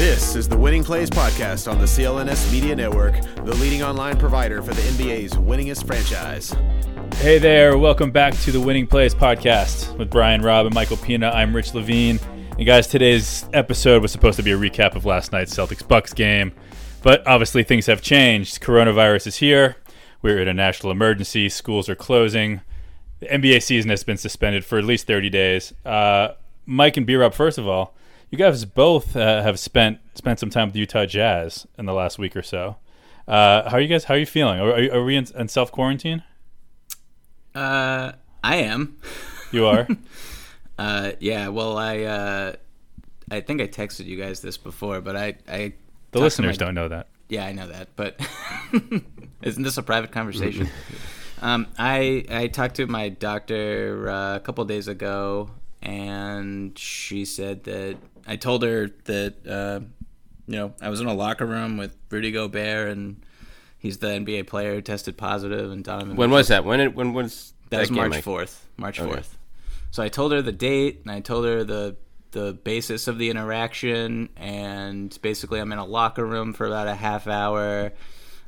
This 0.00 0.34
is 0.34 0.48
the 0.48 0.56
Winning 0.56 0.82
Plays 0.82 1.10
Podcast 1.10 1.70
on 1.70 1.78
the 1.78 1.84
CLNS 1.84 2.50
Media 2.50 2.74
Network, 2.74 3.20
the 3.44 3.54
leading 3.56 3.82
online 3.82 4.16
provider 4.16 4.62
for 4.62 4.72
the 4.72 4.80
NBA's 4.80 5.34
winningest 5.34 5.86
franchise. 5.86 6.56
Hey 7.16 7.38
there, 7.38 7.76
welcome 7.76 8.10
back 8.10 8.32
to 8.38 8.50
the 8.50 8.60
Winning 8.60 8.86
Plays 8.86 9.14
Podcast 9.14 9.94
with 9.98 10.08
Brian 10.08 10.40
Robb 10.40 10.64
and 10.64 10.74
Michael 10.74 10.96
Pina. 10.96 11.28
I'm 11.28 11.54
Rich 11.54 11.74
Levine. 11.74 12.18
And 12.56 12.64
guys, 12.64 12.86
today's 12.86 13.44
episode 13.52 14.00
was 14.00 14.10
supposed 14.10 14.38
to 14.38 14.42
be 14.42 14.52
a 14.52 14.56
recap 14.56 14.96
of 14.96 15.04
last 15.04 15.32
night's 15.32 15.54
Celtics 15.54 15.86
Bucks 15.86 16.14
game, 16.14 16.52
but 17.02 17.22
obviously 17.26 17.62
things 17.62 17.84
have 17.84 18.00
changed. 18.00 18.62
Coronavirus 18.62 19.26
is 19.26 19.36
here. 19.36 19.76
We're 20.22 20.40
in 20.40 20.48
a 20.48 20.54
national 20.54 20.92
emergency. 20.92 21.50
Schools 21.50 21.90
are 21.90 21.94
closing. 21.94 22.62
The 23.18 23.26
NBA 23.26 23.62
season 23.62 23.90
has 23.90 24.02
been 24.02 24.16
suspended 24.16 24.64
for 24.64 24.78
at 24.78 24.84
least 24.84 25.06
30 25.06 25.28
days. 25.28 25.74
Uh, 25.84 26.28
Mike 26.64 26.96
and 26.96 27.06
B 27.06 27.16
Rob, 27.16 27.34
first 27.34 27.58
of 27.58 27.68
all, 27.68 27.94
you 28.30 28.38
guys 28.38 28.64
both 28.64 29.16
uh, 29.16 29.42
have 29.42 29.58
spent 29.58 29.98
spent 30.14 30.38
some 30.38 30.50
time 30.50 30.68
with 30.68 30.76
Utah 30.76 31.06
Jazz 31.06 31.66
in 31.76 31.86
the 31.86 31.92
last 31.92 32.18
week 32.18 32.36
or 32.36 32.42
so. 32.42 32.76
Uh, 33.26 33.68
how 33.68 33.76
are 33.76 33.80
you 33.80 33.88
guys? 33.88 34.04
How 34.04 34.14
are 34.14 34.18
you 34.18 34.26
feeling? 34.26 34.58
Are, 34.58 34.70
are, 34.70 34.94
are 34.94 35.04
we 35.04 35.16
in, 35.16 35.26
in 35.36 35.48
self 35.48 35.70
quarantine? 35.72 36.22
Uh, 37.54 38.12
I 38.42 38.56
am. 38.56 38.98
You 39.52 39.66
are. 39.66 39.88
uh, 40.78 41.10
yeah. 41.18 41.48
Well, 41.48 41.76
I 41.76 42.02
uh, 42.02 42.52
I 43.32 43.40
think 43.40 43.60
I 43.60 43.66
texted 43.66 44.06
you 44.06 44.16
guys 44.16 44.40
this 44.40 44.56
before, 44.56 45.00
but 45.00 45.16
I 45.16 45.34
I 45.48 45.72
the 46.12 46.20
listeners 46.20 46.60
my, 46.60 46.66
don't 46.66 46.74
know 46.76 46.86
that. 46.86 47.08
Yeah, 47.28 47.46
I 47.46 47.50
know 47.50 47.66
that, 47.66 47.88
but 47.96 48.20
isn't 49.42 49.64
this 49.64 49.76
a 49.76 49.82
private 49.82 50.12
conversation? 50.12 50.68
um, 51.42 51.66
I 51.76 52.24
I 52.30 52.46
talked 52.46 52.76
to 52.76 52.86
my 52.86 53.08
doctor 53.08 54.08
uh, 54.08 54.36
a 54.36 54.40
couple 54.40 54.64
days 54.66 54.86
ago, 54.86 55.50
and 55.82 56.78
she 56.78 57.24
said 57.24 57.64
that 57.64 57.96
I 58.26 58.36
told 58.36 58.62
her 58.62 58.88
that 59.04 59.46
uh, 59.46 59.80
you 60.46 60.56
know 60.56 60.74
I 60.80 60.88
was 60.88 61.00
in 61.00 61.06
a 61.06 61.14
locker 61.14 61.46
room 61.46 61.76
with 61.76 61.96
Rudy 62.10 62.32
Gobert 62.32 62.88
and 62.88 63.24
he's 63.78 63.98
the 63.98 64.08
NBA 64.08 64.46
player 64.46 64.74
who 64.74 64.82
tested 64.82 65.16
positive 65.16 65.70
and 65.70 65.84
Donovan. 65.84 66.16
When 66.16 66.30
was 66.30 66.48
that? 66.48 66.64
When 66.64 66.80
it 66.80 66.94
when 66.94 67.12
was 67.12 67.52
that, 67.70 67.76
that 67.76 67.80
was 67.80 67.90
March 67.90 68.20
fourth. 68.22 68.66
March 68.76 68.98
fourth. 68.98 69.10
Okay. 69.10 69.26
So 69.90 70.02
I 70.02 70.08
told 70.08 70.32
her 70.32 70.42
the 70.42 70.52
date 70.52 71.00
and 71.02 71.10
I 71.10 71.20
told 71.20 71.44
her 71.44 71.64
the 71.64 71.96
the 72.32 72.52
basis 72.52 73.08
of 73.08 73.18
the 73.18 73.28
interaction 73.28 74.28
and 74.36 75.18
basically 75.20 75.60
I'm 75.60 75.72
in 75.72 75.78
a 75.78 75.84
locker 75.84 76.24
room 76.24 76.52
for 76.52 76.66
about 76.66 76.86
a 76.86 76.94
half 76.94 77.26
hour. 77.26 77.92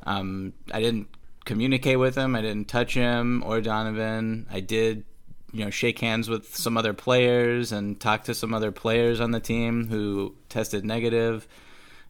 Um, 0.05 0.53
I 0.73 0.81
didn't 0.81 1.09
communicate 1.45 1.99
with 1.99 2.15
him. 2.15 2.37
I 2.37 2.43
didn't 2.43 2.69
touch 2.69 2.95
him 2.95 3.43
or 3.45 3.61
Donovan. 3.61 4.47
I 4.51 4.61
did 4.61 5.05
you 5.53 5.65
know 5.65 5.71
shake 5.71 5.99
hands 5.99 6.29
with 6.29 6.57
some 6.57 6.77
other 6.77 6.95
players 6.95 7.73
and 7.73 8.01
talk 8.01 8.25
to 8.25 8.35
some 8.35 8.55
other 8.55 8.73
players 8.73 9.21
on 9.21 9.31
the 9.31 9.41
team 9.41 9.89
who 9.89 10.35
tested 10.49 10.85
negative. 10.85 11.47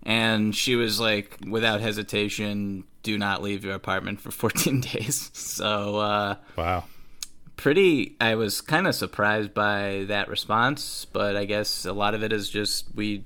And 0.05 0.55
she 0.55 0.75
was 0.75 0.99
like 0.99 1.39
without 1.47 1.81
hesitation 1.81 2.85
do 3.03 3.19
not 3.19 3.43
leave 3.43 3.65
your 3.65 3.75
apartment 3.75 4.21
for 4.21 4.31
14 4.33 4.81
days. 4.81 5.31
So 5.35 5.97
uh, 5.99 6.37
wow. 6.57 6.85
pretty 7.57 8.17
i 8.21 8.35
was 8.35 8.61
kind 8.61 8.87
of 8.87 8.95
surprised 8.95 9.53
by 9.55 10.05
that 10.09 10.27
response 10.29 11.05
but 11.05 11.37
i 11.37 11.45
guess 11.45 11.85
a 11.85 11.93
lot 11.93 12.15
of 12.15 12.23
it 12.25 12.33
is 12.33 12.49
just 12.49 12.87
we 12.95 13.25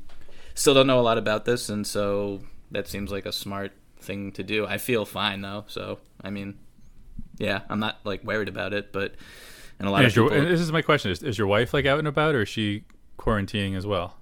still 0.54 0.74
don't 0.74 0.86
know 0.86 0.98
a 0.98 1.02
lot 1.02 1.16
about 1.16 1.44
this 1.44 1.68
and 1.68 1.86
so 1.86 2.40
that 2.70 2.88
seems 2.88 3.10
like 3.12 3.24
a 3.24 3.32
smart 3.32 3.72
thing 4.00 4.32
to 4.32 4.42
do. 4.42 4.66
I 4.66 4.78
feel 4.78 5.04
fine 5.04 5.40
though 5.40 5.64
so 5.68 5.98
i 6.22 6.30
mean 6.30 6.58
yeah 7.38 7.60
i'm 7.70 7.80
not 7.80 7.98
like 8.04 8.24
worried 8.24 8.48
about 8.48 8.72
it 8.72 8.92
but 8.92 9.14
and 9.78 9.88
a 9.88 9.90
lot 9.90 9.98
and 9.98 10.06
of 10.06 10.14
people. 10.14 10.32
Your, 10.32 10.48
this 10.48 10.60
is 10.60 10.72
my 10.72 10.82
question: 10.82 11.10
is, 11.10 11.22
is 11.22 11.38
your 11.38 11.46
wife 11.46 11.74
like 11.74 11.86
out 11.86 11.98
and 11.98 12.08
about, 12.08 12.34
or 12.34 12.42
is 12.42 12.48
she 12.48 12.84
quarantining 13.18 13.76
as 13.76 13.86
well? 13.86 14.16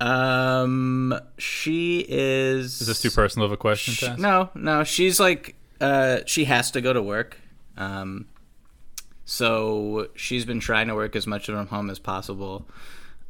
Um, 0.00 1.18
she 1.38 2.04
is. 2.08 2.80
Is 2.80 2.86
this 2.86 3.02
too 3.02 3.10
personal 3.10 3.46
of 3.46 3.52
a 3.52 3.56
question? 3.56 3.94
She, 3.94 4.14
no, 4.16 4.50
no. 4.54 4.84
She's 4.84 5.20
like, 5.20 5.54
uh, 5.80 6.20
she 6.26 6.44
has 6.44 6.70
to 6.72 6.80
go 6.80 6.92
to 6.92 7.02
work. 7.02 7.38
Um, 7.76 8.26
so 9.24 10.08
she's 10.14 10.44
been 10.44 10.60
trying 10.60 10.88
to 10.88 10.94
work 10.94 11.16
as 11.16 11.26
much 11.26 11.46
from 11.46 11.66
home 11.68 11.90
as 11.90 11.98
possible. 11.98 12.68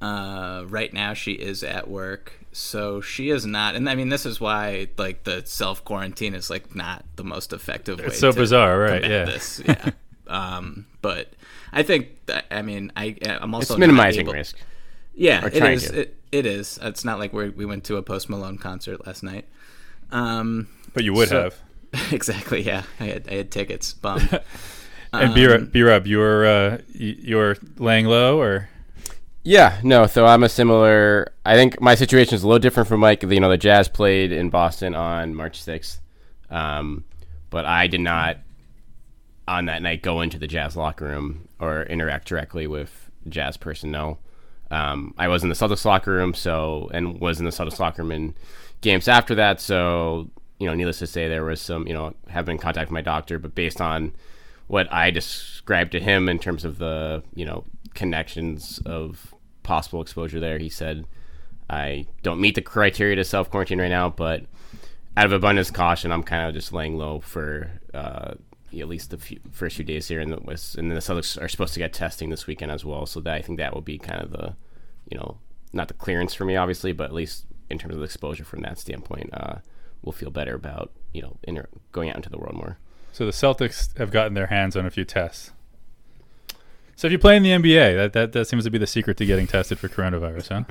Uh, 0.00 0.64
right 0.68 0.92
now 0.92 1.14
she 1.14 1.32
is 1.32 1.62
at 1.62 1.88
work, 1.88 2.32
so 2.52 3.00
she 3.00 3.30
is 3.30 3.46
not. 3.46 3.74
And 3.74 3.88
I 3.88 3.94
mean, 3.94 4.08
this 4.08 4.26
is 4.26 4.40
why 4.40 4.88
like 4.98 5.24
the 5.24 5.42
self 5.46 5.84
quarantine 5.84 6.34
is 6.34 6.50
like 6.50 6.74
not 6.74 7.04
the 7.16 7.24
most 7.24 7.52
effective 7.52 8.00
way. 8.00 8.06
It's 8.06 8.18
so 8.18 8.32
bizarre, 8.32 8.78
right? 8.78 9.02
Yeah. 9.02 9.24
This. 9.24 9.62
Yeah. 9.64 9.90
Um, 10.26 10.86
but 11.02 11.32
I 11.72 11.82
think 11.82 12.26
that, 12.26 12.46
I 12.50 12.62
mean 12.62 12.92
I 12.96 13.16
I'm 13.24 13.54
also 13.54 13.74
it's 13.74 13.78
minimizing 13.78 14.26
risk. 14.26 14.56
Yeah, 15.14 15.46
it 15.46 15.54
is. 15.54 15.90
It, 15.90 16.16
it 16.32 16.46
is. 16.46 16.78
It's 16.82 17.04
not 17.04 17.18
like 17.18 17.32
we 17.32 17.50
we 17.50 17.64
went 17.64 17.84
to 17.84 17.96
a 17.96 18.02
Post 18.02 18.28
Malone 18.28 18.58
concert 18.58 19.06
last 19.06 19.22
night. 19.22 19.46
Um, 20.10 20.68
but 20.92 21.04
you 21.04 21.12
would 21.12 21.28
so, 21.28 21.42
have. 21.42 21.56
exactly. 22.12 22.62
Yeah, 22.62 22.82
I 23.00 23.04
had 23.04 23.28
I 23.28 23.34
had 23.34 23.50
tickets. 23.50 23.92
Bummed. 23.92 24.40
and 25.12 25.30
um, 25.30 25.66
B 25.66 25.82
Rob, 25.82 26.06
you're 26.06 26.46
uh, 26.46 26.78
you're 26.92 27.56
laying 27.78 28.06
low 28.06 28.40
or. 28.40 28.68
Yeah, 29.46 29.78
no. 29.82 30.06
So 30.06 30.24
I'm 30.24 30.42
a 30.42 30.48
similar. 30.48 31.32
I 31.44 31.54
think 31.54 31.80
my 31.80 31.94
situation 31.94 32.34
is 32.34 32.42
a 32.42 32.46
little 32.46 32.58
different 32.58 32.88
from 32.88 33.00
Mike. 33.00 33.22
You 33.22 33.40
know, 33.40 33.50
the 33.50 33.58
Jazz 33.58 33.88
played 33.88 34.32
in 34.32 34.48
Boston 34.48 34.94
on 34.94 35.34
March 35.34 35.62
6th, 35.62 35.98
um, 36.48 37.04
but 37.50 37.66
I 37.66 37.86
did 37.86 38.00
not 38.00 38.38
on 39.46 39.66
that 39.66 39.82
night 39.82 40.02
go 40.02 40.20
into 40.20 40.38
the 40.38 40.46
Jazz 40.46 40.76
locker 40.76 41.06
room 41.06 41.48
or 41.60 41.82
interact 41.84 42.28
directly 42.28 42.66
with 42.66 43.10
Jazz 43.28 43.56
personnel. 43.56 44.18
Um, 44.70 45.14
I 45.18 45.28
was 45.28 45.42
in 45.42 45.48
the 45.48 45.54
Celtics 45.54 45.84
locker 45.84 46.12
room, 46.12 46.34
so 46.34 46.90
and 46.92 47.20
was 47.20 47.38
in 47.38 47.44
the 47.44 47.50
Celtics 47.50 47.78
locker 47.78 48.02
room 48.02 48.12
in 48.12 48.34
games 48.80 49.08
after 49.08 49.34
that. 49.34 49.60
So 49.60 50.30
you 50.58 50.66
know, 50.66 50.74
needless 50.74 51.00
to 51.00 51.06
say, 51.06 51.28
there 51.28 51.44
was 51.44 51.60
some 51.60 51.86
you 51.86 51.94
know 51.94 52.14
have 52.28 52.46
been 52.46 52.54
in 52.54 52.58
contact 52.58 52.88
with 52.88 52.94
my 52.94 53.02
doctor, 53.02 53.38
but 53.38 53.54
based 53.54 53.80
on 53.80 54.14
what 54.66 54.90
I 54.92 55.10
described 55.10 55.92
to 55.92 56.00
him 56.00 56.28
in 56.28 56.38
terms 56.38 56.64
of 56.64 56.78
the 56.78 57.22
you 57.34 57.44
know 57.44 57.64
connections 57.94 58.80
of 58.86 59.34
possible 59.62 60.00
exposure 60.00 60.40
there, 60.40 60.58
he 60.58 60.68
said 60.68 61.06
I 61.68 62.06
don't 62.22 62.40
meet 62.40 62.54
the 62.54 62.62
criteria 62.62 63.16
to 63.16 63.24
self 63.24 63.50
quarantine 63.50 63.80
right 63.80 63.88
now, 63.88 64.08
but 64.08 64.44
out 65.16 65.26
of 65.26 65.32
abundance 65.32 65.70
caution, 65.70 66.12
I'm 66.12 66.22
kind 66.22 66.48
of 66.48 66.54
just 66.54 66.72
laying 66.72 66.96
low 66.96 67.20
for 67.20 67.70
uh, 67.92 68.34
at 68.80 68.88
least 68.88 69.10
the 69.10 69.18
few, 69.18 69.40
first 69.50 69.76
few 69.76 69.84
days 69.84 70.08
here, 70.08 70.20
and 70.20 70.32
the 70.32 70.38
and 70.78 70.90
then 70.90 70.94
the 70.94 71.00
Celtics 71.00 71.40
are 71.40 71.48
supposed 71.48 71.74
to 71.74 71.80
get 71.80 71.92
testing 71.92 72.30
this 72.30 72.46
weekend 72.46 72.70
as 72.70 72.84
well. 72.84 73.06
So 73.06 73.20
that 73.20 73.34
I 73.34 73.42
think 73.42 73.58
that 73.58 73.74
will 73.74 73.80
be 73.80 73.98
kind 73.98 74.22
of 74.22 74.30
the, 74.30 74.56
you 75.10 75.18
know, 75.18 75.38
not 75.72 75.88
the 75.88 75.94
clearance 75.94 76.34
for 76.34 76.44
me 76.44 76.56
obviously, 76.56 76.92
but 76.92 77.04
at 77.04 77.12
least 77.12 77.46
in 77.70 77.78
terms 77.78 77.94
of 77.94 78.00
the 78.00 78.04
exposure 78.04 78.44
from 78.44 78.62
that 78.62 78.78
standpoint, 78.78 79.30
uh, 79.32 79.56
we'll 80.02 80.12
feel 80.12 80.30
better 80.30 80.54
about 80.54 80.92
you 81.12 81.22
know 81.22 81.36
inter- 81.42 81.68
going 81.92 82.10
out 82.10 82.16
into 82.16 82.30
the 82.30 82.38
world 82.38 82.56
more. 82.56 82.78
So 83.12 83.26
the 83.26 83.32
Celtics 83.32 83.96
have 83.98 84.10
gotten 84.10 84.34
their 84.34 84.48
hands 84.48 84.76
on 84.76 84.86
a 84.86 84.90
few 84.90 85.04
tests. 85.04 85.52
So 86.96 87.06
if 87.08 87.12
you 87.12 87.18
play 87.18 87.36
in 87.36 87.42
the 87.42 87.50
NBA, 87.50 87.96
that 87.96 88.12
that, 88.12 88.32
that 88.32 88.46
seems 88.46 88.64
to 88.64 88.70
be 88.70 88.78
the 88.78 88.86
secret 88.86 89.16
to 89.18 89.26
getting 89.26 89.46
tested 89.46 89.78
for 89.78 89.88
coronavirus, 89.88 90.48
huh? 90.48 90.62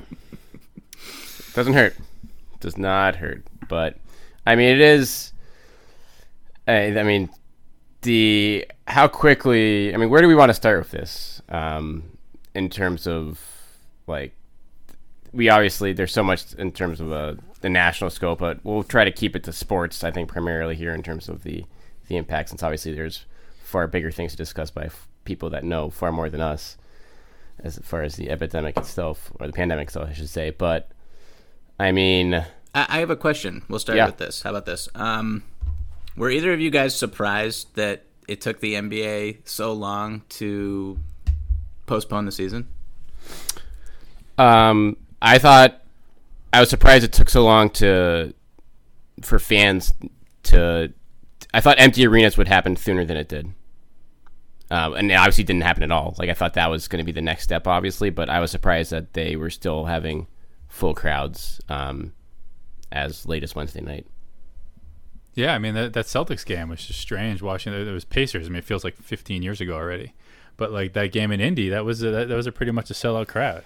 Doesn't 1.54 1.74
hurt. 1.74 1.96
Does 2.60 2.78
not 2.78 3.16
hurt. 3.16 3.44
But 3.68 3.98
I 4.46 4.56
mean, 4.56 4.68
it 4.68 4.80
is. 4.80 5.32
I, 6.66 6.98
I 6.98 7.02
mean, 7.02 7.28
the 8.04 8.66
how 8.86 9.08
quickly 9.08 9.92
i 9.92 9.96
mean 9.96 10.08
where 10.08 10.20
do 10.20 10.28
we 10.28 10.34
want 10.34 10.50
to 10.50 10.54
start 10.54 10.78
with 10.78 10.90
this 10.90 11.42
um, 11.48 12.04
in 12.54 12.70
terms 12.70 13.06
of 13.06 13.40
like 14.06 14.34
we 15.32 15.48
obviously 15.48 15.92
there's 15.92 16.12
so 16.12 16.22
much 16.22 16.54
in 16.54 16.70
terms 16.70 17.00
of 17.00 17.12
uh, 17.12 17.34
the 17.60 17.68
national 17.68 18.10
scope 18.10 18.38
but 18.38 18.60
we'll 18.62 18.84
try 18.84 19.04
to 19.04 19.10
keep 19.10 19.34
it 19.34 19.42
to 19.42 19.52
sports 19.52 20.04
i 20.04 20.10
think 20.10 20.28
primarily 20.28 20.76
here 20.76 20.94
in 20.94 21.02
terms 21.02 21.28
of 21.28 21.42
the 21.42 21.64
the 22.08 22.16
impact 22.16 22.50
since 22.50 22.62
obviously 22.62 22.94
there's 22.94 23.24
far 23.62 23.86
bigger 23.86 24.10
things 24.10 24.32
to 24.32 24.36
discuss 24.36 24.70
by 24.70 24.84
f- 24.84 25.08
people 25.24 25.50
that 25.50 25.64
know 25.64 25.90
far 25.90 26.12
more 26.12 26.30
than 26.30 26.40
us 26.40 26.76
as 27.60 27.78
far 27.82 28.02
as 28.02 28.16
the 28.16 28.30
epidemic 28.30 28.76
itself 28.76 29.32
or 29.40 29.46
the 29.46 29.52
pandemic 29.52 29.88
itself 29.88 30.08
i 30.08 30.12
should 30.12 30.28
say 30.28 30.50
but 30.50 30.90
i 31.80 31.90
mean 31.90 32.34
i, 32.74 32.86
I 32.88 32.98
have 32.98 33.10
a 33.10 33.16
question. 33.16 33.62
We'll 33.68 33.78
start 33.78 33.96
yeah. 33.96 34.06
with 34.06 34.18
this. 34.18 34.42
How 34.42 34.50
about 34.50 34.66
this? 34.66 34.88
Um, 34.94 35.44
were 36.16 36.30
either 36.30 36.52
of 36.52 36.60
you 36.60 36.70
guys 36.70 36.94
surprised 36.94 37.74
that 37.76 38.04
it 38.28 38.40
took 38.40 38.60
the 38.60 38.74
NBA 38.74 39.38
so 39.44 39.72
long 39.72 40.22
to 40.30 40.98
postpone 41.86 42.24
the 42.24 42.32
season? 42.32 42.68
Um, 44.38 44.96
I 45.20 45.38
thought 45.38 45.82
I 46.52 46.60
was 46.60 46.70
surprised 46.70 47.04
it 47.04 47.12
took 47.12 47.28
so 47.28 47.44
long 47.44 47.70
to 47.70 48.34
for 49.22 49.38
fans 49.38 49.92
to. 50.44 50.92
I 51.52 51.60
thought 51.60 51.78
empty 51.78 52.06
arenas 52.06 52.36
would 52.36 52.48
happen 52.48 52.76
sooner 52.76 53.04
than 53.04 53.16
it 53.16 53.28
did. 53.28 53.52
Um, 54.70 54.94
and 54.94 55.10
it 55.10 55.14
obviously 55.14 55.44
didn't 55.44 55.62
happen 55.62 55.82
at 55.84 55.92
all. 55.92 56.16
Like 56.18 56.30
I 56.30 56.34
thought 56.34 56.54
that 56.54 56.70
was 56.70 56.88
going 56.88 56.98
to 56.98 57.04
be 57.04 57.12
the 57.12 57.22
next 57.22 57.44
step, 57.44 57.66
obviously, 57.66 58.10
but 58.10 58.28
I 58.28 58.40
was 58.40 58.50
surprised 58.50 58.90
that 58.90 59.12
they 59.12 59.36
were 59.36 59.50
still 59.50 59.84
having 59.84 60.26
full 60.68 60.94
crowds 60.94 61.60
um, 61.68 62.12
as 62.90 63.26
late 63.26 63.44
as 63.44 63.54
Wednesday 63.54 63.82
night. 63.82 64.06
Yeah, 65.34 65.54
I 65.54 65.58
mean 65.58 65.74
that, 65.74 65.92
that 65.94 66.06
Celtics 66.06 66.46
game 66.46 66.68
was 66.68 66.86
just 66.86 67.00
strange 67.00 67.42
watching. 67.42 67.74
It 67.74 67.92
was 67.92 68.04
Pacers. 68.04 68.46
I 68.46 68.50
mean, 68.50 68.58
it 68.58 68.64
feels 68.64 68.84
like 68.84 68.96
15 68.96 69.42
years 69.42 69.60
ago 69.60 69.74
already. 69.74 70.14
But 70.56 70.70
like 70.70 70.92
that 70.92 71.10
game 71.12 71.32
in 71.32 71.40
Indy, 71.40 71.68
that 71.70 71.84
was 71.84 72.02
a, 72.02 72.10
that, 72.10 72.28
that 72.28 72.36
was 72.36 72.46
a 72.46 72.52
pretty 72.52 72.70
much 72.70 72.90
a 72.90 72.94
sellout 72.94 73.26
crowd, 73.26 73.64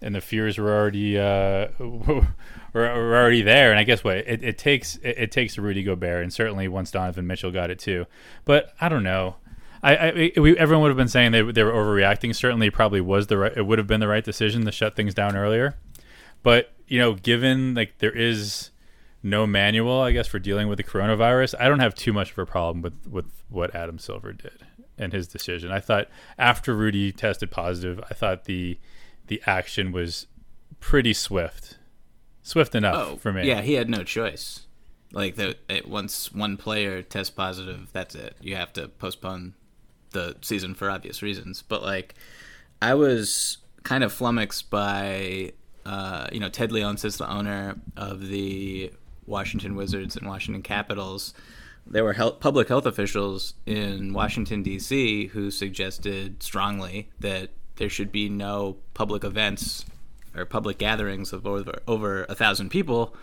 and 0.00 0.14
the 0.14 0.20
fears 0.20 0.56
were 0.56 0.72
already 0.72 1.18
uh, 1.18 1.68
were, 1.80 2.28
were 2.72 3.16
already 3.16 3.42
there. 3.42 3.70
And 3.70 3.78
I 3.80 3.82
guess 3.82 4.04
what 4.04 4.18
it, 4.18 4.44
it 4.44 4.58
takes 4.58 4.96
it, 4.96 5.18
it 5.18 5.32
takes 5.32 5.58
Rudy 5.58 5.82
Gobert, 5.82 6.22
and 6.22 6.32
certainly 6.32 6.68
once 6.68 6.92
Donovan 6.92 7.26
Mitchell 7.26 7.50
got 7.50 7.70
it 7.70 7.80
too. 7.80 8.06
But 8.44 8.72
I 8.80 8.88
don't 8.88 9.02
know. 9.02 9.36
I, 9.82 9.96
I 9.96 10.32
we, 10.36 10.56
everyone 10.56 10.82
would 10.82 10.90
have 10.90 10.96
been 10.96 11.08
saying 11.08 11.32
they 11.32 11.42
they 11.42 11.64
were 11.64 11.72
overreacting. 11.72 12.32
Certainly, 12.36 12.70
probably 12.70 13.00
was 13.00 13.26
the 13.26 13.38
right. 13.38 13.56
It 13.56 13.66
would 13.66 13.78
have 13.78 13.88
been 13.88 14.00
the 14.00 14.06
right 14.06 14.24
decision 14.24 14.64
to 14.64 14.70
shut 14.70 14.94
things 14.94 15.14
down 15.14 15.36
earlier. 15.36 15.76
But 16.44 16.72
you 16.86 17.00
know, 17.00 17.14
given 17.14 17.74
like 17.74 17.98
there 17.98 18.16
is 18.16 18.70
no 19.22 19.46
manual, 19.46 20.00
I 20.00 20.12
guess, 20.12 20.26
for 20.26 20.38
dealing 20.38 20.68
with 20.68 20.78
the 20.78 20.84
coronavirus, 20.84 21.54
I 21.60 21.68
don't 21.68 21.80
have 21.80 21.94
too 21.94 22.12
much 22.12 22.32
of 22.32 22.38
a 22.38 22.46
problem 22.46 22.82
with 22.82 23.06
with 23.06 23.26
what 23.48 23.74
Adam 23.74 23.98
Silver 23.98 24.32
did 24.32 24.64
and 24.98 25.12
his 25.12 25.28
decision. 25.28 25.70
I 25.70 25.80
thought 25.80 26.08
after 26.38 26.74
Rudy 26.74 27.12
tested 27.12 27.50
positive, 27.50 28.00
I 28.10 28.14
thought 28.14 28.44
the 28.44 28.78
the 29.28 29.42
action 29.46 29.92
was 29.92 30.26
pretty 30.80 31.12
swift, 31.12 31.78
swift 32.42 32.74
enough 32.74 32.96
Oh, 32.96 33.16
for 33.16 33.32
me. 33.32 33.46
Yeah, 33.46 33.60
he 33.60 33.74
had 33.74 33.88
no 33.88 34.02
choice. 34.04 34.66
Like 35.12 35.36
the 35.36 35.56
it, 35.68 35.88
once 35.88 36.32
one 36.32 36.56
player 36.56 37.02
tests 37.02 37.30
positive, 37.30 37.88
that's 37.92 38.14
it. 38.14 38.36
You 38.40 38.56
have 38.56 38.72
to 38.74 38.88
postpone 38.88 39.54
the 40.10 40.36
season 40.40 40.74
for 40.74 40.90
obvious 40.90 41.22
reasons. 41.22 41.62
But 41.62 41.82
like, 41.82 42.14
I 42.80 42.94
was 42.94 43.58
kind 43.82 44.02
of 44.04 44.12
flummoxed 44.12 44.70
by 44.70 45.52
uh, 45.84 46.28
you 46.32 46.40
know 46.40 46.48
Ted 46.48 46.70
Leonsis, 46.70 47.18
the 47.18 47.30
owner 47.30 47.76
of 47.96 48.28
the 48.28 48.90
Washington 49.26 49.74
Wizards 49.74 50.16
and 50.16 50.26
Washington 50.26 50.62
Capitals. 50.62 51.34
There 51.86 52.04
were 52.04 52.12
health, 52.12 52.40
public 52.40 52.68
health 52.68 52.86
officials 52.86 53.54
in 53.66 54.12
Washington 54.12 54.62
D.C. 54.62 55.26
who 55.28 55.50
suggested 55.50 56.42
strongly 56.42 57.08
that 57.20 57.50
there 57.76 57.88
should 57.88 58.12
be 58.12 58.28
no 58.28 58.76
public 58.94 59.24
events 59.24 59.84
or 60.36 60.44
public 60.44 60.78
gatherings 60.78 61.32
of 61.32 61.46
over 61.46 61.80
over 61.86 62.24
a 62.24 62.34
thousand 62.34 62.70
people. 62.70 63.14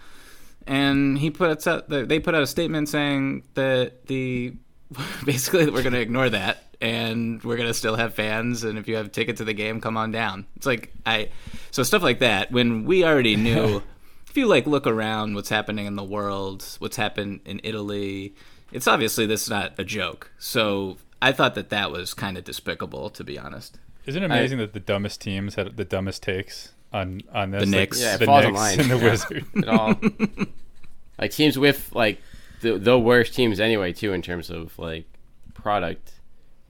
And 0.68 1.18
he 1.18 1.32
put 1.32 1.66
out, 1.66 1.90
they 1.90 2.20
put 2.20 2.36
out 2.36 2.44
a 2.44 2.48
statement 2.48 2.90
saying 2.90 3.44
that 3.54 4.08
the 4.08 4.54
basically 5.26 5.66
that 5.66 5.74
we're 5.74 5.84
going 5.84 5.94
to 5.94 6.02
ignore 6.02 6.30
that 6.30 6.64
and 6.82 7.44
we're 7.44 7.58
going 7.58 7.68
to 7.68 7.74
still 7.74 7.96
have 7.96 8.14
fans 8.14 8.64
and 8.64 8.78
if 8.78 8.88
you 8.88 8.96
have 8.96 9.08
a 9.08 9.10
ticket 9.10 9.38
to 9.38 9.46
the 9.46 9.54
game 9.54 9.82
come 9.82 9.98
on 9.98 10.12
down. 10.12 10.46
It's 10.56 10.66
like 10.66 10.92
I 11.06 11.30
so 11.72 11.84
stuff 11.84 12.02
like 12.02 12.20
that 12.20 12.52
when 12.52 12.86
we 12.86 13.04
already 13.04 13.36
knew 13.36 13.82
you 14.40 14.48
like 14.48 14.66
look 14.66 14.88
around 14.88 15.36
what's 15.36 15.50
happening 15.50 15.86
in 15.86 15.96
the 15.96 16.04
world, 16.04 16.66
what's 16.80 16.98
happened 16.98 17.42
in 17.46 17.60
Italy, 17.64 18.34
it's 18.72 18.88
obviously 18.88 19.26
this 19.26 19.44
is 19.44 19.50
not 19.50 19.74
a 19.78 19.84
joke. 19.84 20.32
So 20.40 20.98
I 21.22 21.32
thought 21.32 21.56
that 21.56 21.70
that 21.70 21.92
was 21.92 22.14
kind 22.14 22.38
of 22.38 22.44
despicable 22.44 23.10
to 23.12 23.24
be 23.24 23.38
honest. 23.38 23.78
Isn't 24.06 24.24
it 24.24 24.26
amazing 24.26 24.58
that 24.60 24.74
the 24.74 24.80
dumbest 24.80 25.22
teams 25.22 25.56
had 25.56 25.78
the 25.78 25.86
dumbest 25.86 26.24
takes 26.24 26.74
on 26.92 27.22
on 27.34 27.52
this? 27.52 27.62
The 27.62 27.66
like, 27.68 27.72
Knicks. 27.80 28.02
Yeah, 28.02 28.18
the 28.18 28.26
falls 28.26 28.46
in 28.46 28.54
Knicks 28.54 28.60
line. 28.62 28.80
and 28.80 28.90
the 28.92 28.98
Yeah. 28.98 29.04
Wizards. 29.12 29.48
It 29.56 29.68
all 29.70 29.96
like 31.20 31.32
teams 31.32 31.58
with 31.60 31.94
like 31.94 32.22
the 32.62 32.78
the 32.78 32.98
worst 32.98 33.34
teams 33.36 33.60
anyway 33.60 33.94
too 33.94 34.14
in 34.14 34.22
terms 34.22 34.50
of 34.50 34.78
like 34.80 35.06
product, 35.54 36.14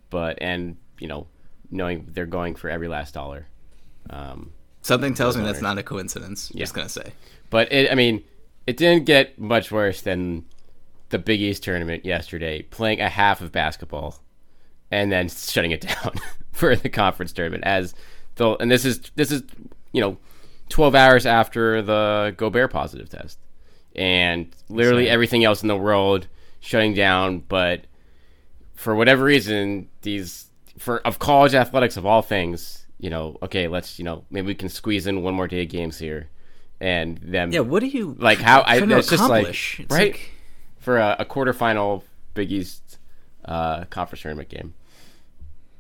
but 0.10 0.38
and 0.42 0.78
you 1.00 1.08
know 1.08 1.28
knowing 1.72 2.08
they're 2.12 2.26
going 2.26 2.56
for 2.56 2.70
every 2.70 2.88
last 2.88 3.14
dollar. 3.14 3.48
Um, 4.10 4.52
Something 4.82 5.14
tells 5.14 5.38
me 5.38 5.44
that's 5.44 5.62
not 5.62 5.78
a 5.78 5.84
coincidence. 5.84 6.50
Just 6.50 6.74
Yeah. 6.74 6.76
gonna 6.76 6.90
say. 6.90 7.12
But 7.50 7.72
it, 7.72 7.92
I 7.92 7.96
mean, 7.96 8.24
it 8.68 8.78
didn't 8.78 9.06
get 9.06 9.40
much 9.40 9.72
worse 9.72 10.02
than 10.02 10.46
the 11.10 11.20
Big 11.20 11.42
East 11.42 11.64
tournament 11.64 12.06
yesterday, 12.06 12.62
playing 12.62 13.02
a 13.02 13.10
half 13.10 13.42
of 13.42 13.52
basketball 13.52 14.20
and 14.92 15.12
then 15.12 15.30
shutting 15.30 15.72
it 15.72 15.82
down 16.04 16.14
for 16.52 16.76
the 16.76 16.90
conference 16.90 17.32
tournament. 17.32 17.64
As 17.64 17.94
the 18.36 18.56
and 18.58 18.70
this 18.70 18.86
is 18.86 19.02
this 19.16 19.32
is 19.32 19.44
you 19.92 20.02
know 20.02 20.18
twelve 20.70 20.96
hours 20.96 21.26
after 21.26 21.82
the 21.82 22.34
Gobert 22.38 22.72
positive 22.72 23.10
test, 23.10 23.40
and 23.96 24.54
literally 24.70 25.10
everything 25.10 25.44
else 25.44 25.62
in 25.62 25.68
the 25.68 25.78
world 25.78 26.28
shutting 26.60 26.94
down. 26.94 27.40
But 27.40 27.86
for 28.74 28.96
whatever 28.96 29.24
reason, 29.24 29.90
these 30.02 30.50
for 30.78 31.00
of 31.00 31.20
college 31.20 31.54
athletics 31.54 31.98
of 31.98 32.06
all 32.06 32.22
things, 32.22 32.86
you 33.00 33.10
know, 33.10 33.38
okay, 33.44 33.68
let's 33.68 34.00
you 34.00 34.06
know 34.06 34.26
maybe 34.30 34.48
we 34.48 34.56
can 34.56 34.70
squeeze 34.70 35.08
in 35.08 35.22
one 35.24 35.34
more 35.34 35.48
day 35.48 35.64
of 35.64 35.70
games 35.70 36.00
here, 36.00 36.30
and 36.82 37.18
them 37.20 37.52
Yeah, 37.52 37.62
what 37.62 37.80
do 37.82 37.88
you 37.88 38.16
Like, 38.20 38.40
how- 38.40 38.64
I- 38.66 38.78
trying 38.78 38.90
that's 38.90 39.10
just 39.10 39.22
like- 39.24 39.42
accomplish? 39.42 39.80
It's 39.82 39.92
right? 39.96 40.12
like- 40.14 40.32
for 40.78 40.98
a, 40.98 41.18
a 41.20 41.26
quarterfinal 41.26 42.04
Big 42.34 42.52
East 42.52 42.98
uh, 43.46 43.84
conference 43.86 44.22
tournament 44.22 44.50
game. 44.50 44.74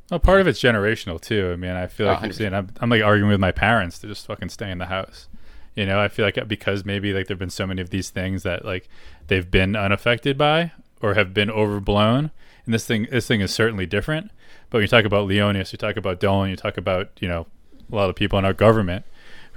Well, 0.09 0.19
part 0.19 0.41
of 0.41 0.47
it's 0.47 0.59
generational 0.61 1.21
too. 1.21 1.51
I 1.53 1.55
mean, 1.55 1.71
I 1.71 1.87
feel 1.87 2.07
Oh, 2.07 2.13
like 2.13 2.23
I'm 2.23 2.29
100%. 2.31 2.53
I'm, 2.53 2.69
I'm 2.81 2.89
like 2.89 3.03
arguing 3.03 3.29
with 3.29 3.39
my 3.39 3.51
parents 3.51 3.99
to 3.99 4.07
just 4.07 4.25
fucking 4.25 4.49
stay 4.49 4.71
in 4.71 4.79
the 4.79 4.87
house. 4.87 5.27
You 5.75 5.85
know, 5.85 5.99
I 5.99 6.07
feel 6.07 6.25
like 6.25 6.47
because 6.47 6.83
maybe 6.83 7.13
like 7.13 7.27
there've 7.27 7.39
been 7.39 7.49
so 7.51 7.67
many 7.67 7.81
of 7.81 7.91
these 7.91 8.09
things 8.09 8.43
that 8.43 8.65
like 8.65 8.89
they've 9.27 9.49
been 9.49 9.75
unaffected 9.75 10.37
by 10.37 10.71
or 11.01 11.13
have 11.13 11.33
been 11.33 11.49
overblown, 11.51 12.31
and 12.65 12.73
this 12.73 12.85
thing 12.85 13.07
this 13.11 13.27
thing 13.27 13.39
is 13.39 13.53
certainly 13.53 13.85
different. 13.85 14.31
But 14.69 14.79
when 14.79 14.81
you 14.81 14.87
talk 14.87 15.05
about 15.05 15.29
Leonsis, 15.29 15.71
you 15.71 15.77
talk 15.77 15.95
about 15.95 16.19
Dolan, 16.19 16.49
you 16.49 16.55
talk 16.55 16.77
about 16.77 17.11
you 17.19 17.27
know 17.27 17.45
a 17.91 17.95
lot 17.95 18.09
of 18.09 18.15
people 18.15 18.37
in 18.39 18.45
our 18.45 18.53
government 18.53 19.05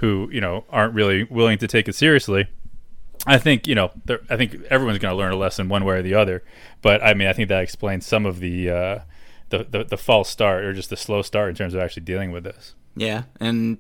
who 0.03 0.29
you 0.31 0.41
know 0.41 0.65
aren't 0.69 0.93
really 0.93 1.25
willing 1.25 1.57
to 1.59 1.67
take 1.67 1.89
it 1.89 1.95
seriously. 1.95 2.49
I 3.27 3.39
think 3.39 3.67
you 3.67 3.75
know. 3.75 3.93
I 4.29 4.37
think 4.37 4.57
everyone's 4.69 4.99
going 4.99 5.13
to 5.13 5.17
learn 5.17 5.33
a 5.33 5.37
lesson 5.37 5.69
one 5.69 5.85
way 5.85 5.97
or 5.97 6.03
the 6.03 6.15
other. 6.15 6.43
But 6.83 7.03
I 7.03 7.15
mean, 7.15 7.29
I 7.29 7.33
think 7.33 7.49
that 7.49 7.63
explains 7.63 8.05
some 8.05 8.27
of 8.27 8.41
the, 8.41 8.69
uh, 8.69 8.99
the 9.49 9.65
the 9.71 9.85
the 9.85 9.97
false 9.97 10.29
start 10.29 10.65
or 10.65 10.75
just 10.75 10.91
the 10.91 10.97
slow 10.97 11.23
start 11.23 11.51
in 11.51 11.55
terms 11.55 11.73
of 11.73 11.81
actually 11.81 12.03
dealing 12.03 12.33
with 12.33 12.45
this. 12.45 12.75
Yeah, 12.97 13.23
and 13.41 13.79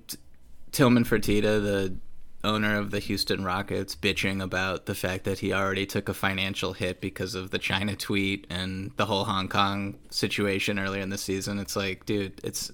Tillman 0.70 1.04
Fertitta, 1.04 1.60
the 1.60 1.96
owner 2.44 2.78
of 2.78 2.92
the 2.92 3.00
Houston 3.00 3.44
Rockets, 3.44 3.96
bitching 3.96 4.42
about 4.42 4.86
the 4.86 4.94
fact 4.94 5.24
that 5.24 5.40
he 5.40 5.52
already 5.52 5.86
took 5.86 6.08
a 6.08 6.14
financial 6.14 6.72
hit 6.72 7.00
because 7.00 7.34
of 7.34 7.50
the 7.50 7.58
China 7.58 7.96
tweet 7.96 8.46
and 8.48 8.92
the 8.96 9.06
whole 9.06 9.24
Hong 9.24 9.48
Kong 9.48 9.96
situation 10.10 10.78
earlier 10.78 11.02
in 11.02 11.10
the 11.10 11.18
season. 11.18 11.58
It's 11.58 11.76
like, 11.76 12.06
dude, 12.06 12.40
it's 12.44 12.70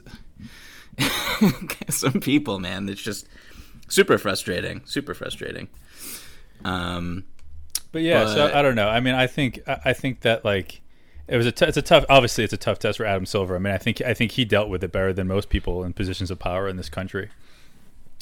some 1.89 2.21
people, 2.21 2.59
man. 2.59 2.89
It's 2.89 3.03
just 3.03 3.27
super 3.89 4.19
frustrating. 4.19 4.83
Super 4.85 5.15
frustrating. 5.15 5.69
Um, 6.65 7.25
But 7.93 8.03
yeah, 8.03 8.27
so 8.27 8.53
I 8.53 8.63
don't 8.63 8.75
know. 8.75 8.89
I 8.89 9.01
mean, 9.01 9.15
I 9.15 9.27
think 9.27 9.61
I 9.67 9.81
I 9.87 9.93
think 9.93 10.21
that 10.21 10.45
like 10.45 10.81
it 11.27 11.37
was 11.37 11.47
a 11.47 11.53
t- 11.53 11.67
it's 11.67 11.77
a 11.77 11.83
tough. 11.83 12.05
Obviously, 12.09 12.45
it's 12.45 12.53
a 12.53 12.59
tough 12.59 12.79
test 12.79 12.99
for 12.99 13.05
Adam 13.07 13.27
Silver. 13.27 13.57
I 13.57 13.59
mean, 13.59 13.73
I 13.75 13.79
think 13.79 14.01
I 14.03 14.15
think 14.15 14.33
he 14.33 14.45
dealt 14.45 14.69
with 14.69 14.83
it 14.85 14.93
better 14.93 15.13
than 15.13 15.27
most 15.27 15.49
people 15.51 15.85
in 15.85 15.93
positions 15.93 16.31
of 16.31 16.39
power 16.39 16.69
in 16.69 16.77
this 16.77 16.89
country. 16.89 17.31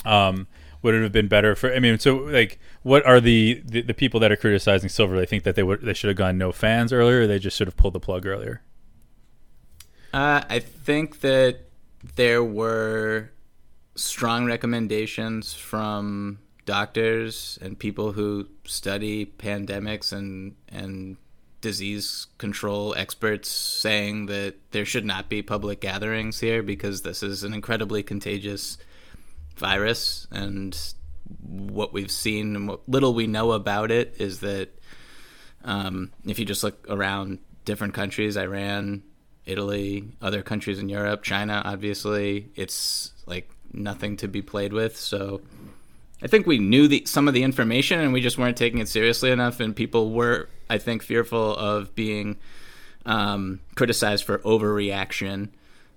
Um, 0.04 0.46
would 0.82 0.94
it 0.94 1.02
have 1.02 1.12
been 1.12 1.28
better 1.28 1.54
for? 1.56 1.72
I 1.74 1.78
mean, 1.80 1.98
so 1.98 2.16
like, 2.16 2.58
what 2.82 3.04
are 3.06 3.20
the, 3.20 3.62
the 3.64 3.82
the 3.82 3.94
people 3.94 4.20
that 4.20 4.30
are 4.30 4.36
criticizing 4.36 4.88
Silver? 4.88 5.16
They 5.16 5.26
think 5.26 5.42
that 5.44 5.54
they 5.56 5.62
would 5.62 5.80
they 5.82 5.94
should 5.94 6.08
have 6.08 6.16
gone 6.16 6.38
no 6.38 6.52
fans 6.52 6.92
earlier. 6.92 7.22
or 7.22 7.26
They 7.26 7.38
just 7.38 7.56
should 7.56 7.66
have 7.66 7.76
pulled 7.76 7.94
the 7.94 8.00
plug 8.00 8.26
earlier. 8.26 8.60
Uh, 10.12 10.42
I 10.48 10.60
think 10.60 11.20
that 11.20 11.60
there 12.14 12.42
were 12.44 13.30
strong 13.96 14.46
recommendations 14.46 15.54
from 15.54 16.38
doctors 16.64 17.58
and 17.62 17.78
people 17.78 18.12
who 18.12 18.46
study 18.64 19.26
pandemics 19.26 20.12
and 20.12 20.54
and 20.68 21.16
disease 21.60 22.26
control 22.38 22.94
experts 22.96 23.48
saying 23.48 24.26
that 24.26 24.54
there 24.70 24.84
should 24.84 25.04
not 25.04 25.28
be 25.28 25.42
public 25.42 25.80
gatherings 25.80 26.38
here 26.38 26.62
because 26.62 27.02
this 27.02 27.22
is 27.22 27.42
an 27.42 27.52
incredibly 27.52 28.02
contagious 28.02 28.78
virus. 29.56 30.28
And 30.30 30.78
what 31.40 31.92
we've 31.92 32.10
seen 32.10 32.54
and 32.54 32.68
what 32.68 32.88
little 32.88 33.14
we 33.14 33.26
know 33.26 33.52
about 33.52 33.90
it 33.90 34.14
is 34.18 34.40
that 34.40 34.68
um, 35.64 36.12
if 36.24 36.38
you 36.38 36.44
just 36.44 36.62
look 36.62 36.86
around 36.88 37.38
different 37.64 37.94
countries, 37.94 38.36
Iran, 38.36 39.02
Italy, 39.44 40.04
other 40.22 40.42
countries 40.42 40.78
in 40.78 40.88
Europe, 40.88 41.22
China, 41.22 41.62
obviously, 41.64 42.50
it's 42.54 43.12
like 43.26 43.50
nothing 43.72 44.16
to 44.18 44.28
be 44.28 44.42
played 44.42 44.72
with. 44.72 44.96
So 44.96 45.40
I 46.22 46.26
think 46.26 46.46
we 46.46 46.58
knew 46.58 46.88
the, 46.88 47.04
some 47.06 47.28
of 47.28 47.34
the 47.34 47.42
information 47.42 48.00
and 48.00 48.12
we 48.12 48.20
just 48.20 48.38
weren't 48.38 48.56
taking 48.56 48.80
it 48.80 48.88
seriously 48.88 49.30
enough. 49.30 49.60
And 49.60 49.74
people 49.74 50.12
were, 50.12 50.48
I 50.70 50.78
think, 50.78 51.02
fearful 51.02 51.56
of 51.56 51.94
being 51.94 52.36
um, 53.04 53.60
criticized 53.74 54.24
for 54.24 54.38
overreaction. 54.38 55.50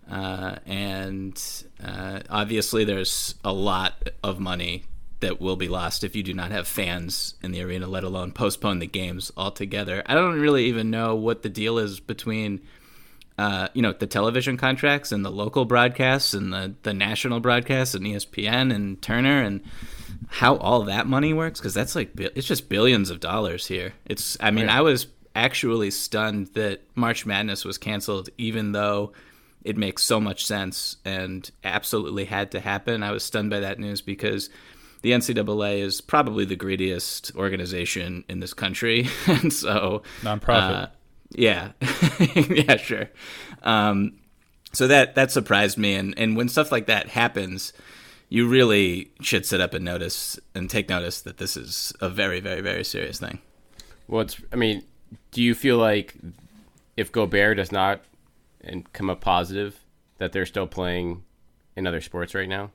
Uh, 0.10 0.56
and 0.66 1.42
uh, 1.84 2.22
obviously, 2.30 2.84
there's 2.84 3.36
a 3.44 3.54
lot 3.54 4.10
of 4.24 4.40
money 4.40 4.84
that 5.20 5.42
will 5.42 5.56
be 5.56 5.68
lost 5.68 6.04
if 6.04 6.16
you 6.16 6.24
do 6.24 6.34
not 6.34 6.52
have 6.52 6.68
fans 6.68 7.36
in 7.44 7.52
the 7.52 7.62
arena, 7.62 7.88
let 7.88 8.04
alone 8.04 8.32
postpone 8.32 8.80
the 8.80 8.88
games 8.88 9.32
altogether. 9.36 10.02
I 10.06 10.14
don't 10.14 10.40
really 10.40 10.66
even 10.66 10.90
know 10.90 11.16
what 11.16 11.44
the 11.44 11.50
deal 11.50 11.78
is 11.78 12.00
between, 12.00 12.62
uh, 13.39 13.69
you 13.74 13.81
know, 13.81 13.93
the 13.93 14.05
television 14.05 14.58
contracts 14.58 15.13
and 15.13 15.24
the 15.24 15.31
local 15.31 15.63
broadcasts 15.63 16.34
and 16.34 16.51
the, 16.51 16.75
the 16.84 16.93
national 16.93 17.39
broadcasts 17.39 17.96
and 17.96 18.05
ESPN 18.05 18.75
and 18.75 19.01
Turner 19.01 19.41
and 19.41 19.62
how 20.27 20.58
all 20.58 20.84
that 20.84 21.08
money 21.08 21.31
works 21.31 21.58
because 21.58 21.74
that's 21.74 21.96
like 21.96 22.12
it's 22.19 22.46
just 22.46 22.67
billions 22.67 23.10
of 23.10 23.22
dollars 23.22 23.65
here. 23.65 23.93
It's 24.05 24.36
I 24.41 24.51
mean 24.51 24.67
right. 24.67 24.75
I 24.75 24.81
was 24.81 25.08
actually 25.34 25.89
stunned 25.91 26.48
that 26.48 26.81
March 26.96 27.25
Madness 27.25 27.63
was 27.63 27.77
canceled, 27.77 28.27
even 28.38 28.74
though 28.74 29.13
it 29.63 29.77
makes 29.77 30.03
so 30.03 30.19
much 30.19 30.46
sense 30.46 30.98
and 31.05 31.50
absolutely 31.63 32.25
had 32.25 32.51
to 32.51 32.60
happen. 32.60 33.03
I 33.03 33.12
was 33.12 33.24
stunned 33.24 33.51
by 33.51 33.62
that 33.62 33.79
news 33.79 34.01
because 34.01 34.50
the 35.01 35.12
NCAA 35.12 35.79
is 35.79 36.01
probably 36.01 36.43
the 36.43 36.58
greediest 36.58 37.31
organization 37.38 38.25
in 38.27 38.41
this 38.41 38.53
country, 38.53 39.08
and 39.27 39.53
so 39.53 40.03
nonprofit. 40.24 40.74
Uh, 40.74 40.88
yeah, 41.31 41.71
yeah, 42.50 42.77
sure. 42.77 43.09
Um, 43.63 44.13
so 44.74 44.88
that 44.88 45.15
that 45.15 45.31
surprised 45.31 45.77
me, 45.77 45.95
and 45.95 46.17
and 46.17 46.36
when 46.36 46.50
stuff 46.50 46.71
like 46.71 46.88
that 46.88 47.09
happens, 47.09 47.74
you 48.29 48.48
really 48.48 49.12
should 49.21 49.45
sit 49.45 49.62
up 49.62 49.74
and 49.74 49.83
notice 49.83 50.39
and 50.53 50.69
take 50.69 50.89
notice 50.89 51.21
that 51.21 51.38
this 51.38 51.57
is 51.57 51.93
a 52.00 52.09
very, 52.09 52.39
very, 52.39 52.62
very 52.62 52.83
serious 52.83 53.19
thing. 53.19 53.39
Well, 54.07 54.21
it's. 54.21 54.39
I 54.53 54.55
mean, 54.55 54.83
do 55.31 55.41
you 55.41 55.55
feel 55.55 55.77
like 55.77 56.15
if 56.98 57.12
Gobert 57.12 57.57
does 57.57 57.71
not 57.71 58.01
and 58.62 58.91
come 58.93 59.09
up 59.09 59.21
positive, 59.21 59.79
that 60.17 60.31
they're 60.31 60.45
still 60.45 60.67
playing 60.67 61.24
in 61.75 61.88
other 61.88 62.01
sports 62.01 62.36
right 62.36 62.50
now? 62.50 62.71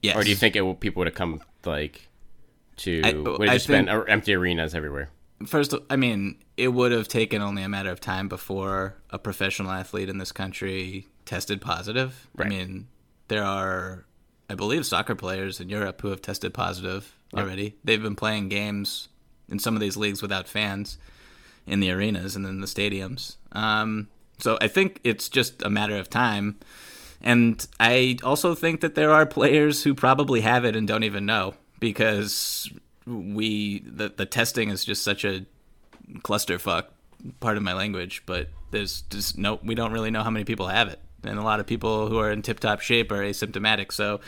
Yes. 0.00 0.16
Or 0.16 0.24
do 0.24 0.30
you 0.30 0.36
think 0.36 0.56
it 0.56 0.62
will, 0.62 0.74
people 0.74 1.00
would 1.00 1.06
have 1.06 1.14
come 1.14 1.40
like 1.64 2.08
to 2.78 3.02
I, 3.04 3.12
would 3.12 3.48
have 3.48 3.56
just 3.56 3.68
been 3.68 3.88
empty 3.88 4.34
arenas 4.34 4.74
everywhere? 4.74 5.10
First, 5.46 5.74
I 5.90 5.96
mean, 5.96 6.36
it 6.56 6.68
would 6.68 6.92
have 6.92 7.08
taken 7.08 7.42
only 7.42 7.62
a 7.62 7.68
matter 7.68 7.90
of 7.90 8.00
time 8.00 8.28
before 8.28 8.96
a 9.10 9.18
professional 9.18 9.70
athlete 9.70 10.08
in 10.08 10.18
this 10.18 10.32
country 10.32 11.06
tested 11.24 11.60
positive. 11.60 12.28
Right. 12.34 12.46
I 12.46 12.48
mean, 12.48 12.88
there 13.28 13.44
are, 13.44 14.04
I 14.50 14.54
believe, 14.54 14.86
soccer 14.86 15.14
players 15.14 15.60
in 15.60 15.68
Europe 15.68 16.00
who 16.00 16.08
have 16.08 16.22
tested 16.22 16.52
positive 16.54 17.16
yep. 17.32 17.44
already. 17.44 17.76
They've 17.84 18.02
been 18.02 18.16
playing 18.16 18.48
games 18.48 19.08
in 19.48 19.58
some 19.58 19.74
of 19.74 19.80
these 19.80 19.96
leagues 19.96 20.22
without 20.22 20.48
fans 20.48 20.98
in 21.66 21.80
the 21.80 21.90
arenas 21.90 22.36
and 22.36 22.46
in 22.46 22.60
the 22.60 22.66
stadiums. 22.66 23.36
Um, 23.52 24.08
so 24.38 24.58
I 24.60 24.68
think 24.68 25.00
it's 25.04 25.28
just 25.28 25.62
a 25.62 25.70
matter 25.70 25.96
of 25.96 26.10
time. 26.10 26.58
And 27.20 27.64
I 27.78 28.18
also 28.24 28.54
think 28.54 28.80
that 28.80 28.96
there 28.96 29.12
are 29.12 29.26
players 29.26 29.84
who 29.84 29.94
probably 29.94 30.40
have 30.40 30.64
it 30.64 30.74
and 30.74 30.88
don't 30.88 31.04
even 31.04 31.24
know 31.24 31.54
because 31.78 32.68
we 33.06 33.80
the 33.80 34.08
the 34.08 34.26
testing 34.26 34.70
is 34.70 34.84
just 34.84 35.02
such 35.02 35.24
a 35.24 35.46
clusterfuck. 36.18 36.86
Part 37.38 37.56
of 37.56 37.62
my 37.62 37.72
language, 37.72 38.24
but 38.26 38.48
there's 38.72 39.02
just 39.02 39.38
no. 39.38 39.60
We 39.62 39.76
don't 39.76 39.92
really 39.92 40.10
know 40.10 40.24
how 40.24 40.30
many 40.30 40.44
people 40.44 40.66
have 40.66 40.88
it, 40.88 40.98
and 41.22 41.38
a 41.38 41.42
lot 41.42 41.60
of 41.60 41.66
people 41.66 42.08
who 42.08 42.18
are 42.18 42.32
in 42.32 42.42
tip 42.42 42.58
top 42.58 42.80
shape 42.80 43.12
are 43.12 43.22
asymptomatic. 43.22 43.92
So 43.92 44.20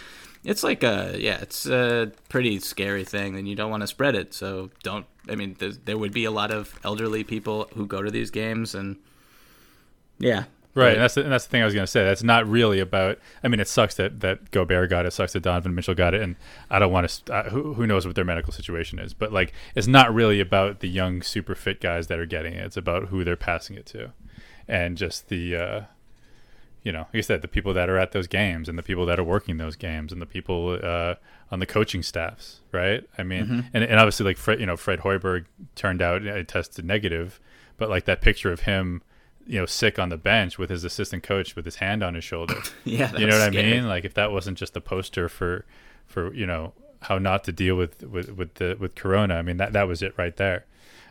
it's 0.45 0.63
like 0.63 0.83
a 0.85 1.17
yeah, 1.19 1.39
it's 1.41 1.67
a 1.67 2.13
pretty 2.29 2.61
scary 2.61 3.05
thing, 3.05 3.37
and 3.37 3.49
you 3.49 3.57
don't 3.57 3.71
want 3.71 3.81
to 3.81 3.87
spread 3.87 4.15
it. 4.15 4.33
So 4.33 4.71
don't. 4.83 5.07
I 5.29 5.35
mean, 5.35 5.57
there 5.59 5.99
would 5.99 6.13
be 6.13 6.25
a 6.25 6.31
lot 6.31 6.51
of 6.51 6.79
elderly 6.85 7.25
people 7.25 7.69
who 7.75 7.87
go 7.87 8.03
to 8.03 8.11
these 8.11 8.31
games, 8.31 8.75
and 8.75 8.97
yeah, 10.19 10.45
Right, 10.75 10.95
and 10.95 11.03
that's 11.03 11.15
the, 11.15 11.23
and 11.23 11.31
that's 11.31 11.45
the 11.45 11.51
thing 11.51 11.63
I 11.63 11.67
was 11.67 11.75
going 11.75 11.85
to 11.85 11.91
say. 11.91 12.05
That's 12.05 12.25
not 12.25 12.49
really 12.49 12.81
about. 12.81 13.19
I 13.45 13.49
mean, 13.49 13.61
it 13.61 13.69
sucks 13.69 13.95
that 13.95 14.21
that 14.21 14.51
Gobert 14.51 14.91
got 14.91 15.07
it. 15.07 15.13
sucks 15.13 15.33
that 15.35 15.43
Donovan 15.43 15.75
Mitchell 15.75 15.95
got 15.95 16.15
it, 16.15 16.23
and 16.23 16.35
I 16.69 16.81
don't 16.81 16.91
want 16.91 17.09
to. 17.09 17.33
Uh, 17.33 17.51
who 17.51 17.75
who 17.75 17.87
knows 17.87 18.07
what 18.07 18.17
their 18.17 18.25
medical 18.25 18.53
situation 18.53 18.99
is? 18.99 19.15
But 19.15 19.33
like, 19.33 19.53
it's 19.77 19.87
not 19.87 20.13
really 20.13 20.41
about 20.41 20.81
the 20.81 20.89
young, 20.89 21.23
super 21.23 21.55
fit 21.55 21.81
guys 21.81 22.09
that 22.09 22.19
are 22.19 22.27
getting 22.27 22.55
it. 22.55 22.65
It's 22.65 22.77
about 22.77 23.09
who 23.09 23.23
they're 23.23 23.37
passing 23.37 23.77
it 23.77 23.87
to, 23.87 24.13
and 24.67 24.97
just 24.99 25.29
the 25.29 25.57
uh, 25.57 25.81
you 26.85 26.93
know, 26.93 27.01
like 27.01 27.15
I 27.15 27.21
said, 27.23 27.43
the 27.43 27.49
people 27.49 27.73
that 27.75 27.89
are 27.89 27.99
at 27.99 28.13
those 28.13 28.27
games 28.27 28.69
and 28.69 28.77
the 28.77 28.83
people 28.83 29.07
that 29.07 29.19
are 29.19 29.25
working 29.25 29.57
those 29.57 29.75
games 29.75 30.13
and 30.13 30.21
the 30.21 30.27
people 30.27 30.79
uh, 30.83 31.15
on 31.51 31.59
the 31.59 31.67
coaching 31.67 32.03
staffs, 32.03 32.61
right? 32.73 33.09
I 33.17 33.23
mean, 33.23 33.45
mm-hmm. 33.45 33.61
and, 33.73 33.85
and 33.85 33.99
obviously, 33.99 34.27
like 34.27 34.37
Fred, 34.37 34.61
you 34.61 34.67
know, 34.67 34.77
Fred 34.77 35.01
Hoiberg 35.01 35.47
turned 35.75 36.03
out 36.03 36.25
it 36.25 36.47
tested 36.47 36.85
negative, 36.85 37.41
but 37.79 37.89
like 37.89 38.05
that 38.05 38.21
picture 38.21 38.53
of 38.53 38.61
him, 38.61 39.03
you 39.47 39.59
know, 39.59 39.67
sick 39.67 39.99
on 39.99 40.09
the 40.09 40.17
bench 40.17 40.59
with 40.59 40.71
his 40.71 40.85
assistant 40.85 41.23
coach 41.23 41.57
with 41.57 41.65
his 41.65 41.77
hand 41.77 42.03
on 42.03 42.15
his 42.15 42.25
shoulder. 42.25 42.57
yeah, 42.85 43.13
you 43.17 43.27
know 43.27 43.39
what 43.39 43.53
scary. 43.53 43.73
I 43.73 43.75
mean? 43.75 43.89
Like 43.89 44.05
if 44.05 44.15
that 44.15 44.33
wasn't 44.33 44.59
just 44.59 44.75
the 44.75 44.81
poster 44.81 45.29
for, 45.29 45.65
for 46.07 46.33
you 46.35 46.47
know 46.47 46.73
how 47.03 47.19
not 47.19 47.45
to 47.45 47.53
deal 47.53 47.77
with 47.77 48.03
with 48.03 48.31
with 48.31 48.55
the 48.55 48.77
with 48.79 48.95
Corona. 48.95 49.35
I 49.35 49.43
mean 49.43 49.59
that 49.59 49.73
that 49.73 49.89
was 49.89 50.03
it 50.03 50.15
right 50.17 50.37
there. 50.37 50.65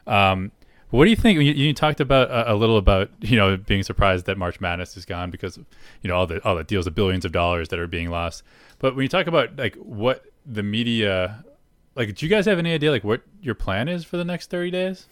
Um, 0.08 0.52
what 0.90 1.06
do 1.06 1.10
you 1.10 1.16
think? 1.16 1.40
You, 1.40 1.54
you 1.54 1.74
talked 1.74 2.00
about 2.00 2.30
uh, 2.30 2.44
a 2.46 2.56
little 2.56 2.78
about 2.78 3.10
you 3.22 3.36
know 3.36 3.58
being 3.58 3.82
surprised 3.82 4.28
that 4.28 4.38
March 4.38 4.62
Madness 4.62 4.96
is 4.96 5.06
gone 5.06 5.32
because 5.32 5.58
you 5.58 6.08
know 6.08 6.16
all 6.16 6.28
the 6.28 6.44
all 6.44 6.56
the 6.56 6.64
deals 6.64 6.86
of 6.86 6.94
billions 6.94 7.26
of 7.26 7.32
dollars 7.32 7.70
that 7.70 7.80
are 7.80 7.88
being 7.88 8.12
lost. 8.12 8.44
But 8.78 8.96
when 8.96 9.02
you 9.04 9.10
talk 9.10 9.26
about 9.26 9.58
like 9.58 9.76
what 9.76 10.26
the 10.46 10.62
media, 10.62 11.44
like, 11.96 12.14
do 12.14 12.26
you 12.26 12.30
guys 12.30 12.46
have 12.46 12.60
any 12.60 12.74
idea 12.74 12.92
like 12.92 13.04
what 13.04 13.22
your 13.42 13.56
plan 13.56 13.88
is 13.88 14.04
for 14.06 14.18
the 14.18 14.26
next 14.26 14.52
thirty 14.52 14.70
days? 14.70 15.08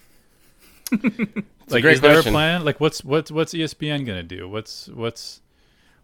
like, 1.69 1.83
is 1.86 2.01
there 2.01 2.19
a 2.19 2.24
plan? 2.24 2.65
Like, 2.65 2.79
what's 2.79 3.03
what's 3.03 3.31
what's 3.31 3.53
ESPN 3.53 4.05
gonna 4.05 4.24
do? 4.24 4.48
What's 4.48 4.88
what's 4.89 5.41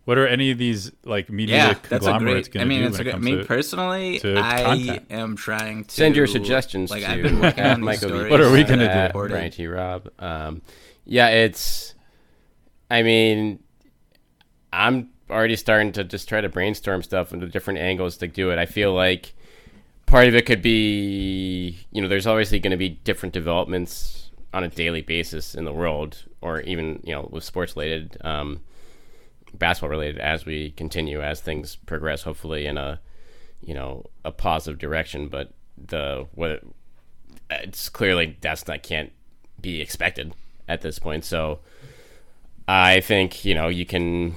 what 0.08 0.18
are 0.18 0.26
any 0.26 0.52
of 0.52 0.58
these 0.58 0.90
like 1.04 1.30
media 1.30 1.58
yeah, 1.58 1.74
conglomerates 1.74 2.48
going 2.48 2.66
to 2.66 2.74
do? 2.74 2.80
I 2.80 2.80
mean, 2.80 2.88
it's 2.88 2.98
a, 2.98 3.20
me 3.20 3.36
to, 3.36 3.44
personally, 3.44 4.20
to 4.20 4.38
I 4.38 4.64
content? 4.64 5.06
am 5.10 5.36
trying 5.36 5.84
to 5.84 5.94
send 5.94 6.16
your 6.16 6.28
suggestions. 6.28 6.90
Like 6.90 7.04
to 7.04 7.12
I've 7.12 7.24
been 7.24 7.42
working 7.42 7.64
on 7.66 7.82
these 7.82 7.98
stories. 7.98 8.32
What 8.32 8.40
are 8.40 8.50
we 8.50 8.64
going 8.64 8.80
to 8.80 9.12
do? 9.14 9.28
Brian 9.28 9.52
T. 9.52 9.68
Rob. 9.68 10.10
Um, 10.18 10.62
yeah, 11.04 11.28
it's. 11.28 11.94
I 12.90 13.04
mean, 13.04 13.62
I'm 14.72 15.10
already 15.30 15.58
starting 15.58 15.92
to 15.92 16.06
just 16.06 16.30
try 16.30 16.40
to 16.40 16.48
brainstorm 16.48 17.04
stuff 17.04 17.34
into 17.34 17.48
different 17.48 17.80
angles 17.80 18.16
to 18.20 18.30
do 18.30 18.52
it. 18.52 18.58
I 18.58 18.66
feel 18.66 18.94
like 18.94 19.34
part 20.06 20.30
of 20.30 20.36
it 20.36 20.46
could 20.46 20.62
be, 20.62 21.80
you 21.92 22.02
know, 22.02 22.08
there's 22.08 22.28
obviously 22.28 22.60
going 22.60 22.72
to 22.72 22.78
be 22.78 22.88
different 22.88 23.34
developments 23.34 24.27
on 24.54 24.64
a 24.64 24.70
daily 24.70 25.02
basis 25.02 25.56
in 25.56 25.66
the 25.66 25.74
world, 25.74 26.24
or 26.42 26.62
even 26.62 27.02
you 27.04 27.14
know 27.14 27.28
with 27.32 27.44
sports 27.44 27.76
related. 27.76 28.18
Um, 28.22 28.62
basketball 29.54 29.90
related 29.90 30.20
as 30.20 30.46
we 30.46 30.72
continue 30.72 31.22
as 31.22 31.40
things 31.42 31.76
progress 31.76 32.24
hopefully 32.24 32.66
in 32.66 32.78
a 32.78 33.00
you 33.62 33.74
know 33.74 34.06
a 34.24 34.32
positive 34.32 34.80
direction 34.80 35.28
but 35.28 35.54
the 35.78 36.28
what 36.34 36.62
it's 37.50 37.90
clearly 37.90 38.38
that's 38.42 38.68
not 38.68 38.84
can't 38.84 39.12
be 39.60 39.82
expected 39.82 40.34
at 40.68 40.82
this 40.82 41.00
point 41.00 41.24
so 41.26 41.60
i 42.68 43.00
think 43.00 43.46
you 43.46 43.54
know 43.54 43.68
you 43.68 43.86
can 43.86 44.36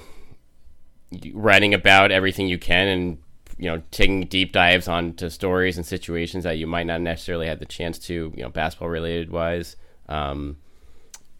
writing 1.33 1.75
about 1.75 2.11
everything 2.11 2.47
you 2.47 2.59
can 2.59 2.89
and 2.89 3.19
you 3.59 3.67
know 3.67 3.83
taking 3.91 4.23
deep 4.27 4.53
dives 4.53 4.89
onto 4.89 5.29
stories 5.29 5.77
and 5.77 5.85
situations 5.85 6.45
that 6.45 6.57
you 6.57 6.67
might 6.67 6.87
not 6.87 7.01
necessarily 7.01 7.47
have 7.47 7.59
the 7.59 7.67
chance 7.67 7.99
to 7.99 8.33
you 8.35 8.43
know 8.43 8.49
basketball 8.49 8.89
related 8.89 9.31
wise 9.31 9.77
um, 10.11 10.57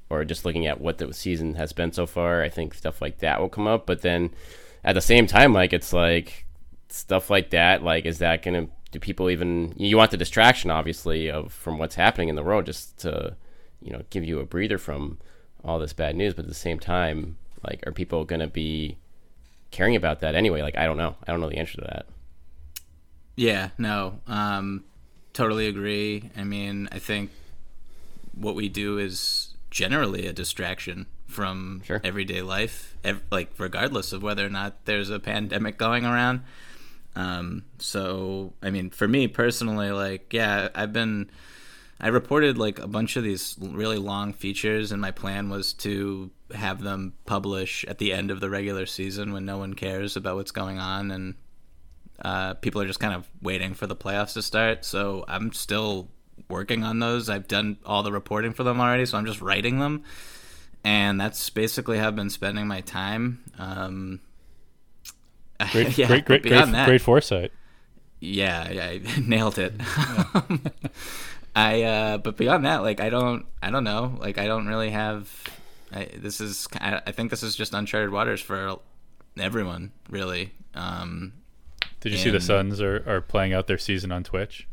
or 0.09 0.25
just 0.25 0.45
looking 0.45 0.67
at 0.67 0.81
what 0.81 0.99
the 0.99 1.13
season 1.13 1.55
has 1.55 1.73
been 1.73 1.93
so 1.93 2.07
far, 2.07 2.43
I 2.43 2.49
think 2.49 2.75
stuff 2.75 3.03
like 3.03 3.19
that 3.19 3.41
will 3.41 3.49
come 3.49 3.67
up. 3.67 3.87
But 3.87 4.03
then 4.03 4.31
at 4.83 4.95
the 4.95 5.01
same 5.01 5.27
time, 5.27 5.53
like 5.53 5.73
it's 5.73 5.93
like 5.93 6.47
stuff 6.89 7.31
like 7.31 7.51
that, 7.51 7.83
like 7.83 8.07
is 8.07 8.19
that 8.19 8.43
gonna 8.43 8.69
do 8.91 8.99
people 8.99 9.31
even 9.31 9.73
you 9.77 9.97
want 9.97 10.11
the 10.11 10.17
distraction 10.17 10.69
obviously 10.69 11.31
of 11.31 11.53
from 11.53 11.79
what's 11.79 11.95
happening 11.95 12.29
in 12.29 12.35
the 12.35 12.43
world 12.43 12.67
just 12.67 12.99
to, 12.99 13.37
you 13.81 13.93
know, 13.93 14.03
give 14.11 14.25
you 14.25 14.41
a 14.41 14.47
breather 14.47 14.79
from 14.79 15.19
all 15.65 15.79
this 15.79 15.93
bad 15.93 16.17
news, 16.17 16.35
but 16.35 16.45
at 16.45 16.49
the 16.49 16.55
same 16.55 16.79
time, 16.79 17.37
like 17.63 17.87
are 17.87 17.93
people 17.93 18.25
gonna 18.25 18.49
be 18.49 18.97
caring 19.71 19.95
about 19.95 20.21
that 20.21 20.35
anyway? 20.35 20.63
Like 20.63 20.77
I 20.77 20.87
don't 20.87 20.97
know. 20.97 21.15
I 21.27 21.31
don't 21.31 21.41
know 21.41 21.51
the 21.51 21.59
answer 21.59 21.77
to 21.77 21.83
that. 21.83 22.07
Yeah, 23.37 23.71
no. 23.79 24.19
Um 24.27 24.85
totally 25.33 25.69
agree. 25.69 26.31
I 26.37 26.43
mean, 26.43 26.89
I 26.91 26.99
think 26.99 27.31
what 28.41 28.55
we 28.55 28.69
do 28.69 28.99
is 28.99 29.55
generally 29.71 30.27
a 30.27 30.33
distraction 30.33 31.07
from 31.27 31.83
sure. 31.85 32.01
everyday 32.03 32.43
life, 32.43 32.97
ev- 33.05 33.23
like 33.31 33.53
regardless 33.59 34.13
of 34.13 34.23
whether 34.23 34.45
or 34.45 34.51
not 34.51 34.85
there's 34.85 35.11
a 35.11 35.21
pandemic 35.21 35.79
going 35.79 36.05
around. 36.05 36.43
Um, 37.15 37.65
so, 37.79 38.53
I 38.63 38.71
mean, 38.71 38.91
for 38.91 39.07
me 39.07 39.29
personally, 39.29 39.91
like, 39.91 40.33
yeah, 40.33 40.69
I've 40.75 40.93
been, 40.93 41.31
I 42.01 42.09
reported 42.09 42.59
like 42.59 42.79
a 42.79 42.89
bunch 42.89 43.17
of 43.17 43.25
these 43.25 43.57
really 43.61 43.99
long 43.99 44.33
features, 44.33 44.91
and 44.91 45.01
my 45.01 45.11
plan 45.11 45.51
was 45.51 45.73
to 45.75 46.31
have 46.55 46.83
them 46.83 47.13
publish 47.27 47.85
at 47.87 47.99
the 47.99 48.13
end 48.13 48.31
of 48.31 48.41
the 48.41 48.51
regular 48.51 48.87
season 48.87 49.33
when 49.33 49.45
no 49.45 49.59
one 49.59 49.75
cares 49.75 50.17
about 50.17 50.37
what's 50.37 50.51
going 50.51 50.79
on 50.79 51.11
and 51.11 51.35
uh, 52.25 52.55
people 52.55 52.81
are 52.83 52.87
just 52.87 53.01
kind 53.01 53.15
of 53.15 53.29
waiting 53.41 53.75
for 53.75 53.87
the 53.87 53.97
playoffs 53.97 54.35
to 54.35 54.43
start. 54.43 54.85
So 54.85 55.25
I'm 55.29 55.53
still 55.53 56.09
working 56.51 56.85
on 56.85 56.99
those. 56.99 57.31
I've 57.31 57.49
done 57.49 57.79
all 57.87 58.03
the 58.03 58.13
reporting 58.13 58.53
for 58.53 58.65
them 58.65 58.81
already, 58.81 59.07
so 59.07 59.17
I'm 59.17 59.27
just 59.27 59.41
writing 59.41 59.79
them, 59.79 60.05
and 60.85 61.21
that's 61.21 61.49
basically 61.51 61.99
how 61.99 62.09
I've 62.09 62.17
been 62.17 62.31
spending 62.31 62.67
my 62.67 62.81
time. 62.83 63.43
Um, 63.59 64.21
great, 65.73 65.97
yeah, 65.97 66.07
great, 66.07 66.25
great, 66.25 66.43
great, 66.43 66.67
that, 66.67 66.87
great 66.87 67.01
foresight. 67.01 67.53
Yeah, 68.21 68.67
I, 68.69 69.01
I 69.07 69.21
nailed 69.21 69.59
it. 69.59 69.75
I 71.57 71.83
uh, 71.83 72.19
but 72.19 72.37
beyond 72.37 72.67
that, 72.67 72.83
like 72.83 73.01
I 73.01 73.11
don't, 73.11 73.47
I 73.63 73.71
don't 73.71 73.85
know. 73.85 74.17
Like 74.19 74.39
I 74.39 74.47
don't 74.47 74.67
really 74.67 74.91
have. 74.91 75.33
I, 75.93 76.09
this 76.17 76.41
is, 76.41 76.69
I, 76.81 77.03
I 77.07 77.13
think 77.13 77.31
this 77.31 77.43
is 77.43 77.57
just 77.57 77.75
uncharted 77.75 78.11
waters 78.11 78.41
for 78.41 78.79
everyone, 79.37 79.91
really. 80.09 80.53
Um, 80.75 81.33
Did 82.01 82.13
you 82.13 82.19
see 82.19 82.31
the 82.31 82.41
Suns 82.41 82.81
are, 82.81 83.03
are 83.09 83.21
playing 83.21 83.55
out 83.55 83.67
their 83.67 83.79
season 83.79 84.13
on 84.13 84.23
Twitch 84.23 84.69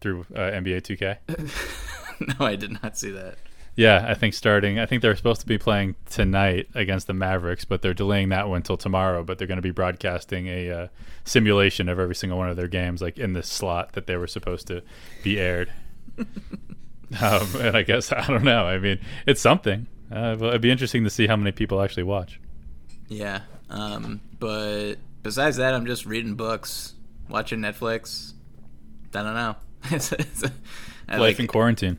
through 0.00 0.26
uh, 0.34 0.38
NBA 0.38 0.82
2K? 0.82 2.38
no, 2.38 2.46
I 2.46 2.56
did 2.56 2.82
not 2.82 2.98
see 2.98 3.10
that. 3.10 3.36
Yeah, 3.78 4.04
I 4.08 4.14
think 4.14 4.34
starting. 4.34 4.80
I 4.80 4.86
think 4.86 5.02
they're 5.02 5.14
supposed 5.14 5.40
to 5.42 5.46
be 5.46 5.56
playing 5.56 5.94
tonight 6.10 6.68
against 6.74 7.06
the 7.06 7.14
Mavericks, 7.14 7.64
but 7.64 7.80
they're 7.80 7.94
delaying 7.94 8.30
that 8.30 8.48
one 8.48 8.56
until 8.56 8.76
tomorrow. 8.76 9.22
But 9.22 9.38
they're 9.38 9.46
going 9.46 9.54
to 9.58 9.62
be 9.62 9.70
broadcasting 9.70 10.48
a 10.48 10.70
uh, 10.70 10.88
simulation 11.24 11.88
of 11.88 12.00
every 12.00 12.16
single 12.16 12.38
one 12.38 12.50
of 12.50 12.56
their 12.56 12.66
games, 12.66 13.00
like 13.00 13.18
in 13.18 13.34
the 13.34 13.42
slot 13.44 13.92
that 13.92 14.08
they 14.08 14.16
were 14.16 14.26
supposed 14.26 14.66
to 14.66 14.82
be 15.22 15.38
aired. 15.38 15.72
um, 16.18 17.48
and 17.60 17.76
I 17.76 17.82
guess 17.82 18.10
I 18.12 18.26
don't 18.26 18.42
know. 18.42 18.64
I 18.64 18.78
mean, 18.78 18.98
it's 19.26 19.40
something. 19.40 19.86
Uh, 20.10 20.34
well, 20.40 20.48
it'd 20.48 20.60
be 20.60 20.72
interesting 20.72 21.04
to 21.04 21.10
see 21.10 21.28
how 21.28 21.36
many 21.36 21.52
people 21.52 21.80
actually 21.80 22.02
watch. 22.02 22.40
Yeah, 23.06 23.42
um, 23.70 24.20
but 24.40 24.96
besides 25.22 25.58
that, 25.58 25.72
I'm 25.74 25.86
just 25.86 26.04
reading 26.04 26.34
books, 26.34 26.94
watching 27.28 27.60
Netflix. 27.60 28.32
I 29.14 29.22
don't 29.22 29.34
know. 29.34 29.54
it's, 29.90 30.12
it's, 30.12 30.42
Life 30.42 31.18
like, 31.20 31.40
in 31.40 31.46
quarantine 31.46 31.98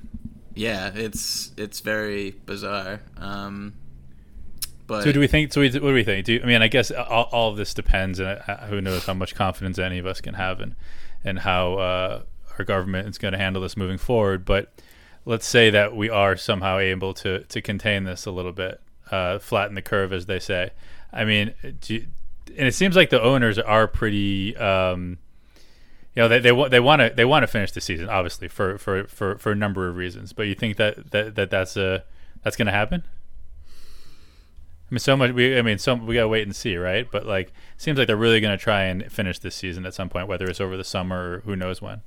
yeah, 0.60 0.92
it's 0.94 1.54
it's 1.56 1.80
very 1.80 2.32
bizarre. 2.32 3.02
Um, 3.16 3.76
but 4.88 5.04
so 5.04 5.12
do 5.14 5.20
we 5.20 5.28
think? 5.28 5.54
So 5.54 5.62
we, 5.62 5.70
what 5.70 5.80
do 5.80 5.94
we 5.94 6.04
think? 6.04 6.26
Do 6.26 6.34
you, 6.34 6.42
I 6.44 6.46
mean? 6.46 6.62
I 6.62 6.68
guess 6.68 6.92
all, 6.92 7.30
all 7.32 7.50
of 7.50 7.58
this 7.58 7.74
depends, 7.74 8.20
and 8.20 8.42
uh, 8.46 8.66
who 8.68 8.82
knows 8.82 9.06
how 9.06 9.14
much 9.14 9.36
confidence 9.36 9.80
any 9.80 10.00
of 10.00 10.06
us 10.06 10.20
can 10.20 10.34
have, 10.34 10.60
and 10.60 10.76
and 11.24 11.40
how 11.40 11.76
uh, 11.76 12.24
our 12.58 12.66
government 12.66 13.08
is 13.08 13.18
going 13.18 13.32
to 13.32 13.38
handle 13.38 13.62
this 13.62 13.78
moving 13.78 13.98
forward. 13.98 14.44
But 14.44 14.74
let's 15.24 15.48
say 15.48 15.70
that 15.70 15.96
we 15.96 16.10
are 16.10 16.36
somehow 16.36 16.78
able 16.78 17.14
to 17.16 17.46
to 17.46 17.62
contain 17.62 18.04
this 18.04 18.26
a 18.26 18.32
little 18.32 18.52
bit, 18.52 18.82
uh, 19.12 19.40
flatten 19.40 19.76
the 19.76 19.82
curve, 19.82 20.12
as 20.12 20.26
they 20.26 20.40
say. 20.40 20.72
I 21.14 21.24
mean, 21.24 21.54
you, 21.86 22.08
and 22.58 22.68
it 22.68 22.76
seems 22.76 22.98
like 22.98 23.12
the 23.12 23.22
owners 23.22 23.58
are 23.58 23.88
pretty. 23.88 24.58
Um, 24.58 25.20
you 26.20 26.26
know 26.26 26.28
they 26.28 26.40
they, 26.40 26.68
they 26.68 26.80
want 26.82 27.02
to 27.02 27.14
they 27.16 27.24
want 27.24 27.44
to 27.44 27.48
finish 27.48 27.72
the 27.72 27.80
season 27.80 28.10
obviously 28.10 28.50
for, 28.50 28.78
for, 28.78 29.06
for, 29.06 29.38
for 29.38 29.54
a 29.54 29.56
number 29.56 29.88
of 29.88 29.96
reasons. 29.96 30.34
But 30.34 30.48
you 30.48 30.54
think 30.54 30.76
that, 30.76 31.12
that, 31.12 31.36
that 31.36 31.50
that's 31.50 31.78
a 31.78 32.04
that's 32.44 32.58
going 32.58 32.66
to 32.66 32.74
happen? 32.74 33.06
I 33.66 34.92
mean 34.92 35.00
so 35.00 35.16
much 35.16 35.32
we 35.32 35.58
I 35.58 35.62
mean 35.62 35.78
so 35.78 35.96
we 35.96 36.16
got 36.16 36.24
to 36.24 36.28
wait 36.28 36.44
and 36.44 36.54
see 36.54 36.76
right? 36.76 37.10
But 37.10 37.26
like 37.26 37.54
seems 37.78 37.98
like 37.98 38.08
they're 38.08 38.18
really 38.18 38.42
going 38.42 38.58
to 38.58 38.62
try 38.62 38.84
and 38.84 39.10
finish 39.10 39.40
this 39.40 39.56
season 39.56 39.86
at 39.86 39.94
some 39.94 40.10
point 40.10 40.28
whether 40.28 40.46
it's 40.46 40.60
over 40.60 40.76
the 40.76 40.84
summer 40.84 41.36
or 41.36 41.40
who 41.42 41.56
knows 41.56 41.82
when. 41.82 42.02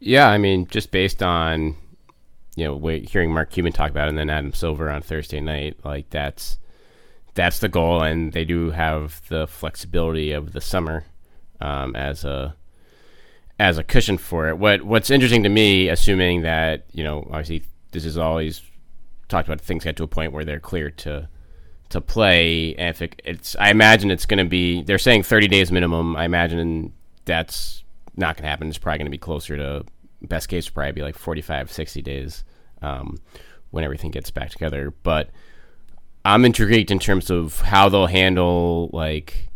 Yeah 0.00 0.30
I 0.30 0.38
mean 0.38 0.66
just 0.68 0.90
based 0.90 1.22
on 1.22 1.76
you 2.56 2.64
know 2.64 2.78
hearing 2.78 3.30
Mark 3.30 3.50
Cuban 3.50 3.72
talk 3.72 3.90
about 3.90 4.06
it 4.06 4.10
and 4.10 4.18
then 4.18 4.30
Adam 4.30 4.54
Silver 4.54 4.88
on 4.88 5.02
Thursday 5.02 5.40
night 5.40 5.76
like 5.84 6.08
that's 6.08 6.56
that's 7.34 7.58
the 7.58 7.68
goal. 7.68 8.02
And 8.02 8.32
they 8.32 8.44
do 8.44 8.70
have 8.70 9.20
the 9.28 9.46
flexibility 9.46 10.32
of 10.32 10.52
the 10.52 10.60
summer 10.60 11.04
um, 11.60 11.94
as 11.94 12.24
a 12.24 12.54
as 13.58 13.78
a 13.78 13.84
cushion 13.84 14.18
for 14.18 14.48
it. 14.48 14.58
What 14.58 14.82
What's 14.82 15.10
interesting 15.10 15.42
to 15.44 15.48
me, 15.48 15.88
assuming 15.88 16.42
that 16.42 16.86
you 16.92 17.04
know, 17.04 17.26
obviously 17.30 17.62
this 17.92 18.04
is 18.04 18.18
always 18.18 18.62
talked 19.28 19.48
about 19.48 19.60
things 19.60 19.84
get 19.84 19.96
to 19.96 20.02
a 20.02 20.08
point 20.08 20.32
where 20.32 20.44
they're 20.44 20.60
clear 20.60 20.90
to 20.90 21.28
to 21.90 22.00
play. 22.00 22.74
And 22.74 22.88
if 22.90 23.02
it, 23.02 23.22
it's, 23.24 23.56
I 23.56 23.70
imagine 23.70 24.10
it's 24.10 24.26
going 24.26 24.38
to 24.38 24.48
be. 24.48 24.82
They're 24.82 24.98
saying 24.98 25.22
30 25.22 25.48
days 25.48 25.70
minimum. 25.70 26.16
I 26.16 26.24
imagine 26.24 26.92
that's 27.24 27.84
not 28.16 28.36
going 28.36 28.44
to 28.44 28.48
happen. 28.48 28.68
It's 28.68 28.78
probably 28.78 28.98
going 28.98 29.06
to 29.06 29.10
be 29.10 29.18
closer 29.18 29.56
to 29.56 29.84
best 30.22 30.48
case. 30.48 30.68
Probably 30.68 30.92
be 30.92 31.02
like 31.02 31.16
45, 31.16 31.70
60 31.70 32.02
days 32.02 32.44
um, 32.82 33.18
when 33.70 33.84
everything 33.84 34.10
gets 34.10 34.30
back 34.30 34.50
together. 34.50 34.92
But 35.02 35.30
I'm 36.24 36.44
intrigued 36.44 36.90
in 36.90 36.98
terms 36.98 37.30
of 37.30 37.60
how 37.60 37.88
they'll 37.88 38.06
handle 38.06 38.90
like 38.92 39.48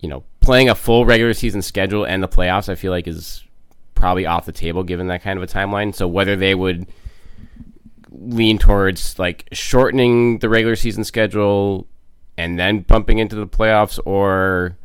you 0.00 0.08
know, 0.08 0.24
playing 0.40 0.68
a 0.68 0.74
full 0.74 1.04
regular 1.04 1.34
season 1.34 1.62
schedule 1.62 2.04
and 2.04 2.22
the 2.22 2.28
playoffs, 2.28 2.68
I 2.68 2.74
feel 2.74 2.92
like 2.92 3.06
is 3.06 3.44
probably 3.94 4.26
off 4.26 4.46
the 4.46 4.52
table 4.52 4.82
given 4.82 5.08
that 5.08 5.22
kind 5.22 5.38
of 5.38 5.42
a 5.42 5.46
timeline. 5.46 5.94
So 5.94 6.08
whether 6.08 6.36
they 6.36 6.54
would 6.54 6.86
lean 8.10 8.58
towards 8.58 9.18
like 9.18 9.48
shortening 9.52 10.38
the 10.38 10.48
regular 10.48 10.76
season 10.76 11.04
schedule 11.04 11.86
and 12.36 12.58
then 12.58 12.80
bumping 12.80 13.18
into 13.18 13.36
the 13.36 13.46
playoffs 13.46 13.98
or 14.04 14.76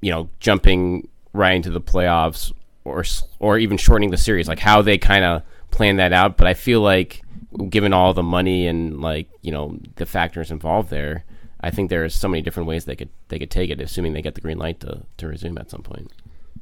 you 0.00 0.10
know 0.10 0.28
jumping 0.40 1.08
right 1.32 1.54
into 1.54 1.70
the 1.70 1.80
playoffs 1.80 2.52
or 2.84 3.04
or 3.38 3.58
even 3.58 3.76
shortening 3.76 4.10
the 4.10 4.16
series 4.16 4.48
like 4.48 4.58
how 4.58 4.80
they 4.82 4.98
kind 4.98 5.24
of 5.24 5.42
plan 5.70 5.96
that 5.96 6.12
out 6.12 6.36
but 6.36 6.46
i 6.46 6.54
feel 6.54 6.80
like 6.80 7.22
given 7.68 7.92
all 7.92 8.14
the 8.14 8.22
money 8.22 8.66
and 8.66 9.00
like 9.00 9.28
you 9.42 9.50
know 9.50 9.76
the 9.96 10.06
factors 10.06 10.50
involved 10.50 10.90
there 10.90 11.24
I 11.62 11.70
think 11.70 11.90
there 11.90 12.04
are 12.04 12.08
so 12.08 12.28
many 12.28 12.42
different 12.42 12.68
ways 12.68 12.84
they 12.84 12.96
could 12.96 13.10
they 13.28 13.38
could 13.38 13.50
take 13.50 13.70
it, 13.70 13.80
assuming 13.80 14.12
they 14.12 14.22
get 14.22 14.34
the 14.34 14.40
green 14.40 14.58
light 14.58 14.80
to 14.80 15.02
to 15.18 15.28
resume 15.28 15.58
at 15.58 15.70
some 15.70 15.82
point. 15.82 16.10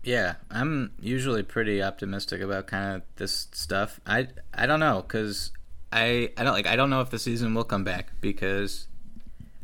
Yeah, 0.03 0.35
I'm 0.51 0.93
usually 1.01 1.43
pretty 1.43 1.83
optimistic 1.83 2.41
about 2.41 2.67
kind 2.67 2.97
of 2.97 3.03
this 3.17 3.49
stuff. 3.53 4.01
I 4.07 4.29
I 4.55 4.67
don't 4.67 4.81
know 4.81 5.03
because 5.03 5.53
I 5.93 6.31
I 6.37 6.45
don't 6.45 6.53
like 6.53 6.67
I 6.67 6.77
don't 6.77 6.91
know 6.91 7.01
if 7.01 7.11
the 7.11 7.19
season 7.19 7.55
will 7.55 7.65
come 7.65 7.85
back 7.85 8.13
because 8.21 8.87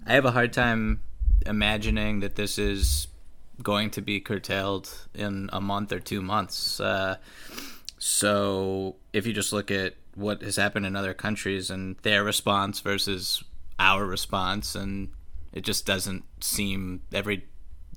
I 0.06 0.12
have 0.12 0.24
a 0.24 0.32
hard 0.32 0.52
time 0.52 1.00
imagining 1.44 2.20
that 2.20 2.36
this 2.36 2.58
is 2.58 3.08
going 3.62 3.90
to 3.90 4.02
be 4.02 4.20
curtailed 4.20 4.90
in 5.14 5.48
a 5.52 5.60
month 5.60 5.92
or 5.92 6.00
two 6.00 6.22
months. 6.22 6.80
Uh, 6.80 7.16
so 7.98 8.96
if 9.12 9.26
you 9.26 9.32
just 9.32 9.52
look 9.52 9.70
at 9.70 9.94
what 10.14 10.42
has 10.42 10.56
happened 10.56 10.86
in 10.86 10.96
other 10.96 11.14
countries 11.14 11.70
and 11.70 11.96
their 11.98 12.22
response 12.22 12.80
versus 12.80 13.42
our 13.78 14.04
response 14.04 14.74
and 14.74 15.10
it 15.56 15.64
just 15.64 15.86
doesn't 15.86 16.22
seem 16.44 17.00
every 17.14 17.46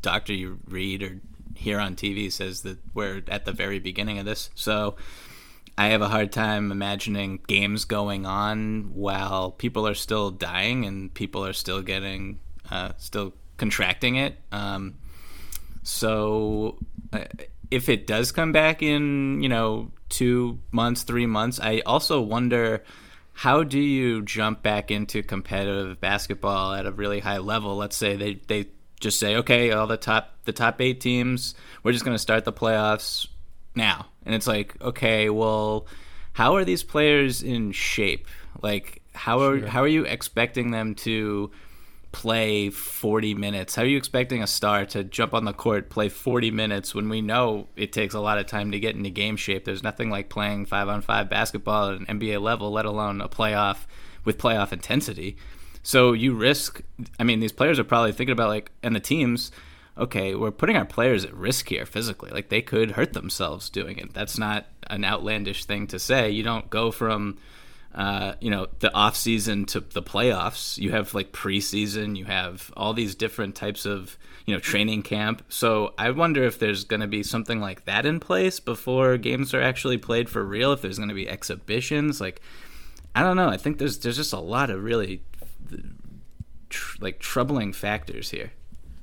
doctor 0.01 0.31
you 0.31 0.59
read 0.65 1.03
or 1.03 1.19
hear 1.55 1.77
on 1.77 1.93
TV 1.93 2.31
says 2.31 2.61
that 2.61 2.77
we're 2.93 3.21
at 3.27 3.43
the 3.43 3.51
very 3.51 3.79
beginning 3.79 4.17
of 4.17 4.23
this. 4.23 4.49
So 4.55 4.95
I 5.77 5.87
have 5.87 6.01
a 6.01 6.07
hard 6.07 6.31
time 6.31 6.71
imagining 6.71 7.41
games 7.47 7.83
going 7.83 8.25
on 8.25 8.91
while 8.93 9.51
people 9.51 9.85
are 9.85 9.93
still 9.93 10.31
dying 10.31 10.85
and 10.85 11.13
people 11.13 11.45
are 11.45 11.51
still 11.51 11.81
getting 11.81 12.39
uh, 12.71 12.93
still 12.97 13.33
contracting 13.57 14.15
it. 14.15 14.37
Um, 14.53 14.95
so 15.83 16.77
uh, 17.11 17.25
if 17.69 17.89
it 17.89 18.07
does 18.07 18.31
come 18.31 18.53
back 18.53 18.81
in, 18.81 19.43
you 19.43 19.49
know, 19.49 19.91
two 20.07 20.59
months, 20.71 21.03
three 21.03 21.25
months, 21.25 21.59
I 21.59 21.81
also 21.85 22.21
wonder 22.21 22.85
how 23.33 23.63
do 23.63 23.79
you 23.79 24.21
jump 24.21 24.61
back 24.61 24.91
into 24.91 25.23
competitive 25.23 25.99
basketball 26.01 26.73
at 26.73 26.85
a 26.85 26.91
really 26.91 27.19
high 27.19 27.37
level? 27.37 27.77
Let's 27.77 27.95
say 27.95 28.15
they, 28.15 28.35
they 28.47 28.67
just 28.99 29.19
say, 29.19 29.37
okay, 29.37 29.71
all 29.71 29.87
the 29.87 29.97
top 29.97 30.35
the 30.45 30.53
top 30.53 30.81
eight 30.81 30.99
teams, 30.99 31.55
we're 31.83 31.91
just 31.91 32.05
going 32.05 32.15
to 32.15 32.21
start 32.21 32.45
the 32.45 32.53
playoffs 32.53 33.27
now, 33.75 34.07
and 34.25 34.35
it's 34.35 34.47
like, 34.47 34.79
okay, 34.81 35.29
well, 35.29 35.87
how 36.33 36.55
are 36.55 36.65
these 36.65 36.83
players 36.83 37.41
in 37.41 37.71
shape? 37.71 38.27
Like, 38.61 39.01
how 39.13 39.41
are 39.41 39.59
sure. 39.59 39.67
how 39.67 39.83
are 39.83 39.87
you 39.87 40.05
expecting 40.05 40.71
them 40.71 40.95
to 40.95 41.51
play 42.11 42.69
40 42.69 43.35
minutes? 43.35 43.75
How 43.75 43.83
are 43.83 43.85
you 43.85 43.97
expecting 43.97 44.41
a 44.41 44.47
star 44.47 44.85
to 44.87 45.03
jump 45.03 45.33
on 45.33 45.45
the 45.45 45.53
court, 45.53 45.89
play 45.89 46.09
40 46.09 46.51
minutes 46.51 46.95
when 46.95 47.09
we 47.09 47.21
know 47.21 47.67
it 47.75 47.93
takes 47.93 48.13
a 48.13 48.19
lot 48.19 48.37
of 48.37 48.47
time 48.47 48.71
to 48.71 48.79
get 48.79 48.95
into 48.95 49.09
game 49.09 49.37
shape? 49.37 49.65
There's 49.65 49.83
nothing 49.83 50.09
like 50.09 50.29
playing 50.29 50.65
five 50.65 50.89
on 50.89 51.01
five 51.01 51.29
basketball 51.29 51.89
at 51.89 51.99
an 51.99 52.05
NBA 52.07 52.41
level, 52.41 52.71
let 52.71 52.85
alone 52.85 53.21
a 53.21 53.29
playoff 53.29 53.85
with 54.25 54.37
playoff 54.37 54.73
intensity. 54.73 55.37
So 55.83 56.13
you 56.13 56.33
risk, 56.33 56.81
I 57.19 57.23
mean, 57.23 57.39
these 57.39 57.51
players 57.51 57.79
are 57.79 57.83
probably 57.83 58.11
thinking 58.11 58.33
about 58.33 58.49
like, 58.49 58.71
and 58.83 58.95
the 58.95 58.99
teams, 58.99 59.51
okay, 59.97 60.35
we're 60.35 60.51
putting 60.51 60.77
our 60.77 60.85
players 60.85 61.25
at 61.25 61.33
risk 61.33 61.69
here 61.69 61.85
physically. 61.85 62.31
Like 62.31 62.49
they 62.49 62.61
could 62.61 62.91
hurt 62.91 63.13
themselves 63.13 63.69
doing 63.69 63.97
it. 63.97 64.13
That's 64.13 64.37
not 64.37 64.65
an 64.87 65.05
outlandish 65.05 65.65
thing 65.65 65.87
to 65.87 65.99
say. 65.99 66.29
You 66.31 66.43
don't 66.43 66.69
go 66.69 66.91
from, 66.91 67.37
uh, 67.93 68.33
you 68.39 68.51
know 68.51 68.67
the 68.79 68.93
off 68.93 69.15
season 69.15 69.65
to 69.65 69.79
the 69.79 70.03
playoffs. 70.03 70.77
You 70.77 70.91
have 70.91 71.13
like 71.13 71.31
preseason. 71.31 72.15
You 72.15 72.25
have 72.25 72.71
all 72.77 72.93
these 72.93 73.15
different 73.15 73.55
types 73.55 73.85
of 73.85 74.17
you 74.45 74.53
know 74.53 74.59
training 74.59 75.03
camp. 75.03 75.43
So 75.49 75.93
I 75.97 76.11
wonder 76.11 76.43
if 76.43 76.59
there's 76.59 76.83
going 76.83 77.01
to 77.01 77.07
be 77.07 77.23
something 77.23 77.59
like 77.59 77.85
that 77.85 78.05
in 78.05 78.19
place 78.19 78.59
before 78.59 79.17
games 79.17 79.53
are 79.53 79.61
actually 79.61 79.97
played 79.97 80.29
for 80.29 80.43
real. 80.43 80.71
If 80.71 80.81
there's 80.81 80.97
going 80.97 81.09
to 81.09 81.15
be 81.15 81.27
exhibitions, 81.27 82.21
like 82.21 82.41
I 83.15 83.23
don't 83.23 83.37
know. 83.37 83.49
I 83.49 83.57
think 83.57 83.79
there's 83.79 83.97
there's 83.99 84.17
just 84.17 84.33
a 84.33 84.39
lot 84.39 84.69
of 84.69 84.83
really 84.83 85.23
tr- 86.69 86.97
like 87.01 87.19
troubling 87.19 87.73
factors 87.73 88.29
here. 88.29 88.51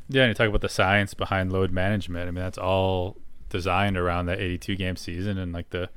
Yeah, 0.09 0.23
and 0.23 0.29
you 0.29 0.35
talk 0.35 0.49
about 0.49 0.61
the 0.61 0.69
science 0.69 1.15
behind 1.15 1.53
load 1.53 1.73
management. 1.73 2.29
I 2.29 2.31
mean, 2.31 2.45
that's 2.45 2.59
all 2.59 3.17
designed 3.49 3.97
around 3.97 4.27
that 4.27 4.41
82 4.41 4.77
game 4.77 4.97
season 4.97 5.39
and 5.39 5.53
like 5.53 5.71
the 5.71 5.91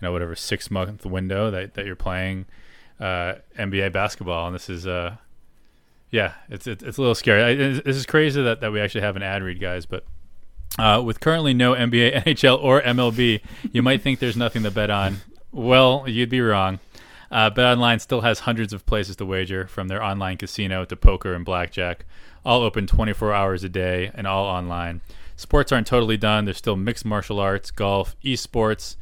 you 0.00 0.06
know 0.06 0.12
whatever 0.12 0.34
six 0.34 0.70
month 0.70 1.04
window 1.06 1.50
that, 1.50 1.74
that 1.74 1.86
you're 1.86 1.96
playing 1.96 2.46
uh, 3.00 3.34
NBA 3.58 3.92
basketball, 3.92 4.46
and 4.46 4.54
this 4.54 4.68
is 4.68 4.86
uh, 4.86 5.16
yeah, 6.10 6.34
it's 6.48 6.66
it's, 6.66 6.82
it's 6.82 6.98
a 6.98 7.00
little 7.00 7.14
scary. 7.14 7.42
I, 7.42 7.54
this 7.54 7.96
is 7.96 8.06
crazy 8.06 8.42
that, 8.42 8.60
that 8.60 8.72
we 8.72 8.80
actually 8.80 9.00
have 9.02 9.16
an 9.16 9.22
ad 9.22 9.42
read, 9.42 9.60
guys, 9.60 9.86
but 9.86 10.04
Uh, 10.78 11.00
with 11.02 11.20
currently 11.20 11.54
no 11.54 11.72
NBA, 11.74 12.22
NHL, 12.26 12.62
or 12.62 12.82
MLB, 12.82 13.40
you 13.72 13.82
might 13.82 14.02
think 14.02 14.18
there's 14.18 14.36
nothing 14.36 14.62
to 14.64 14.70
bet 14.70 14.90
on. 14.90 15.18
Well, 15.52 16.04
you'd 16.06 16.28
be 16.28 16.40
wrong. 16.40 16.80
Uh, 17.30 17.50
BetOnline 17.50 18.00
still 18.00 18.20
has 18.20 18.40
hundreds 18.40 18.72
of 18.72 18.84
places 18.84 19.16
to 19.16 19.24
wager, 19.24 19.66
from 19.66 19.88
their 19.88 20.02
online 20.02 20.36
casino 20.36 20.84
to 20.84 20.94
poker 20.96 21.34
and 21.34 21.44
blackjack, 21.44 22.04
all 22.44 22.62
open 22.62 22.86
24 22.86 23.32
hours 23.32 23.64
a 23.64 23.68
day 23.68 24.10
and 24.14 24.26
all 24.26 24.44
online. 24.44 25.00
Sports 25.34 25.72
aren't 25.72 25.86
totally 25.86 26.16
done. 26.16 26.44
There's 26.44 26.58
still 26.58 26.76
mixed 26.76 27.04
martial 27.04 27.40
arts, 27.40 27.70
golf, 27.70 28.14
esports, 28.22 28.96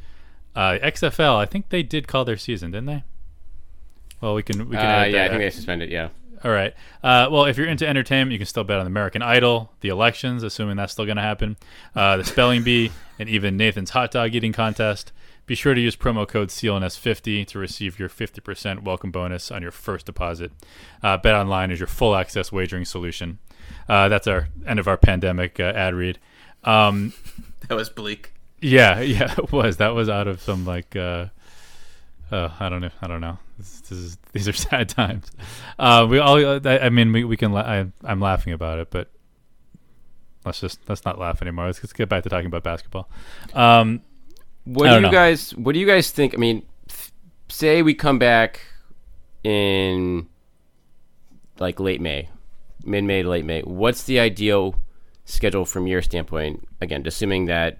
uh, 0.55 0.77
XFL. 0.81 1.35
I 1.35 1.45
think 1.45 1.69
they 1.69 1.83
did 1.83 2.07
call 2.07 2.25
their 2.25 2.37
season, 2.37 2.71
didn't 2.71 2.87
they? 2.87 3.03
Well, 4.21 4.33
we 4.35 4.43
can 4.43 4.69
we 4.69 4.75
can. 4.75 4.85
Uh, 4.85 4.99
edit 4.99 5.13
yeah, 5.13 5.25
I 5.25 5.27
think 5.29 5.41
they 5.41 5.49
suspended. 5.49 5.89
Yeah. 5.89 6.09
All 6.43 6.51
right. 6.51 6.73
Uh, 7.03 7.27
well, 7.31 7.45
if 7.45 7.57
you're 7.57 7.67
into 7.67 7.87
entertainment, 7.87 8.31
you 8.31 8.37
can 8.37 8.45
still 8.45 8.63
bet 8.63 8.79
on 8.79 8.85
American 8.85 9.21
Idol, 9.21 9.71
the 9.81 9.89
elections, 9.89 10.43
assuming 10.43 10.77
that's 10.77 10.93
still 10.93 11.05
going 11.05 11.17
to 11.17 11.23
happen, 11.23 11.57
uh, 11.95 12.17
the 12.17 12.23
spelling 12.23 12.63
bee, 12.63 12.91
and 13.19 13.27
even 13.27 13.57
Nathan's 13.57 13.91
hot 13.91 14.11
dog 14.11 14.35
eating 14.35 14.53
contest. 14.53 15.11
Be 15.47 15.55
sure 15.55 15.73
to 15.73 15.81
use 15.81 15.95
promo 15.95 16.27
code 16.27 16.49
CLNS50 16.49 17.45
to 17.47 17.59
receive 17.59 17.99
your 17.99 18.09
50% 18.09 18.83
welcome 18.83 19.11
bonus 19.11 19.51
on 19.51 19.61
your 19.61 19.71
first 19.71 20.07
deposit. 20.07 20.51
Uh, 21.03 21.17
Bet 21.17 21.35
Online 21.35 21.69
is 21.69 21.79
your 21.79 21.87
full 21.87 22.15
access 22.15 22.51
wagering 22.51 22.85
solution. 22.85 23.37
Uh, 23.87 24.09
that's 24.09 24.27
our 24.27 24.49
end 24.65 24.79
of 24.79 24.87
our 24.87 24.97
pandemic 24.97 25.59
uh, 25.59 25.63
ad 25.75 25.93
read. 25.93 26.19
Um, 26.63 27.13
That 27.67 27.75
was 27.75 27.89
bleak. 27.89 28.31
Yeah, 28.61 28.99
yeah, 29.01 29.33
it 29.37 29.51
was. 29.51 29.77
That 29.77 29.89
was 29.89 30.09
out 30.09 30.27
of 30.27 30.41
some 30.41 30.65
like 30.65 30.95
uh, 30.95 31.27
uh 32.31 32.49
I 32.59 32.69
don't 32.69 32.81
know, 32.81 32.91
I 33.01 33.07
don't 33.07 33.21
know. 33.21 33.37
This, 33.57 33.81
this 33.81 33.91
is 33.99 34.17
these 34.33 34.47
are 34.47 34.53
sad 34.53 34.89
times. 34.89 35.31
Uh, 35.79 36.07
we 36.09 36.19
all, 36.19 36.37
I, 36.67 36.79
I 36.79 36.89
mean, 36.89 37.11
we 37.11 37.23
we 37.23 37.37
can. 37.37 37.51
La- 37.51 37.61
I, 37.61 37.85
I'm 38.03 38.19
laughing 38.19 38.53
about 38.53 38.79
it, 38.79 38.89
but 38.89 39.09
let's 40.45 40.59
just 40.59 40.79
let's 40.87 41.05
not 41.05 41.19
laugh 41.19 41.41
anymore. 41.41 41.65
Let's, 41.67 41.79
let's 41.83 41.93
get 41.93 42.09
back 42.09 42.23
to 42.23 42.29
talking 42.29 42.47
about 42.47 42.63
basketball. 42.63 43.09
Um, 43.53 44.01
What 44.65 44.87
do 44.89 44.95
you 44.95 45.01
know. 45.01 45.11
guys? 45.11 45.51
What 45.55 45.73
do 45.73 45.79
you 45.79 45.87
guys 45.87 46.11
think? 46.11 46.33
I 46.33 46.37
mean, 46.37 46.63
th- 46.87 47.11
say 47.49 47.81
we 47.81 47.93
come 47.93 48.19
back 48.19 48.61
in 49.43 50.27
like 51.59 51.79
late 51.79 52.01
May, 52.01 52.29
mid 52.83 53.03
May 53.03 53.21
to 53.23 53.29
late 53.29 53.45
May. 53.45 53.61
What's 53.61 54.03
the 54.03 54.19
ideal 54.19 54.75
schedule 55.25 55.65
from 55.65 55.87
your 55.87 56.01
standpoint? 56.01 56.67
Again, 56.81 57.03
assuming 57.05 57.45
that 57.45 57.79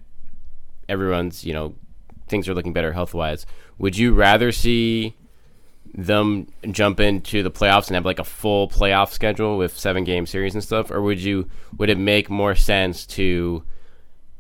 everyone's 0.90 1.44
you 1.46 1.54
know 1.54 1.76
things 2.28 2.48
are 2.48 2.54
looking 2.54 2.74
better 2.74 2.94
health 2.94 3.14
wise. 3.14 3.46
Would 3.78 3.98
you 3.98 4.14
rather 4.14 4.52
see 4.52 5.16
them 5.94 6.48
jump 6.72 7.00
into 7.00 7.42
the 7.42 7.52
playoffs 7.52 7.88
and 7.88 7.96
have 7.96 8.06
like 8.06 8.20
a 8.20 8.24
full 8.24 8.68
playoff 8.68 9.12
schedule 9.12 9.58
with 9.58 9.78
seven 9.78 10.04
game 10.04 10.26
series 10.26 10.54
and 10.54 10.64
stuff, 10.64 10.92
or 10.92 11.02
would 11.02 11.20
you 11.20 11.50
would 11.78 11.90
it 11.90 11.98
make 11.98 12.30
more 12.30 12.56
sense 12.56 13.06
to 13.06 13.64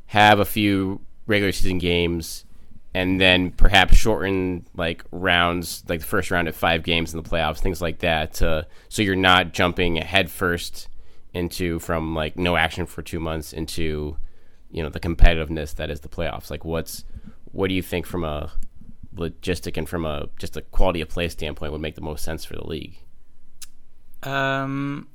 have 0.08 0.39
a 0.39 0.45
few 0.45 1.01
regular 1.27 1.51
season 1.51 1.77
games 1.77 2.45
and 2.93 3.19
then 3.19 3.51
perhaps 3.51 3.97
shorten 3.97 4.65
like 4.75 5.03
rounds, 5.12 5.84
like 5.89 5.99
the 5.99 6.05
first 6.05 6.31
round 6.31 6.47
at 6.47 6.55
five 6.55 6.81
games 6.84 7.13
in 7.13 7.21
the 7.21 7.29
playoffs, 7.29 7.60
things 7.60 7.81
like 7.81 7.99
that, 7.99 8.36
so 8.36 8.63
you're 8.95 9.17
not 9.17 9.53
jumping 9.53 9.97
head 9.97 10.31
first 10.31 10.88
into 11.34 11.77
from 11.79 12.15
like 12.15 12.38
no 12.38 12.55
action 12.55 12.86
for 12.86 13.01
two 13.01 13.19
months 13.19 13.51
into 13.51 14.15
you 14.71 14.84
know 14.84 14.89
the 14.89 14.99
competitiveness 14.99 15.75
that 15.75 15.89
is 15.89 16.01
the 16.01 16.10
playoffs. 16.10 16.49
Like, 16.49 16.65
what's 16.65 17.04
what 17.51 17.67
do 17.67 17.73
you 17.73 17.82
think 17.82 18.06
from 18.06 18.23
a 18.23 18.51
logistic 19.15 19.78
and 19.78 19.88
from 19.88 20.06
a 20.06 20.28
just 20.38 20.58
a 20.58 20.62
quality 20.62 21.01
of 21.01 21.10
play 21.10 21.30
standpoint 21.30 21.71
would 21.71 21.82
make 21.82 21.95
the 21.95 22.01
most 22.01 22.23
sense 22.23 22.45
for 22.45 22.56
the 22.56 22.67
league? 22.67 22.97
Um, 24.23 25.08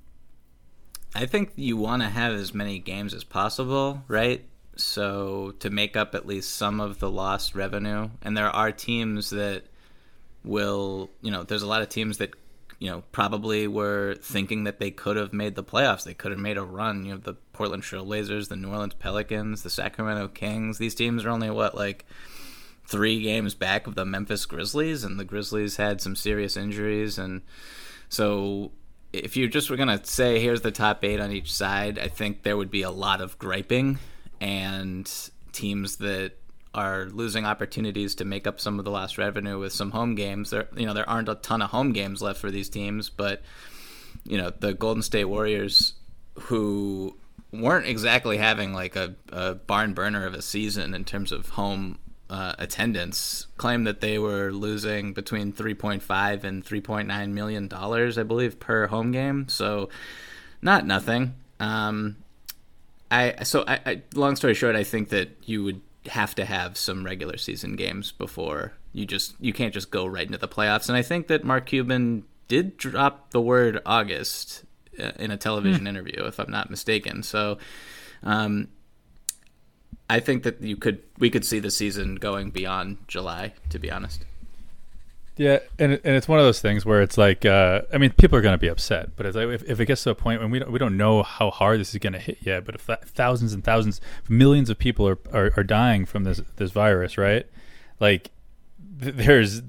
I 1.15 1.27
think 1.27 1.53
you 1.57 1.77
want 1.77 2.03
to 2.03 2.09
have 2.09 2.33
as 2.33 2.55
many 2.55 2.79
games 2.79 3.13
as 3.13 3.25
possible, 3.25 4.03
right? 4.09 4.45
So 4.77 5.55
to 5.59 5.71
make 5.71 5.97
up 5.97 6.15
at 6.15 6.27
least 6.27 6.55
some 6.55 6.81
of 6.81 7.01
the 7.01 7.11
lost 7.11 7.55
revenue, 7.55 8.11
and 8.23 8.37
there 8.37 8.49
are 8.49 8.73
teams 8.73 9.31
that 9.31 9.65
will, 10.45 11.11
you 11.21 11.31
know, 11.31 11.43
there's 11.43 11.63
a 11.63 11.67
lot 11.67 11.83
of 11.83 11.89
teams 11.89 12.19
that, 12.19 12.31
you 12.81 12.91
know, 12.91 13.05
probably 13.13 13.69
were 13.69 14.17
thinking 14.23 14.65
that 14.65 14.81
they 14.81 14.91
could 14.91 15.17
have 15.17 15.35
made 15.35 15.55
the 15.55 15.63
playoffs. 15.63 16.03
They 16.03 16.15
could 16.15 16.33
have 16.33 16.41
made 16.41 16.57
a 16.57 16.65
run. 16.65 17.05
You 17.05 17.13
know, 17.13 17.19
the 17.19 17.35
Portland 17.53 17.83
Trailblazers, 17.83 18.49
the 18.49 18.57
New 18.57 18.71
Orleans 18.71 18.95
Pelicans, 18.95 19.63
the 19.63 19.71
Sacramento 19.71 20.29
Kings. 20.29 20.79
These 20.79 20.95
teams 20.95 21.25
are 21.25 21.31
only 21.31 21.51
what 21.51 21.77
like 21.77 22.07
three 22.87 23.23
games 23.23 23.55
back 23.55 23.87
of 23.87 23.95
the 23.95 24.07
Memphis 24.07 24.47
Grizzlies, 24.47 25.05
and 25.05 25.21
the 25.21 25.25
Grizzlies 25.25 25.77
had 25.77 26.01
some 26.01 26.17
serious 26.17 26.57
injuries, 26.57 27.19
and 27.19 27.43
so 28.09 28.73
if 29.13 29.37
you 29.37 29.47
just 29.47 29.71
were 29.71 29.77
gonna 29.77 30.05
say 30.05 30.41
here's 30.41 30.63
the 30.63 30.73
top 30.73 31.05
eight 31.05 31.21
on 31.21 31.31
each 31.31 31.53
side, 31.53 31.99
I 31.99 32.09
think 32.09 32.43
there 32.43 32.57
would 32.57 32.71
be 32.71 32.83
a 32.83 32.91
lot 32.91 33.21
of 33.21 33.39
griping 33.39 33.99
and 34.41 35.11
teams 35.53 35.97
that 35.97 36.33
are 36.75 37.07
losing 37.07 37.45
opportunities 37.45 38.15
to 38.17 38.25
make 38.25 38.47
up 38.47 38.61
some 38.61 38.79
of 38.79 38.85
the 38.85 38.91
lost 38.91 39.19
revenue 39.19 39.59
with 39.59 39.73
some 39.73 39.91
home 39.91 40.15
games. 40.15 40.51
There, 40.51 40.69
you 40.77 40.87
know, 40.87 40.95
there 40.95 41.09
aren't 41.09 41.29
a 41.29 41.35
ton 41.37 41.63
of 41.63 41.71
home 41.71 41.93
games 41.93 42.23
left 42.23 42.41
for 42.41 42.51
these 42.51 42.69
teams, 42.69 43.11
but 43.11 43.43
you 44.25 44.39
know, 44.39 44.51
the 44.51 44.75
Golden 44.75 45.03
State 45.03 45.25
Warriors, 45.25 45.95
who 46.35 47.17
weren't 47.53 47.87
exactly 47.87 48.37
having 48.37 48.73
like 48.73 48.95
a, 48.97 49.15
a 49.31 49.55
barn 49.55 49.95
burner 49.95 50.27
of 50.27 50.35
a 50.35 50.43
season 50.43 50.95
in 50.95 51.05
terms 51.05 51.33
of 51.33 51.51
home 51.51 51.99
uh, 52.29 52.55
attendance, 52.59 53.49
claimed 53.57 53.87
that 53.87 54.01
they 54.01 54.19
were 54.19 54.53
losing 54.53 55.13
between 55.13 55.53
3.5 55.53 56.45
and 56.45 56.65
3.9 56.65 57.31
million 57.31 57.67
dollars, 57.67 58.17
I 58.17 58.23
believe, 58.23 58.61
per 58.61 58.87
home 58.87 59.11
game. 59.11 59.49
So, 59.49 59.89
not 60.63 60.87
nothing. 60.87 61.35
Um, 61.59 62.17
I 63.11 63.43
so 63.43 63.65
I, 63.67 63.81
I 63.85 64.03
long 64.15 64.37
story 64.37 64.55
short, 64.55 64.77
I 64.77 64.85
think 64.85 65.09
that 65.09 65.31
you 65.43 65.65
would 65.65 65.81
have 66.07 66.35
to 66.35 66.45
have 66.45 66.77
some 66.77 67.05
regular 67.05 67.37
season 67.37 67.77
games 67.77 68.11
before 68.13 68.73
you 68.93 69.07
just 69.07 69.35
you 69.41 69.53
can't 69.53 69.75
just 69.75 69.91
go 69.91 70.07
right 70.07 70.27
into 70.27 70.39
the 70.39 70.49
playoffs. 70.49 70.89
And 70.89 70.97
I 70.97 71.03
think 71.03 71.29
that 71.29 71.45
Mark 71.45 71.67
Cuban 71.67 72.25
did 72.49 72.77
drop 72.77 73.31
the 73.31 73.41
word 73.41 73.81
August 73.87 74.65
uh, 74.99 75.13
in 75.19 75.31
a 75.31 75.37
television 75.37 75.87
interview, 75.87 76.25
if 76.25 76.39
I'm 76.41 76.51
not 76.51 76.71
mistaken. 76.71 77.23
So, 77.23 77.59
um, 78.23 78.69
I 80.09 80.19
think 80.19 80.43
that 80.43 80.61
you 80.61 80.77
could 80.77 81.03
we 81.19 81.31
could 81.31 81.45
see 81.45 81.61
the 81.61 81.71
season 81.71 82.17
going 82.17 82.51
beyond 82.51 82.99
July. 83.07 83.53
To 83.71 83.79
be 83.79 83.91
honest, 83.91 84.25
Yeah, 85.41 85.61
and 85.79 85.93
and 85.93 86.17
it's 86.17 86.29
one 86.29 86.39
of 86.39 86.45
those 86.45 86.61
things 86.61 86.85
where 86.85 87.01
it's 87.01 87.17
like, 87.17 87.47
uh, 87.47 87.81
I 87.91 87.97
mean, 87.97 88.11
people 88.11 88.37
are 88.37 88.43
going 88.43 88.53
to 88.53 88.59
be 88.59 88.69
upset, 88.69 89.17
but 89.17 89.25
it's 89.25 89.35
like 89.35 89.49
if, 89.49 89.63
if 89.63 89.81
it 89.81 89.87
gets 89.87 90.03
to 90.05 90.11
a 90.11 90.15
point 90.15 90.43
when 90.43 90.51
we 90.51 90.59
don't, 90.59 90.71
we 90.71 90.79
don't 90.79 90.99
know 90.99 91.23
how 91.23 91.51
hard 91.51 91.81
this 91.81 91.95
is 91.95 91.99
going 91.99 92.13
to 92.13 92.19
hit 92.19 92.37
yet, 92.43 92.67
but 92.67 92.75
if 92.75 92.85
th- 92.85 92.99
thousands 93.07 93.55
and 93.55 93.65
thousands, 93.65 94.03
millions 94.29 94.69
of 94.69 94.79
people 94.79 95.09
are, 95.09 95.19
are, 95.33 95.51
are 95.57 95.65
dying 95.65 96.05
from 96.05 96.25
this 96.25 96.43
this 96.57 96.73
virus, 96.73 97.17
right? 97.17 97.47
Like, 98.01 98.33
th- 99.01 99.15
there's, 99.15 99.63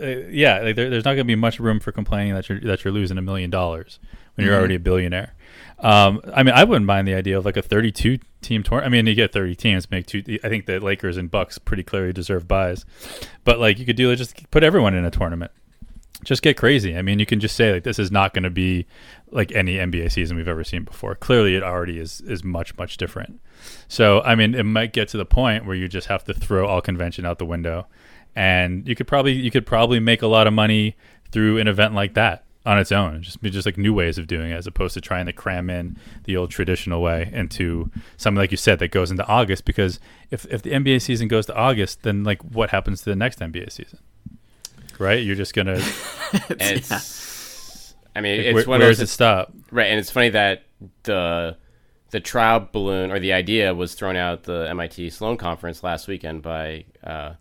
uh, 0.00 0.28
yeah, 0.30 0.60
like 0.60 0.76
there, 0.76 0.90
there's 0.90 1.04
not 1.04 1.14
going 1.14 1.18
to 1.18 1.24
be 1.24 1.34
much 1.34 1.58
room 1.58 1.80
for 1.80 1.90
complaining 1.90 2.32
that 2.34 2.48
you're 2.48 2.60
that 2.60 2.84
you're 2.84 2.94
losing 2.94 3.18
a 3.18 3.22
million 3.22 3.50
dollars 3.50 3.98
when 4.36 4.46
you're 4.46 4.54
already 4.54 4.76
a 4.76 4.80
billionaire. 4.80 5.34
Um, 5.78 6.22
I 6.32 6.42
mean, 6.42 6.54
I 6.54 6.64
wouldn't 6.64 6.86
mind 6.86 7.06
the 7.06 7.14
idea 7.14 7.36
of 7.36 7.44
like 7.44 7.56
a 7.56 7.62
32 7.62 8.18
team 8.40 8.62
tour. 8.62 8.82
I 8.82 8.88
mean, 8.88 9.06
you 9.06 9.14
get 9.14 9.32
30 9.32 9.54
teams, 9.56 9.90
make 9.90 10.06
two. 10.06 10.22
I 10.42 10.48
think 10.48 10.66
the 10.66 10.80
Lakers 10.80 11.16
and 11.16 11.30
Bucks 11.30 11.58
pretty 11.58 11.82
clearly 11.82 12.12
deserve 12.12 12.48
buys, 12.48 12.84
but 13.44 13.58
like 13.58 13.78
you 13.78 13.84
could 13.84 13.96
do 13.96 14.10
it, 14.10 14.16
just 14.16 14.50
put 14.50 14.62
everyone 14.62 14.94
in 14.94 15.04
a 15.04 15.10
tournament. 15.10 15.50
Just 16.24 16.42
get 16.42 16.56
crazy. 16.56 16.96
I 16.96 17.02
mean, 17.02 17.18
you 17.18 17.26
can 17.26 17.40
just 17.40 17.56
say 17.56 17.74
like 17.74 17.84
this 17.84 17.98
is 17.98 18.10
not 18.10 18.32
going 18.32 18.44
to 18.44 18.50
be 18.50 18.86
like 19.30 19.52
any 19.52 19.74
NBA 19.74 20.10
season 20.10 20.36
we've 20.38 20.48
ever 20.48 20.64
seen 20.64 20.82
before. 20.82 21.14
Clearly, 21.14 21.54
it 21.54 21.62
already 21.62 21.98
is 21.98 22.22
is 22.22 22.42
much 22.42 22.76
much 22.78 22.96
different. 22.96 23.38
So, 23.86 24.22
I 24.22 24.34
mean, 24.34 24.54
it 24.54 24.64
might 24.64 24.94
get 24.94 25.08
to 25.08 25.18
the 25.18 25.26
point 25.26 25.66
where 25.66 25.76
you 25.76 25.88
just 25.88 26.08
have 26.08 26.24
to 26.24 26.34
throw 26.34 26.66
all 26.66 26.80
convention 26.80 27.26
out 27.26 27.38
the 27.38 27.44
window, 27.44 27.86
and 28.34 28.88
you 28.88 28.94
could 28.94 29.06
probably 29.06 29.32
you 29.32 29.50
could 29.50 29.66
probably 29.66 30.00
make 30.00 30.22
a 30.22 30.26
lot 30.26 30.46
of 30.46 30.54
money 30.54 30.96
through 31.30 31.58
an 31.58 31.68
event 31.68 31.92
like 31.92 32.14
that 32.14 32.45
on 32.66 32.78
its 32.78 32.92
own. 32.92 33.22
Just 33.22 33.40
just 33.42 33.64
like 33.64 33.78
new 33.78 33.94
ways 33.94 34.18
of 34.18 34.26
doing 34.26 34.50
it, 34.50 34.56
as 34.56 34.66
opposed 34.66 34.94
to 34.94 35.00
trying 35.00 35.26
to 35.26 35.32
cram 35.32 35.70
in 35.70 35.96
the 36.24 36.36
old 36.36 36.50
traditional 36.50 37.00
way 37.00 37.30
into 37.32 37.90
something 38.16 38.38
like 38.38 38.50
you 38.50 38.56
said 38.56 38.80
that 38.80 38.88
goes 38.88 39.10
into 39.10 39.24
August. 39.26 39.64
Because 39.64 40.00
if 40.30 40.44
if 40.46 40.62
the 40.62 40.72
NBA 40.72 41.00
season 41.00 41.28
goes 41.28 41.46
to 41.46 41.54
August, 41.54 42.02
then 42.02 42.24
like 42.24 42.42
what 42.42 42.70
happens 42.70 43.02
to 43.02 43.10
the 43.10 43.16
next 43.16 43.38
NBA 43.38 43.70
season? 43.70 44.00
Right? 44.98 45.22
You're 45.22 45.36
just 45.36 45.54
gonna 45.54 45.74
And 46.50 46.60
it's, 46.60 47.94
I 48.14 48.20
mean, 48.20 48.38
like, 48.38 48.46
it's 48.46 48.66
where, 48.66 48.78
where 48.78 48.88
does 48.88 49.00
it 49.00 49.08
stop? 49.08 49.52
Right, 49.70 49.86
and 49.86 50.00
it's 50.00 50.10
funny 50.10 50.30
that 50.30 50.64
the 51.04 51.56
the 52.10 52.20
trial 52.20 52.68
balloon 52.72 53.10
or 53.12 53.18
the 53.18 53.32
idea 53.32 53.74
was 53.74 53.94
thrown 53.94 54.16
out 54.16 54.32
at 54.32 54.42
the 54.44 54.66
MIT 54.70 55.10
Sloan 55.10 55.36
conference 55.36 55.82
last 55.82 56.08
weekend 56.08 56.42
by 56.42 56.84
uh, 57.04 57.34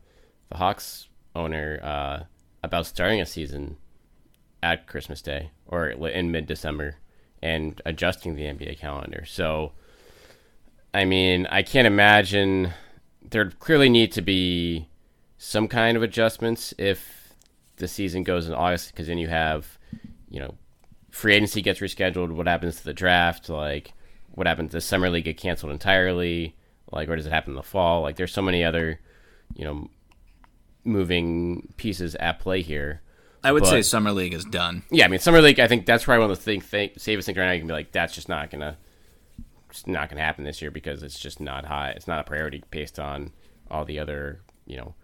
the 0.49 0.57
Hawks 0.57 1.07
owner 1.35 1.79
uh, 1.83 2.23
about 2.63 2.85
starting 2.85 3.21
a 3.21 3.25
season 3.25 3.77
at 4.65 4.87
Christmas 4.87 5.21
Day 5.21 5.51
or 5.67 5.89
in 5.89 6.31
mid 6.31 6.47
December 6.47 6.95
and 7.41 7.79
adjusting 7.85 8.35
the 8.35 8.45
NBA 8.45 8.79
calendar. 8.79 9.23
So, 9.25 9.73
I 10.93 11.05
mean, 11.05 11.45
I 11.51 11.61
can't 11.61 11.85
imagine 11.85 12.73
there 13.21 13.51
clearly 13.51 13.89
need 13.89 14.11
to 14.13 14.23
be 14.23 14.89
some 15.37 15.67
kind 15.67 15.95
of 15.95 16.01
adjustments 16.01 16.73
if 16.79 17.33
the 17.75 17.87
season 17.87 18.23
goes 18.23 18.47
in 18.47 18.55
August 18.55 18.91
because 18.91 19.05
then 19.07 19.19
you 19.19 19.27
have, 19.27 19.77
you 20.31 20.39
know, 20.39 20.55
free 21.11 21.35
agency 21.35 21.61
gets 21.61 21.79
rescheduled. 21.79 22.31
What 22.31 22.47
happens 22.47 22.77
to 22.77 22.83
the 22.83 22.93
draft? 22.93 23.49
Like, 23.49 23.93
what 24.31 24.47
happens? 24.47 24.71
Does 24.71 24.83
summer 24.83 25.11
league 25.11 25.25
get 25.25 25.37
canceled 25.37 25.71
entirely? 25.71 26.55
Like, 26.91 27.07
or 27.07 27.15
does 27.15 27.27
it 27.27 27.31
happen 27.31 27.51
in 27.51 27.57
the 27.57 27.63
fall? 27.63 28.01
Like, 28.01 28.15
there's 28.15 28.33
so 28.33 28.41
many 28.41 28.63
other, 28.63 28.99
you 29.53 29.63
know, 29.63 29.89
moving 30.83 31.73
pieces 31.77 32.15
at 32.15 32.39
play 32.39 32.63
here. 32.63 33.01
I 33.45 33.51
would 33.51 33.61
But- 33.63 33.69
say 33.69 33.81
summer 33.83 34.11
league 34.11 34.33
is 34.33 34.43
done. 34.45 34.83
Yeah, 34.89 35.05
I 35.05 35.07
mean, 35.07 35.19
summer 35.19 35.41
league. 35.41 35.59
I 35.59 35.67
think 35.67 35.85
that's 35.85 36.03
probably 36.05 36.21
one 36.21 36.31
of 36.31 36.37
the 36.37 36.43
thing, 36.43 36.61
thing, 36.61 36.89
safest 36.97 37.27
things 37.27 37.37
right 37.37 37.45
now. 37.45 37.51
You 37.51 37.59
can 37.59 37.67
be 37.67 37.73
like, 37.73 37.91
that's 37.91 38.13
just 38.15 38.27
not 38.27 38.49
gonna, 38.49 38.77
it's 39.69 39.85
not 39.87 40.09
gonna 40.09 40.21
happen 40.21 40.43
this 40.43 40.61
year 40.61 40.71
because 40.71 41.03
it's 41.03 41.19
just 41.19 41.39
not 41.39 41.65
high. 41.65 41.91
It's 41.91 42.07
not 42.07 42.19
a 42.19 42.23
priority 42.23 42.63
based 42.71 42.99
on 42.99 43.31
all 43.69 43.85
the 43.85 43.99
other, 43.99 44.41
you 44.65 44.77
know, 44.77 44.95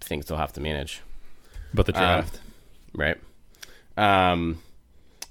things 0.00 0.26
they'll 0.26 0.38
have 0.38 0.52
to 0.54 0.60
manage. 0.60 1.02
But 1.74 1.86
the 1.86 1.92
draft. 1.92 2.40
right? 2.94 3.18
Um, 3.96 4.58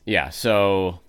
yeah. 0.06 0.30
So, 0.30 1.00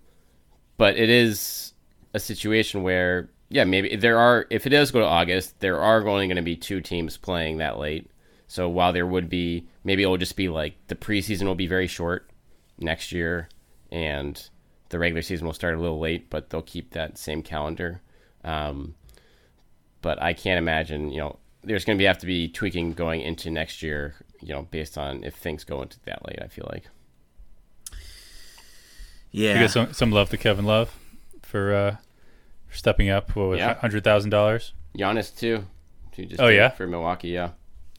but 0.79 0.96
it 0.96 1.09
is 1.11 1.72
a 2.14 2.18
situation 2.20 2.83
where, 2.83 3.31
yeah, 3.48 3.64
maybe 3.64 3.96
there 3.96 4.18
are. 4.18 4.46
If 4.51 4.66
it 4.66 4.70
does 4.70 4.90
go 4.90 5.01
to 5.01 5.07
August, 5.07 5.61
there 5.61 5.79
are 5.81 6.07
only 6.09 6.27
going 6.27 6.37
to 6.37 6.42
be 6.42 6.57
two 6.57 6.81
teams 6.81 7.16
playing 7.16 7.59
that 7.59 7.79
late. 7.79 8.11
So 8.48 8.68
while 8.68 8.92
there 8.92 9.07
would 9.07 9.29
be, 9.31 9.66
maybe 9.85 10.03
it 10.03 10.07
will 10.07 10.16
just 10.18 10.37
be 10.37 10.49
like 10.49 10.75
the 10.88 10.95
preseason 10.95 11.45
will 11.45 11.55
be 11.55 11.66
very 11.66 11.87
short 11.87 12.31
next 12.79 13.12
year, 13.12 13.49
and 13.90 14.49
the 14.88 14.99
regular 14.99 15.23
season 15.23 15.47
will 15.47 15.55
start 15.55 15.75
a 15.75 15.81
little 15.81 15.99
late, 16.01 16.29
but 16.31 16.51
they'll 16.51 16.62
keep 16.62 16.90
that 16.92 17.16
same 17.18 17.42
calendar. 17.42 18.01
Um, 18.45 18.95
but 20.03 20.21
I 20.21 20.33
can't 20.33 20.59
imagine, 20.59 21.11
you 21.11 21.18
know, 21.18 21.38
there's 21.64 21.85
going 21.85 21.97
to 21.97 22.03
be 22.03 22.07
have 22.07 22.18
to 22.18 22.27
be 22.27 22.49
tweaking 22.49 22.92
going 22.92 23.21
into 23.21 23.51
next 23.51 23.83
year, 23.83 24.16
you 24.40 24.49
know, 24.53 24.62
based 24.71 24.99
on 24.99 25.23
if 25.25 25.35
things 25.37 25.62
go 25.64 25.81
into 25.81 25.99
that 26.07 26.27
late. 26.27 26.38
I 26.42 26.49
feel 26.49 26.68
like. 26.73 26.85
Yeah. 29.31 29.55
You 29.55 29.61
get 29.61 29.71
some 29.71 29.92
some 29.92 30.11
love 30.11 30.31
to 30.31 30.37
Kevin 30.37 30.64
Love 30.64 30.95
for 31.42 31.73
uh, 31.75 31.97
for 32.68 32.77
stepping 32.77 33.09
up. 33.09 33.35
What 33.37 33.49
was 33.49 33.59
Yeah. 33.61 33.75
hundred 33.75 34.05
thousand 34.05 34.31
dollars? 34.31 34.73
Giannis 34.99 35.35
too. 35.37 35.66
Who 36.16 36.27
just 36.27 36.40
Oh, 36.40 36.49
yeah? 36.49 36.68
for 36.68 36.87
Milwaukee. 36.87 37.29
Yeah, 37.29 37.51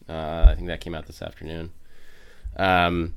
uh, 0.09 0.45
I 0.49 0.55
think 0.55 0.67
that 0.67 0.81
came 0.81 0.95
out 0.95 1.05
this 1.07 1.21
afternoon. 1.21 1.71
Um, 2.57 3.13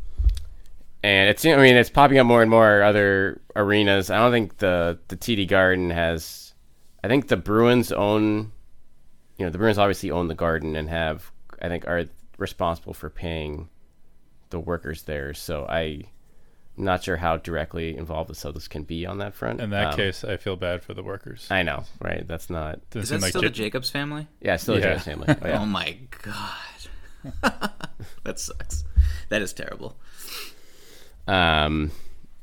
and 1.03 1.29
it's 1.29 1.44
I 1.44 1.57
mean 1.57 1.77
it's 1.77 1.90
popping 1.90 2.18
up 2.18 2.27
more 2.27 2.42
and 2.42 2.51
more 2.51 2.83
other 2.83 3.40
arenas. 3.55 4.11
I 4.11 4.16
don't 4.18 4.33
think 4.33 4.59
the 4.59 4.99
the 5.09 5.16
TD 5.16 5.46
Garden 5.49 5.90
has. 5.90 6.55
I 7.05 7.09
think 7.09 7.29
the 7.29 7.37
Bruins 7.37 7.92
own. 7.92 8.53
You 9.37 9.44
know 9.44 9.51
the 9.51 9.59
Bruins 9.59 9.79
obviously 9.79 10.11
own 10.11 10.29
the 10.29 10.35
Garden 10.35 10.75
and 10.77 10.88
have 10.88 11.31
I 11.61 11.68
think 11.68 11.87
are 11.87 12.07
responsible 12.38 12.94
for 12.94 13.11
paying 13.11 13.68
the 14.51 14.59
workers 14.61 15.03
there. 15.03 15.35
So 15.35 15.66
I. 15.68 15.81
am 16.79 16.85
Not 16.85 17.05
sure 17.05 17.16
how 17.18 17.37
directly 17.37 17.96
involved 17.96 18.31
the 18.31 18.35
Celtics 18.35 18.68
can 18.68 18.83
be 18.85 19.07
on 19.07 19.18
that 19.18 19.35
front. 19.35 19.61
In 19.61 19.70
that 19.70 19.88
Um, 19.92 19.96
case, 19.96 20.25
I 20.25 20.37
feel 20.38 20.57
bad 20.57 20.83
for 20.83 20.94
the 20.94 21.03
workers. 21.03 21.46
I 21.51 21.62
know, 21.62 21.85
right? 22.01 22.27
That's 22.27 22.49
not. 22.51 22.81
Is 22.94 23.11
that 23.11 23.20
like 23.20 23.31
still 23.31 23.42
Ja- 23.42 23.49
the 23.49 23.55
Jacobs 23.55 23.90
family? 23.90 24.27
Yeah, 24.40 24.57
still 24.57 24.75
a 24.77 24.79
Yeah. 24.79 24.94
Jazz 24.94 25.05
family. 25.05 25.27
Oh, 25.29 25.46
yeah. 25.46 25.59
Oh 25.62 25.66
my 25.66 25.96
god. 26.22 26.55
that 28.24 28.38
sucks. 28.38 28.84
That 29.28 29.42
is 29.42 29.52
terrible. 29.52 29.96
Um, 31.26 31.90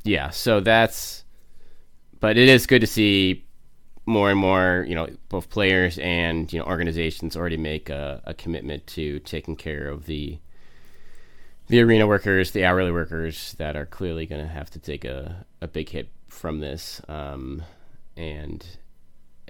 yeah, 0.04 0.30
so 0.30 0.60
that's, 0.60 1.24
but 2.20 2.38
it 2.38 2.50
is 2.50 2.68
good 2.68 2.82
to 2.82 2.88
see 2.88 3.46
more 4.06 4.30
and 4.30 4.40
more, 4.40 4.86
you 4.88 4.96
know, 4.96 5.08
both 5.30 5.50
players 5.50 5.98
and 6.00 6.52
you 6.52 6.60
know 6.60 6.66
organizations 6.66 7.38
already 7.38 7.58
make 7.58 7.90
a, 7.90 8.22
a 8.26 8.34
commitment 8.34 8.86
to 8.88 9.20
taking 9.20 9.56
care 9.56 9.88
of 9.88 10.06
the 10.06 10.40
the 11.68 11.80
arena 11.80 12.06
workers, 12.06 12.52
the 12.52 12.66
hourly 12.66 12.92
workers 12.92 13.54
that 13.54 13.76
are 13.78 13.86
clearly 13.86 14.26
going 14.26 14.42
to 14.42 14.48
have 14.48 14.70
to 14.72 14.80
take 14.80 15.06
a, 15.06 15.46
a 15.62 15.68
big 15.68 15.90
hit 15.90 16.10
from 16.28 16.60
this. 16.60 17.02
Um, 17.08 17.64
and 18.18 18.66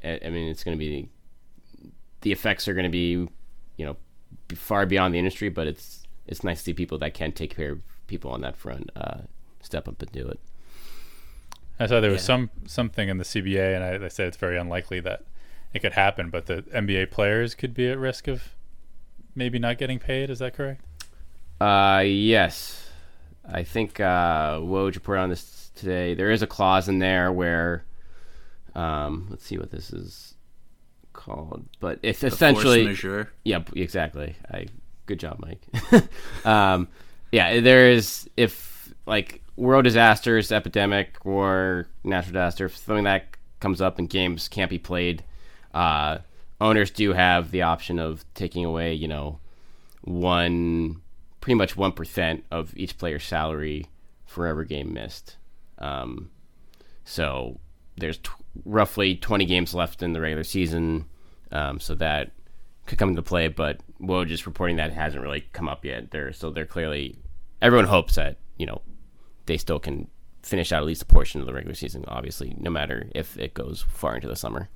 I, 0.04 0.20
I 0.24 0.30
mean, 0.30 0.48
it's 0.50 0.64
going 0.64 0.78
to 0.78 0.80
be 0.80 1.10
the 2.22 2.32
effects 2.32 2.68
are 2.68 2.74
going 2.74 2.86
to 2.86 2.90
be, 2.90 3.28
you 3.78 3.86
know, 3.86 3.98
far 4.56 4.86
beyond 4.86 5.14
the 5.14 5.20
industry, 5.20 5.50
but 5.50 5.68
it's 5.68 6.08
it's 6.28 6.44
nice 6.44 6.60
to 6.60 6.64
see 6.66 6.74
people 6.74 6.98
that 7.00 7.14
can 7.14 7.32
take 7.32 7.56
care 7.56 7.72
of 7.72 7.82
people 8.08 8.32
on 8.32 8.42
that 8.42 8.56
front 8.56 8.90
uh, 8.96 9.22
step 9.62 9.88
up 9.88 10.02
and 10.02 10.12
do 10.12 10.28
it. 10.28 10.40
I 11.80 11.88
saw 11.88 12.00
there 12.00 12.12
was 12.12 12.22
Yeah. 12.22 12.26
some 12.28 12.50
something 12.66 13.10
in 13.10 13.18
the 13.18 13.24
CBA, 13.26 13.76
and 13.76 13.84
I, 13.84 14.06
I 14.06 14.08
said 14.10 14.28
it's 14.28 14.38
very 14.38 14.58
unlikely 14.58 15.00
that 15.02 15.24
it 15.74 15.80
could 15.80 15.94
happen, 15.94 16.30
but 16.30 16.46
the 16.46 16.62
NBA 16.74 17.12
players 17.12 17.56
could 17.56 17.74
be 17.74 17.90
at 17.90 17.98
risk 17.98 18.28
of 18.28 18.54
maybe 19.36 19.58
not 19.60 19.78
getting 19.78 20.00
paid. 20.00 20.30
Is 20.30 20.40
that 20.40 20.54
correct? 20.54 20.82
Uh, 21.60 22.04
yes, 22.06 22.90
I 23.52 23.64
think 23.64 24.00
uh, 24.00 24.58
Woj 24.60 24.96
reported 24.96 25.22
on 25.22 25.30
this 25.30 25.72
today. 25.76 26.14
There 26.14 26.30
is 26.32 26.42
a 26.42 26.48
clause 26.48 26.88
in 26.88 27.00
there 27.00 27.32
where, 27.32 27.84
um, 28.76 29.28
let's 29.30 29.46
see 29.46 29.58
what 29.58 29.72
this 29.72 29.92
is 29.92 30.36
called, 31.14 31.66
but 31.80 32.00
it's 32.04 32.22
The 32.22 32.28
essentially. 32.28 32.96
Yeah, 33.44 33.62
exactly. 33.76 34.36
I 34.52 34.68
good 35.06 35.20
job, 35.20 35.40
Mike. 35.40 36.06
um, 36.46 36.88
yeah, 37.32 37.60
there 37.60 37.92
is 37.92 38.30
if 38.38 38.94
like 39.06 39.42
world 39.56 39.84
disasters, 39.84 40.52
epidemic, 40.52 41.24
war, 41.26 41.88
natural 42.04 42.34
disaster, 42.34 42.66
if 42.66 42.78
something 42.78 43.04
that 43.06 43.38
comes 43.60 43.82
up 43.82 44.00
and 44.00 44.10
games 44.10 44.48
can't 44.48 44.70
be 44.70 44.80
played, 44.80 45.24
uh, 45.74 46.20
owners 46.60 46.92
do 46.92 47.14
have 47.14 47.52
the 47.52 47.62
option 47.62 48.00
of 48.00 48.26
taking 48.34 48.66
away, 48.66 48.94
you 48.94 49.08
know, 49.08 49.40
one 50.02 51.02
pretty 51.42 51.56
much 51.56 51.76
one 51.76 51.92
percent 51.92 52.44
of 52.52 52.76
each 52.76 52.98
player's 52.98 53.24
salary 53.24 53.86
for 54.26 54.48
every 54.48 54.66
game 54.66 54.94
missed. 54.94 55.38
Um, 55.78 56.32
so 57.06 57.60
there's 57.98 58.18
t- 58.18 58.30
roughly 58.66 59.16
20 59.16 59.46
games 59.46 59.74
left 59.74 60.04
in 60.04 60.14
the 60.14 60.22
regular 60.22 60.44
season, 60.44 61.06
um, 61.52 61.80
so 61.80 61.96
that 61.96 62.32
could 62.86 62.98
come 62.98 63.10
into 63.10 63.22
play. 63.22 63.48
But 63.48 63.82
Woj 64.02 64.28
just 64.28 64.46
reporting 64.46 64.78
that 64.78 64.92
hasn't 64.94 65.24
really 65.24 65.48
come 65.54 65.68
up 65.68 65.86
yet. 65.86 66.12
They're 66.12 66.34
so 66.34 66.50
they're 66.50 66.66
clearly 66.66 67.18
everyone 67.62 67.88
hopes 67.88 68.16
that 68.16 68.38
you 68.58 68.66
know 68.66 68.82
they 69.46 69.58
still 69.58 69.80
can 69.80 70.08
finish 70.42 70.72
out 70.72 70.82
at 70.82 70.86
least 70.86 71.02
a 71.02 71.06
portion 71.06 71.40
of 71.40 71.48
the 71.48 71.54
regular 71.54 71.76
season. 71.76 72.04
Obviously, 72.08 72.56
no 72.60 72.70
matter 72.70 73.10
if 73.16 73.38
it 73.38 73.54
goes 73.54 73.86
far 73.90 74.16
into 74.16 74.28
the 74.28 74.36
summer. 74.36 74.70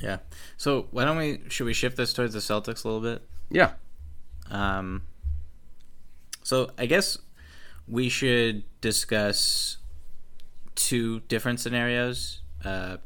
Yeah. 0.00 0.18
So 0.56 0.86
why 0.90 1.04
don't 1.04 1.16
we 1.16 1.40
should 1.48 1.66
we 1.66 1.74
shift 1.74 1.96
this 1.96 2.12
towards 2.12 2.34
the 2.34 2.40
Celtics 2.40 2.84
a 2.84 2.88
little 2.88 3.00
bit? 3.00 3.22
Yeah. 3.50 3.72
Um, 4.50 5.02
so 6.42 6.70
I 6.78 6.86
guess 6.86 7.18
we 7.86 8.08
should 8.08 8.64
discuss 8.80 9.78
two 10.74 11.20
different 11.20 11.60
scenarios. 11.60 12.40
Uh, 12.64 12.98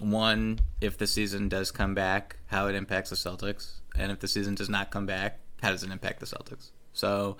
one, 0.00 0.60
if 0.80 0.98
the 0.98 1.06
season 1.06 1.48
does 1.48 1.70
come 1.70 1.94
back, 1.94 2.36
how 2.46 2.68
it 2.68 2.74
impacts 2.74 3.10
the 3.10 3.16
Celtics, 3.16 3.80
and 3.96 4.12
if 4.12 4.20
the 4.20 4.28
season 4.28 4.54
does 4.54 4.68
not 4.68 4.90
come 4.90 5.06
back, 5.06 5.40
how 5.62 5.70
does 5.70 5.82
it 5.82 5.90
impact 5.90 6.20
the 6.20 6.26
Celtics? 6.26 6.70
So, 6.92 7.36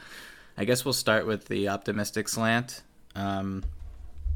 I 0.56 0.64
guess 0.64 0.84
we'll 0.84 0.94
start 0.94 1.26
with 1.26 1.46
the 1.46 1.68
optimistic 1.68 2.28
slant. 2.28 2.82
Um, 3.14 3.64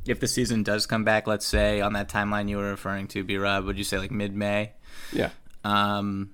if 0.06 0.20
the 0.20 0.28
season 0.28 0.62
does 0.62 0.86
come 0.86 1.04
back, 1.04 1.26
let's 1.26 1.46
say 1.46 1.80
on 1.80 1.92
that 1.94 2.08
timeline 2.08 2.48
you 2.48 2.56
were 2.56 2.70
referring 2.70 3.08
to, 3.08 3.24
B 3.24 3.36
Rob, 3.36 3.64
would 3.64 3.78
you 3.78 3.84
say 3.84 3.98
like 3.98 4.10
mid 4.10 4.34
May? 4.34 4.72
Yeah. 5.12 5.30
Um, 5.64 6.30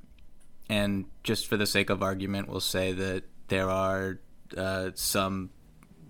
and 0.69 1.07
just 1.23 1.47
for 1.47 1.57
the 1.57 1.67
sake 1.67 1.91
of 1.91 2.03
argument, 2.03 2.49
we'll 2.49 2.61
say 2.61 2.93
that 2.93 3.25
there 3.49 3.69
are 3.71 4.19
uh, 4.57 4.91
some 4.95 5.51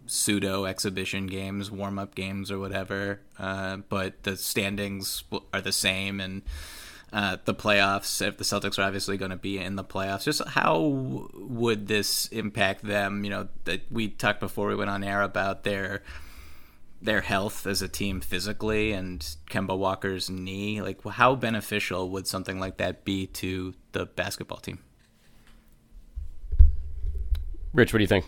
pseudo 0.08 0.64
exhibition 0.64 1.26
games, 1.26 1.70
warm 1.70 1.98
up 1.98 2.14
games, 2.14 2.50
or 2.50 2.58
whatever, 2.58 3.20
uh, 3.38 3.78
but 3.88 4.22
the 4.24 4.36
standings 4.36 5.24
are 5.52 5.60
the 5.60 5.72
same, 5.72 6.20
and 6.20 6.42
uh, 7.12 7.38
the 7.44 7.54
playoffs, 7.54 8.20
if 8.26 8.36
the 8.36 8.44
Celtics 8.44 8.78
are 8.78 8.82
obviously 8.82 9.16
going 9.16 9.30
to 9.30 9.36
be 9.36 9.58
in 9.58 9.76
the 9.76 9.84
playoffs, 9.84 10.24
just 10.24 10.46
how 10.48 10.78
would 11.34 11.86
this 11.86 12.26
impact 12.28 12.82
them? 12.82 13.24
You 13.24 13.30
know, 13.30 13.48
that 13.64 13.90
we 13.90 14.08
talked 14.08 14.40
before 14.40 14.68
we 14.68 14.74
went 14.74 14.90
on 14.90 15.02
air 15.02 15.22
about 15.22 15.64
their 15.64 16.02
their 17.00 17.20
health 17.20 17.66
as 17.66 17.80
a 17.80 17.88
team 17.88 18.20
physically 18.20 18.92
and 18.92 19.20
Kemba 19.48 19.78
Walker's 19.78 20.28
knee. 20.28 20.82
Like, 20.82 21.02
how 21.04 21.34
beneficial 21.34 22.10
would 22.10 22.26
something 22.26 22.58
like 22.58 22.76
that 22.78 23.04
be 23.04 23.26
to 23.26 23.74
the 23.92 24.04
basketball 24.04 24.58
team? 24.58 24.80
Rich, 27.72 27.92
what 27.92 27.98
do 27.98 28.02
you 28.02 28.08
think? 28.08 28.24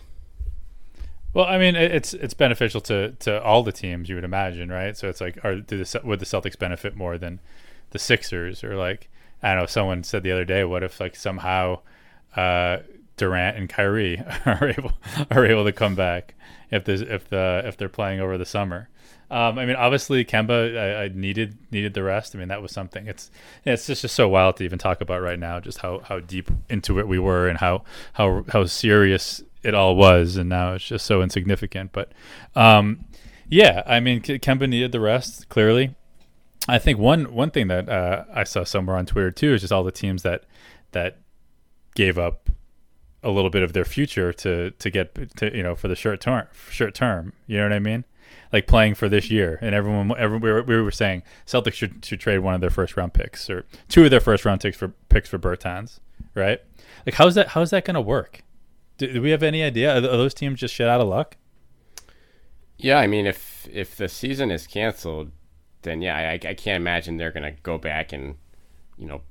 Well, 1.33 1.45
I 1.45 1.57
mean, 1.57 1.75
it's 1.75 2.13
it's 2.13 2.33
beneficial 2.33 2.81
to, 2.81 3.11
to 3.11 3.41
all 3.41 3.63
the 3.63 3.71
teams, 3.71 4.09
you 4.09 4.15
would 4.15 4.23
imagine, 4.23 4.69
right? 4.69 4.97
So 4.97 5.07
it's 5.07 5.21
like, 5.21 5.43
are 5.45 5.55
do 5.55 5.81
the 5.81 6.01
would 6.03 6.19
the 6.19 6.25
Celtics 6.25 6.59
benefit 6.59 6.95
more 6.95 7.17
than 7.17 7.39
the 7.91 7.99
Sixers, 7.99 8.63
or 8.63 8.75
like 8.75 9.09
I 9.41 9.53
don't 9.53 9.63
know? 9.63 9.65
Someone 9.65 10.03
said 10.03 10.23
the 10.23 10.31
other 10.31 10.45
day, 10.45 10.63
what 10.65 10.83
if 10.83 10.99
like 10.99 11.15
somehow 11.15 11.79
uh, 12.35 12.79
Durant 13.15 13.57
and 13.57 13.69
Kyrie 13.69 14.21
are 14.45 14.69
able 14.69 14.93
are 15.29 15.45
able 15.45 15.63
to 15.63 15.71
come 15.71 15.95
back 15.95 16.35
if 16.69 16.83
there's 16.83 17.01
if 17.01 17.29
the 17.29 17.61
if 17.65 17.77
they're 17.77 17.89
playing 17.89 18.19
over 18.19 18.37
the 18.37 18.45
summer? 18.45 18.89
Um, 19.29 19.57
I 19.57 19.65
mean, 19.65 19.77
obviously 19.77 20.25
Kemba 20.25 20.77
I, 20.77 21.03
I 21.03 21.07
needed 21.07 21.57
needed 21.71 21.93
the 21.93 22.03
rest. 22.03 22.35
I 22.35 22.39
mean, 22.39 22.49
that 22.49 22.61
was 22.61 22.73
something. 22.73 23.07
It's 23.07 23.31
it's 23.63 23.87
just, 23.87 24.01
just 24.01 24.15
so 24.15 24.27
wild 24.27 24.57
to 24.57 24.65
even 24.65 24.77
talk 24.77 24.99
about 24.99 25.21
right 25.21 25.39
now, 25.39 25.61
just 25.61 25.77
how, 25.77 25.99
how 25.99 26.19
deep 26.19 26.51
into 26.69 26.99
it 26.99 27.07
we 27.07 27.19
were 27.19 27.47
and 27.47 27.59
how 27.59 27.83
how 28.13 28.43
how 28.49 28.65
serious 28.65 29.41
it 29.63 29.73
all 29.73 29.95
was, 29.95 30.37
and 30.37 30.49
now 30.49 30.73
it's 30.73 30.85
just 30.85 31.05
so 31.05 31.21
insignificant. 31.21 31.91
But 31.91 32.11
um, 32.55 33.05
yeah, 33.49 33.83
I 33.85 33.99
mean, 33.99 34.21
Kemba 34.21 34.67
needed 34.67 34.91
the 34.91 34.99
rest 34.99 35.49
clearly. 35.49 35.95
I 36.67 36.79
think 36.79 36.99
one 36.99 37.33
one 37.33 37.51
thing 37.51 37.67
that 37.67 37.89
uh, 37.89 38.25
I 38.33 38.43
saw 38.43 38.63
somewhere 38.63 38.97
on 38.97 39.05
Twitter 39.05 39.31
too 39.31 39.53
is 39.53 39.61
just 39.61 39.73
all 39.73 39.83
the 39.83 39.91
teams 39.91 40.23
that 40.23 40.45
that 40.91 41.17
gave 41.95 42.17
up 42.17 42.49
a 43.23 43.29
little 43.29 43.49
bit 43.49 43.63
of 43.63 43.73
their 43.73 43.85
future 43.85 44.33
to 44.33 44.71
to 44.71 44.89
get 44.89 45.37
to 45.37 45.55
you 45.55 45.63
know 45.63 45.75
for 45.75 45.87
the 45.87 45.95
short 45.95 46.21
term 46.21 46.47
short 46.69 46.93
term. 46.93 47.33
You 47.47 47.57
know 47.57 47.63
what 47.63 47.73
I 47.73 47.79
mean? 47.79 48.05
Like 48.53 48.67
playing 48.67 48.95
for 48.95 49.09
this 49.09 49.29
year, 49.29 49.59
and 49.61 49.73
everyone, 49.73 50.13
everyone 50.17 50.41
we, 50.41 50.51
were, 50.51 50.63
we 50.63 50.81
were 50.81 50.91
saying 50.91 51.23
Celtics 51.45 51.73
should 51.73 52.05
should 52.05 52.19
trade 52.19 52.39
one 52.39 52.53
of 52.53 52.61
their 52.61 52.69
first 52.69 52.95
round 52.95 53.13
picks 53.13 53.49
or 53.49 53.65
two 53.89 54.05
of 54.05 54.11
their 54.11 54.19
first 54.19 54.45
round 54.45 54.61
picks 54.61 54.77
for 54.77 54.89
picks 55.09 55.29
for 55.29 55.39
Bertans, 55.39 55.99
right? 56.35 56.59
Like 57.05 57.15
how's 57.15 57.35
that 57.35 57.49
how's 57.49 57.71
that 57.71 57.85
going 57.85 57.95
to 57.95 58.01
work? 58.01 58.43
Do, 59.01 59.11
do, 59.11 59.19
we 59.19 59.31
have 59.31 59.41
any 59.41 59.63
idea? 59.63 59.95
Are, 59.95 59.97
are 59.97 60.17
those 60.17 60.35
teams 60.35 60.59
just 60.59 60.75
shit 60.75 60.87
out 60.87 61.01
of 61.01 61.07
luck? 61.07 61.35
Yeah, 62.77 62.99
I 62.99 63.07
mean, 63.07 63.25
if 63.25 63.67
if 63.71 63.95
the 63.95 64.07
season 64.07 64.51
is 64.51 64.67
canceled, 64.67 65.31
then 65.81 66.03
yeah, 66.03 66.15
I, 66.15 66.33
I 66.33 66.53
can't 66.53 66.77
imagine 66.77 67.17
they're 67.17 67.31
gonna 67.31 67.55
go 67.63 67.79
back 67.79 68.13
and 68.13 68.35
you 68.99 69.07
know 69.07 69.21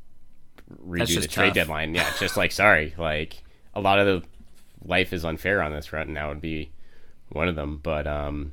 redo 0.84 1.20
the 1.20 1.28
trade 1.28 1.52
deadline. 1.52 1.94
Yeah, 1.94 2.10
just 2.18 2.36
like 2.36 2.50
sorry, 2.50 2.94
like 2.98 3.44
a 3.72 3.80
lot 3.80 4.00
of 4.00 4.06
the 4.06 4.28
life 4.84 5.12
is 5.12 5.24
unfair 5.24 5.62
on 5.62 5.70
this 5.70 5.86
front, 5.86 6.08
and 6.08 6.16
that 6.16 6.26
would 6.26 6.40
be 6.40 6.72
one 7.28 7.46
of 7.46 7.54
them. 7.54 7.78
But 7.80 8.08
um, 8.08 8.50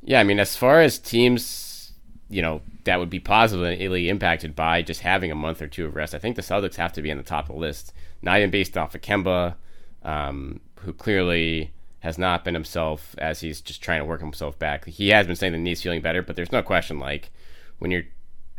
yeah, 0.00 0.20
I 0.20 0.22
mean, 0.22 0.38
as 0.38 0.54
far 0.54 0.80
as 0.80 1.00
teams, 1.00 1.92
you 2.28 2.40
know, 2.40 2.60
that 2.84 3.00
would 3.00 3.10
be 3.10 3.18
positively 3.18 4.08
impacted 4.08 4.54
by 4.54 4.82
just 4.82 5.00
having 5.00 5.32
a 5.32 5.34
month 5.34 5.60
or 5.60 5.66
two 5.66 5.86
of 5.86 5.96
rest, 5.96 6.14
I 6.14 6.20
think 6.20 6.36
the 6.36 6.42
Celtics 6.42 6.76
have 6.76 6.92
to 6.92 7.02
be 7.02 7.10
on 7.10 7.16
the 7.16 7.24
top 7.24 7.48
of 7.48 7.56
the 7.56 7.60
list. 7.60 7.92
Not 8.22 8.38
even 8.38 8.50
based 8.50 8.78
off 8.78 8.94
of 8.94 9.00
Kemba, 9.00 9.56
um, 10.02 10.60
who 10.80 10.92
clearly 10.92 11.72
has 12.00 12.16
not 12.18 12.44
been 12.44 12.54
himself 12.54 13.14
as 13.18 13.40
he's 13.40 13.60
just 13.60 13.82
trying 13.82 14.00
to 14.00 14.06
work 14.06 14.20
himself 14.20 14.58
back. 14.58 14.86
He 14.86 15.08
has 15.08 15.26
been 15.26 15.36
saying 15.36 15.52
the 15.52 15.58
knee's 15.58 15.82
feeling 15.82 16.00
better, 16.00 16.22
but 16.22 16.36
there's 16.36 16.52
no 16.52 16.62
question 16.62 16.98
like 16.98 17.30
when 17.78 17.90
you're 17.90 18.04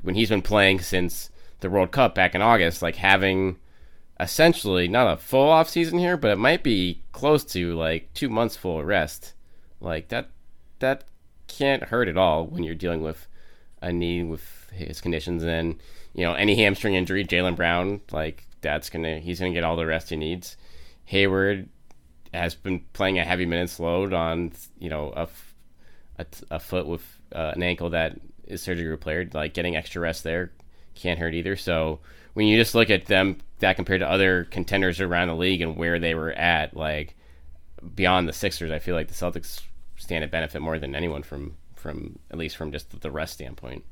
when 0.01 0.15
he's 0.15 0.29
been 0.29 0.41
playing 0.41 0.81
since 0.81 1.29
the 1.59 1.69
World 1.69 1.91
Cup 1.91 2.15
back 2.15 2.35
in 2.35 2.41
August, 2.41 2.81
like 2.81 2.95
having 2.95 3.57
essentially 4.19 4.87
not 4.87 5.11
a 5.11 5.17
full 5.17 5.49
off 5.49 5.69
season 5.69 5.97
here, 5.97 6.17
but 6.17 6.31
it 6.31 6.37
might 6.37 6.63
be 6.63 7.01
close 7.11 7.43
to 7.43 7.75
like 7.75 8.13
two 8.13 8.29
months 8.29 8.55
full 8.55 8.79
of 8.79 8.85
rest. 8.85 9.33
Like 9.79 10.09
that 10.09 10.29
that 10.79 11.05
can't 11.47 11.83
hurt 11.83 12.07
at 12.07 12.17
all 12.17 12.45
when 12.45 12.63
you're 12.63 12.75
dealing 12.75 13.01
with 13.01 13.27
a 13.81 13.91
knee 13.91 14.23
with 14.23 14.69
his 14.71 15.01
conditions 15.01 15.43
and 15.43 15.81
you 16.13 16.23
know 16.23 16.33
any 16.33 16.55
hamstring 16.55 16.93
injury, 16.93 17.25
Jaylen 17.25 17.55
Brown, 17.55 18.01
like 18.11 18.45
that's 18.61 18.89
gonna 18.89 19.19
he's 19.19 19.39
gonna 19.39 19.53
get 19.53 19.63
all 19.63 19.75
the 19.75 19.85
rest 19.85 20.09
he 20.09 20.15
needs. 20.15 20.57
Hayward 21.11 21.67
has 22.33 22.55
been 22.55 22.85
playing 22.93 23.19
a 23.19 23.25
heavy 23.25 23.45
minutes 23.45 23.81
load 23.81 24.13
on 24.13 24.53
you 24.79 24.89
know 24.89 25.11
a, 25.13 26.25
a, 26.49 26.57
foot 26.57 26.87
with 26.87 27.03
uh, 27.35 27.51
an 27.53 27.61
ankle 27.61 27.89
that 27.89 28.17
is 28.47 28.61
surgery 28.61 28.87
repaired. 28.87 29.33
Like 29.33 29.53
getting 29.53 29.75
extra 29.75 30.01
rest 30.01 30.23
there 30.23 30.53
can't 30.95 31.19
hurt 31.19 31.33
either. 31.33 31.57
So 31.57 31.99
when 32.33 32.47
you 32.47 32.57
just 32.57 32.75
look 32.75 32.89
at 32.89 33.07
them 33.07 33.39
that 33.59 33.75
compared 33.75 33.99
to 33.99 34.09
other 34.09 34.45
contenders 34.45 35.01
around 35.01 35.27
the 35.27 35.35
league 35.35 35.59
and 35.59 35.75
where 35.75 35.99
they 35.99 36.15
were 36.15 36.31
at, 36.31 36.77
like 36.77 37.17
beyond 37.93 38.29
the 38.29 38.33
Sixers, 38.33 38.71
I 38.71 38.79
feel 38.79 38.95
like 38.95 39.09
the 39.09 39.13
Celtics 39.13 39.63
stand 39.97 40.23
to 40.23 40.29
benefit 40.29 40.61
more 40.61 40.79
than 40.79 40.95
anyone 40.95 41.23
from 41.23 41.57
from 41.75 42.19
at 42.29 42.37
least 42.37 42.55
from 42.55 42.71
just 42.71 43.01
the 43.01 43.11
rest 43.11 43.33
standpoint. 43.33 43.83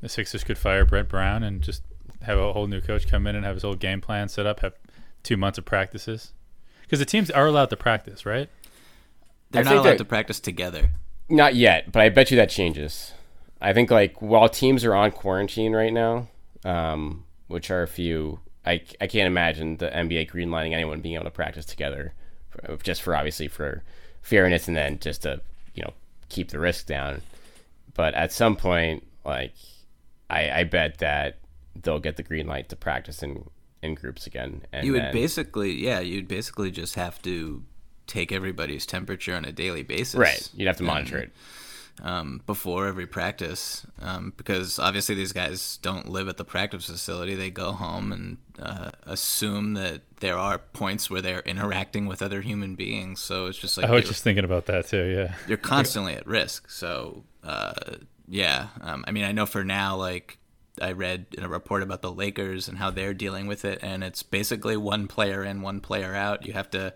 The 0.00 0.08
Sixers 0.08 0.42
could 0.42 0.58
fire 0.58 0.84
Brett 0.84 1.08
Brown 1.08 1.44
and 1.44 1.62
just 1.62 1.84
have 2.22 2.38
a 2.38 2.52
whole 2.52 2.66
new 2.66 2.80
coach 2.80 3.06
come 3.06 3.28
in 3.28 3.36
and 3.36 3.44
have 3.44 3.54
his 3.54 3.62
whole 3.62 3.76
game 3.76 4.00
plan 4.00 4.28
set 4.28 4.46
up, 4.46 4.60
have 4.60 4.74
two 5.22 5.36
months 5.36 5.58
of 5.58 5.64
practices. 5.64 6.32
Because 6.90 6.98
the 6.98 7.06
teams 7.06 7.30
are 7.30 7.46
allowed 7.46 7.70
to 7.70 7.76
practice, 7.76 8.26
right? 8.26 8.48
They're 9.52 9.62
not 9.62 9.76
allowed 9.76 9.98
to 9.98 10.04
practice 10.04 10.40
together. 10.40 10.90
Not 11.28 11.54
yet, 11.54 11.92
but 11.92 12.02
I 12.02 12.08
bet 12.08 12.32
you 12.32 12.36
that 12.38 12.50
changes. 12.50 13.12
I 13.60 13.72
think 13.72 13.92
like 13.92 14.20
while 14.20 14.48
teams 14.48 14.84
are 14.84 14.92
on 14.92 15.12
quarantine 15.12 15.72
right 15.72 15.92
now, 15.92 16.26
um, 16.64 17.26
which 17.46 17.70
are 17.70 17.84
a 17.84 17.86
few, 17.86 18.40
I, 18.66 18.82
I 19.00 19.06
can't 19.06 19.28
imagine 19.28 19.76
the 19.76 19.88
NBA 19.88 20.32
greenlighting 20.32 20.72
anyone 20.72 21.00
being 21.00 21.14
able 21.14 21.26
to 21.26 21.30
practice 21.30 21.64
together, 21.64 22.12
for, 22.48 22.76
just 22.82 23.02
for 23.02 23.14
obviously 23.14 23.46
for 23.46 23.84
fairness 24.20 24.66
and 24.66 24.76
then 24.76 24.98
just 24.98 25.22
to 25.22 25.40
you 25.76 25.84
know 25.84 25.92
keep 26.28 26.50
the 26.50 26.58
risk 26.58 26.86
down. 26.86 27.22
But 27.94 28.14
at 28.14 28.32
some 28.32 28.56
point, 28.56 29.06
like 29.24 29.54
I, 30.28 30.50
I 30.50 30.64
bet 30.64 30.98
that 30.98 31.38
they'll 31.80 32.00
get 32.00 32.16
the 32.16 32.24
green 32.24 32.48
light 32.48 32.68
to 32.70 32.74
practice 32.74 33.22
in 33.22 33.48
in 33.82 33.94
groups 33.94 34.26
again. 34.26 34.62
And 34.72 34.86
you 34.86 34.92
would 34.92 35.02
then, 35.02 35.12
basically, 35.12 35.72
yeah, 35.72 36.00
you'd 36.00 36.28
basically 36.28 36.70
just 36.70 36.94
have 36.94 37.20
to 37.22 37.62
take 38.06 38.32
everybody's 38.32 38.86
temperature 38.86 39.34
on 39.34 39.44
a 39.44 39.52
daily 39.52 39.82
basis. 39.82 40.16
Right. 40.16 40.48
You'd 40.54 40.66
have 40.66 40.76
to 40.78 40.82
monitor 40.82 41.18
and, 41.18 41.24
it. 41.26 41.32
Um, 42.02 42.40
before 42.46 42.86
every 42.86 43.06
practice, 43.06 43.86
um, 44.00 44.32
because 44.36 44.78
obviously 44.78 45.14
these 45.14 45.32
guys 45.32 45.78
don't 45.82 46.08
live 46.08 46.28
at 46.28 46.38
the 46.38 46.44
practice 46.44 46.86
facility. 46.86 47.34
They 47.34 47.50
go 47.50 47.72
home 47.72 48.10
and 48.10 48.38
uh, 48.58 48.90
assume 49.04 49.74
that 49.74 50.00
there 50.20 50.38
are 50.38 50.58
points 50.58 51.10
where 51.10 51.20
they're 51.20 51.40
interacting 51.40 52.06
with 52.06 52.22
other 52.22 52.40
human 52.40 52.74
beings. 52.74 53.20
So 53.20 53.46
it's 53.46 53.58
just 53.58 53.76
like 53.76 53.86
I 53.86 53.92
was 53.92 54.06
just 54.06 54.22
thinking 54.24 54.44
about 54.44 54.64
that 54.66 54.86
too. 54.86 55.04
Yeah, 55.04 55.34
you're 55.46 55.58
constantly 55.58 56.14
at 56.14 56.26
risk. 56.26 56.70
So 56.70 57.24
uh, 57.44 57.74
yeah, 58.26 58.68
um, 58.80 59.04
I 59.06 59.10
mean, 59.10 59.24
I 59.24 59.32
know 59.32 59.44
for 59.44 59.64
now, 59.64 59.96
like 59.96 60.38
I 60.80 60.92
read 60.92 61.26
in 61.36 61.44
a 61.44 61.48
report 61.48 61.82
about 61.82 62.02
the 62.02 62.12
Lakers 62.12 62.68
and 62.68 62.78
how 62.78 62.90
they're 62.90 63.14
dealing 63.14 63.46
with 63.46 63.64
it, 63.64 63.78
and 63.82 64.04
it's 64.04 64.22
basically 64.22 64.76
one 64.76 65.08
player 65.08 65.42
in, 65.44 65.62
one 65.62 65.80
player 65.80 66.14
out. 66.14 66.46
You 66.46 66.52
have 66.52 66.70
to 66.70 66.94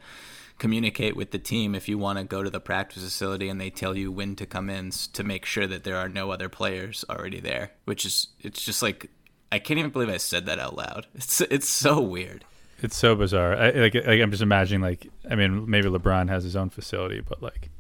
communicate 0.59 1.17
with 1.17 1.31
the 1.31 1.39
team 1.39 1.75
if 1.75 1.89
you 1.89 1.99
want 1.99 2.19
to 2.19 2.25
go 2.25 2.43
to 2.43 2.51
the 2.51 2.61
practice 2.61 3.03
facility, 3.03 3.49
and 3.49 3.61
they 3.61 3.71
tell 3.71 3.97
you 3.97 4.13
when 4.13 4.37
to 4.37 4.47
come 4.47 4.71
in 4.71 4.91
to 4.91 5.25
make 5.25 5.45
sure 5.45 5.67
that 5.67 5.85
there 5.85 5.97
are 5.97 6.09
no 6.09 6.31
other 6.31 6.49
players 6.49 7.05
already 7.09 7.41
there. 7.41 7.73
Which 7.85 8.05
is, 8.05 8.29
it's 8.41 8.65
just 8.65 8.83
like 8.83 9.11
I 9.55 9.61
can't 9.61 9.79
even 9.79 9.93
believe 9.93 10.09
I 10.09 10.17
said 10.17 10.47
that 10.47 10.59
out 10.59 10.77
loud. 10.77 11.07
It's 11.15 11.41
it's 11.41 11.69
so 11.69 12.01
weird. 12.01 12.45
It's 12.83 12.97
so 12.97 13.15
bizarre. 13.15 13.57
I, 13.57 13.71
like, 13.71 13.95
like 13.95 14.21
I'm 14.21 14.33
just 14.33 14.43
imagining 14.43 14.81
like 14.81 15.07
I 15.31 15.37
mean 15.37 15.71
maybe 15.71 15.89
LeBron 15.89 16.29
has 16.29 16.43
his 16.43 16.57
own 16.57 16.71
facility, 16.71 17.21
but 17.21 17.41
like 17.41 17.71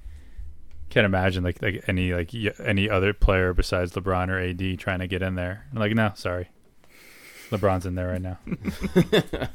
can't 0.94 1.06
imagine 1.06 1.42
like 1.42 1.60
like 1.60 1.84
any 1.88 2.14
like 2.14 2.32
any 2.60 2.88
other 2.88 3.12
player 3.12 3.52
besides 3.52 3.92
LeBron 3.92 4.28
or 4.28 4.38
AD 4.38 4.78
trying 4.78 5.00
to 5.00 5.08
get 5.08 5.22
in 5.22 5.34
there. 5.34 5.66
I'm 5.72 5.80
like, 5.80 5.92
no, 5.92 6.12
sorry, 6.14 6.48
LeBron's 7.50 7.84
in 7.84 7.96
there 7.96 8.08
right 8.08 8.22
now. 8.22 8.38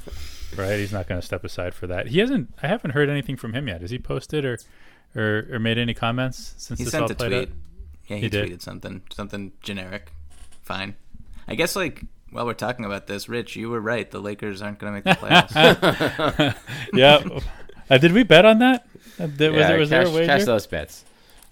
right, 0.57 0.77
he's 0.77 0.91
not 0.91 1.07
going 1.07 1.21
to 1.21 1.25
step 1.25 1.45
aside 1.45 1.73
for 1.73 1.87
that. 1.87 2.07
He 2.07 2.19
hasn't. 2.19 2.53
I 2.61 2.67
haven't 2.67 2.91
heard 2.91 3.09
anything 3.09 3.37
from 3.37 3.53
him 3.53 3.69
yet. 3.69 3.79
Has 3.79 3.89
he 3.89 3.99
posted 3.99 4.43
or 4.43 4.57
or, 5.15 5.47
or 5.49 5.59
made 5.59 5.77
any 5.77 5.93
comments 5.93 6.55
since 6.57 6.77
he 6.77 6.83
this 6.83 6.91
sent 6.91 7.03
all 7.03 7.11
a 7.11 7.15
played 7.15 7.29
tweet. 7.29 7.49
out? 7.49 7.55
Yeah, 8.07 8.17
he, 8.17 8.23
he 8.23 8.29
tweeted 8.29 8.49
did. 8.49 8.61
something 8.61 9.01
something 9.13 9.53
generic. 9.61 10.11
Fine. 10.61 10.97
I 11.47 11.55
guess 11.55 11.73
like 11.73 12.03
while 12.31 12.45
we're 12.45 12.53
talking 12.53 12.83
about 12.83 13.07
this, 13.07 13.29
Rich, 13.29 13.55
you 13.55 13.69
were 13.69 13.79
right. 13.79 14.11
The 14.11 14.19
Lakers 14.19 14.61
aren't 14.61 14.77
going 14.79 15.01
to 15.01 15.09
make 15.09 15.19
the 15.19 15.25
playoffs. 15.25 16.55
yeah. 16.93 17.23
Uh, 17.89 17.97
did 17.97 18.11
we 18.11 18.23
bet 18.23 18.43
on 18.43 18.59
that? 18.59 18.85
Was, 19.17 19.31
yeah, 19.31 19.35
there, 19.37 19.79
was 19.79 19.89
cash, 19.89 19.89
there 19.89 20.05
a 20.05 20.11
wager? 20.11 20.25
Cash 20.25 20.43
those 20.43 20.67
bets. 20.67 21.05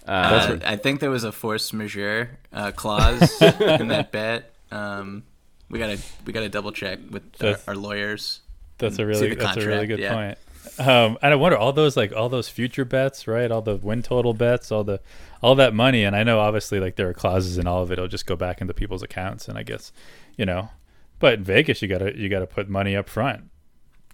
Uh, 0.08 0.58
I 0.64 0.76
think 0.76 1.00
there 1.00 1.10
was 1.10 1.24
a 1.24 1.32
force 1.32 1.72
majeure 1.74 2.38
uh, 2.52 2.70
clause 2.76 3.40
in 3.42 3.88
that 3.88 4.10
bet. 4.12 4.54
Um, 4.70 5.24
we 5.68 5.78
gotta 5.78 5.98
we 6.24 6.32
gotta 6.32 6.48
double 6.48 6.72
check 6.72 6.98
with 7.10 7.22
our, 7.44 7.58
our, 7.68 7.76
lawyers. 7.76 8.40
That's 8.78 8.98
a 8.98 9.04
really 9.04 9.34
that's 9.34 9.42
contract. 9.42 9.66
a 9.66 9.68
really 9.68 9.86
good 9.86 9.98
yeah. 9.98 10.14
point. 10.14 10.38
Um, 10.78 11.18
and 11.20 11.32
I 11.32 11.36
wonder 11.36 11.58
all 11.58 11.72
those 11.72 11.94
like 11.96 12.12
all 12.14 12.30
those 12.30 12.48
future 12.48 12.86
bets, 12.86 13.28
right? 13.28 13.50
All 13.50 13.60
the 13.60 13.76
win 13.76 14.02
total 14.02 14.32
bets, 14.32 14.72
all 14.72 14.82
the 14.82 15.00
all 15.42 15.54
that 15.56 15.74
money. 15.74 16.04
And 16.04 16.16
I 16.16 16.22
know 16.22 16.40
obviously 16.40 16.80
like 16.80 16.96
there 16.96 17.08
are 17.08 17.14
clauses 17.14 17.58
in 17.58 17.66
all 17.66 17.82
of 17.82 17.90
it. 17.90 17.94
It'll 17.94 18.08
just 18.08 18.26
go 18.26 18.36
back 18.36 18.62
into 18.62 18.72
people's 18.72 19.02
accounts. 19.02 19.46
And 19.46 19.58
I 19.58 19.62
guess 19.62 19.92
you 20.38 20.46
know, 20.46 20.70
but 21.18 21.34
in 21.34 21.44
Vegas 21.44 21.82
you 21.82 21.88
gotta 21.88 22.16
you 22.16 22.30
gotta 22.30 22.46
put 22.46 22.68
money 22.70 22.96
up 22.96 23.10
front 23.10 23.50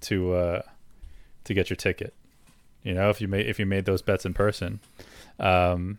to 0.02 0.34
uh, 0.34 0.62
to 1.44 1.54
get 1.54 1.70
your 1.70 1.76
ticket. 1.76 2.14
You 2.82 2.94
know, 2.94 3.10
if 3.10 3.20
you 3.20 3.28
made 3.28 3.46
if 3.46 3.60
you 3.60 3.66
made 3.66 3.84
those 3.84 4.02
bets 4.02 4.26
in 4.26 4.34
person. 4.34 4.80
Um, 5.38 5.98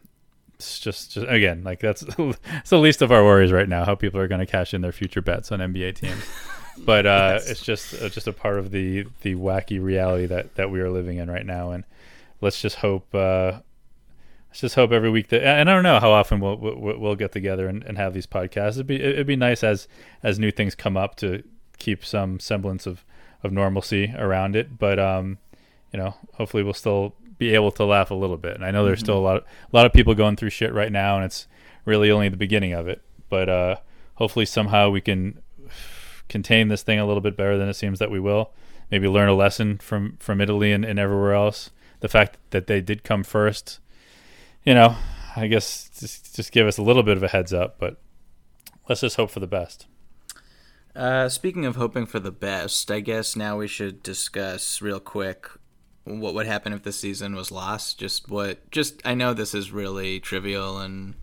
it's 0.55 0.79
just, 0.79 1.11
just 1.11 1.27
again, 1.27 1.63
like 1.63 1.79
that's 1.79 2.01
it's 2.17 2.69
the 2.69 2.79
least 2.79 3.01
of 3.01 3.11
our 3.11 3.23
worries 3.23 3.51
right 3.51 3.67
now. 3.67 3.85
How 3.85 3.95
people 3.95 4.19
are 4.19 4.27
going 4.27 4.39
to 4.39 4.45
cash 4.45 4.73
in 4.73 4.81
their 4.81 4.91
future 4.91 5.21
bets 5.21 5.51
on 5.51 5.59
NBA 5.59 5.95
teams, 5.95 6.23
but 6.77 7.05
uh, 7.05 7.33
yes. 7.33 7.49
it's 7.49 7.61
just 7.61 8.01
uh, 8.01 8.09
just 8.09 8.27
a 8.27 8.33
part 8.33 8.57
of 8.57 8.71
the 8.71 9.05
the 9.21 9.35
wacky 9.35 9.81
reality 9.81 10.25
that 10.27 10.55
that 10.55 10.71
we 10.71 10.79
are 10.79 10.89
living 10.89 11.17
in 11.17 11.29
right 11.29 11.45
now. 11.45 11.71
And 11.71 11.83
let's 12.41 12.61
just 12.61 12.77
hope. 12.77 13.13
Uh, 13.13 13.59
let's 14.49 14.61
just 14.61 14.75
hope 14.75 14.91
every 14.91 15.09
week 15.09 15.27
that. 15.29 15.43
And 15.43 15.69
I 15.69 15.73
don't 15.73 15.83
know 15.83 15.99
how 15.99 16.11
often 16.11 16.39
we'll 16.39 16.57
we'll, 16.57 16.97
we'll 16.97 17.15
get 17.15 17.33
together 17.33 17.67
and, 17.67 17.83
and 17.83 17.97
have 17.97 18.13
these 18.13 18.27
podcasts. 18.27 18.73
It'd 18.73 18.87
be 18.87 19.01
it'd 19.01 19.27
be 19.27 19.35
nice 19.35 19.63
as 19.63 19.87
as 20.23 20.39
new 20.39 20.51
things 20.51 20.75
come 20.75 20.95
up 20.95 21.15
to 21.17 21.43
keep 21.77 22.05
some 22.05 22.39
semblance 22.39 22.87
of 22.87 23.03
of 23.43 23.51
normalcy 23.51 24.13
around 24.17 24.55
it. 24.55 24.79
But 24.79 24.99
um, 24.99 25.37
you 25.91 25.99
know, 25.99 26.15
hopefully 26.35 26.63
we'll 26.63 26.73
still 26.73 27.13
be 27.37 27.53
able 27.53 27.71
to 27.73 27.85
laugh 27.85 28.11
a 28.11 28.15
little 28.15 28.37
bit. 28.37 28.55
And 28.55 28.65
I 28.65 28.71
know 28.71 28.85
there's 28.85 28.99
mm-hmm. 28.99 29.05
still 29.05 29.17
a 29.17 29.19
lot 29.19 29.37
of, 29.37 29.43
a 29.43 29.75
lot 29.75 29.85
of 29.85 29.93
people 29.93 30.15
going 30.15 30.35
through 30.35 30.51
shit 30.51 30.73
right 30.73 30.91
now, 30.91 31.17
and 31.17 31.25
it's 31.25 31.47
really 31.85 32.11
only 32.11 32.29
the 32.29 32.37
beginning 32.37 32.73
of 32.73 32.87
it. 32.87 33.01
But 33.29 33.49
uh, 33.49 33.75
hopefully 34.15 34.45
somehow 34.45 34.89
we 34.89 35.01
can 35.01 35.41
contain 36.29 36.67
this 36.67 36.83
thing 36.83 36.99
a 36.99 37.05
little 37.05 37.21
bit 37.21 37.37
better 37.37 37.57
than 37.57 37.69
it 37.69 37.75
seems 37.75 37.99
that 37.99 38.11
we 38.11 38.19
will. 38.19 38.51
Maybe 38.91 39.07
learn 39.07 39.29
a 39.29 39.33
lesson 39.33 39.77
from 39.79 40.17
from 40.19 40.41
Italy 40.41 40.71
and, 40.71 40.85
and 40.85 40.99
everywhere 40.99 41.33
else. 41.33 41.71
The 42.01 42.07
fact 42.07 42.37
that 42.51 42.67
they 42.67 42.81
did 42.81 43.03
come 43.03 43.23
first, 43.23 43.79
you 44.63 44.73
know, 44.73 44.95
I 45.35 45.47
guess 45.47 45.89
just 45.99 46.35
just 46.35 46.51
give 46.51 46.67
us 46.67 46.77
a 46.77 46.83
little 46.83 47.03
bit 47.03 47.17
of 47.17 47.23
a 47.23 47.27
heads 47.27 47.51
up. 47.51 47.79
But 47.79 47.99
let's 48.87 49.01
just 49.01 49.15
hope 49.15 49.31
for 49.31 49.39
the 49.39 49.47
best. 49.47 49.87
Uh, 50.95 51.27
speaking 51.27 51.65
of 51.65 51.75
hoping 51.75 52.05
for 52.05 52.19
the 52.19 52.31
best, 52.31 52.89
I 52.89 53.01
guess 53.01 53.35
now 53.35 53.57
we 53.57 53.67
should 53.67 54.01
discuss 54.01 54.81
real 54.81 55.01
quick 55.01 55.49
what 56.05 56.33
would 56.35 56.45
happen 56.45 56.71
if 56.71 56.83
the 56.83 56.91
season 56.91 57.35
was 57.35 57.51
lost. 57.51 57.99
Just 57.99 58.29
what, 58.29 58.69
just 58.71 59.01
I 59.05 59.13
know 59.15 59.33
this 59.33 59.53
is 59.53 59.71
really 59.71 60.19
trivial 60.19 60.77
and 60.79 61.15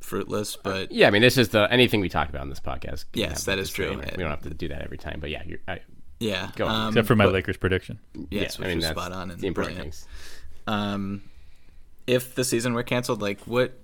fruitless, 0.00 0.56
but 0.56 0.90
Yeah, 0.92 1.06
I 1.06 1.10
mean, 1.10 1.22
this 1.22 1.38
is 1.38 1.50
the 1.50 1.70
anything 1.72 2.00
we 2.00 2.08
talk 2.08 2.28
about 2.28 2.42
in 2.42 2.48
this 2.48 2.60
podcast. 2.60 3.04
can 3.12 3.20
Yes, 3.22 3.30
have 3.30 3.44
that 3.46 3.54
the 3.56 3.62
is 3.62 3.70
true. 3.70 3.86
disclaimer. 3.86 4.12
We 4.16 4.22
don't 4.22 4.30
have 4.30 4.42
to 4.42 4.50
do 4.50 4.68
that 4.68 4.82
every 4.82 4.98
time, 4.98 5.18
but 5.20 5.30
yeah, 5.30 5.42
you're, 5.46 5.58
I, 5.68 5.80
yeah, 6.18 6.50
Go 6.56 6.66
on. 6.66 6.74
um, 6.74 6.88
Except 6.88 7.06
for 7.08 7.16
my 7.16 7.24
but- 7.26 7.34
Lakers 7.34 7.56
prediction. 7.56 7.98
Yes, 8.14 8.26
yeah, 8.30 8.42
which 8.42 8.60
I 8.60 8.68
mean, 8.70 8.80
that's 8.80 8.98
spot 8.98 9.12
on 9.12 9.30
and 9.30 9.40
the 9.40 9.46
important 9.46 9.76
brilliant. 9.76 9.94
things. 9.94 10.06
Um, 10.66 11.22
if 12.06 12.34
the 12.34 12.44
season 12.44 12.74
were 12.74 12.82
canceled, 12.82 13.22
like 13.22 13.40
what 13.42 13.74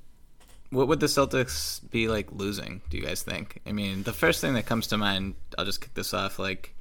what 0.71 0.89
would 0.89 0.99
the 0.99 1.07
Celtics 1.07 1.89
be 1.91 2.09
like 2.09 2.33
losing? 2.33 2.81
Do 2.91 2.97
you 2.97 3.05
guys 3.05 3.23
think? 3.23 3.61
I 3.65 3.71
mean, 3.73 4.03
the 4.03 4.13
first 4.13 4.41
thing 4.41 4.55
that 4.55 4.67
comes 4.67 4.89
to 4.89 4.97
mind, 4.97 5.35
I'll 5.57 5.65
just 5.65 5.81
kick 5.81 5.95
this 5.95 6.13
off, 6.13 6.39
like 6.41 6.75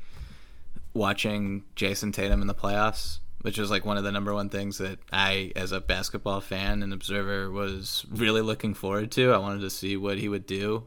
watching 0.94 1.64
Jayson 1.76 2.12
Tatum 2.12 2.42
in 2.42 2.48
the 2.48 2.56
playoffs, 2.56 3.20
which 3.46 3.60
was 3.60 3.70
like 3.70 3.86
one 3.86 3.96
of 3.96 4.04
the 4.04 4.12
number 4.12 4.34
one 4.34 4.50
things 4.50 4.80
that 4.80 4.98
I, 5.14 5.52
as 5.56 5.72
a 5.72 5.80
basketball 5.80 6.42
fan 6.42 6.82
and 6.82 6.92
observer, 6.92 7.52
was 7.52 8.04
really 8.10 8.42
looking 8.42 8.74
forward 8.74 9.12
to. 9.12 9.32
I 9.32 9.38
wanted 9.38 9.62
to 9.62 9.70
see 9.70 9.96
what 9.96 10.18
he 10.18 10.28
would 10.28 10.48
do, 10.48 10.86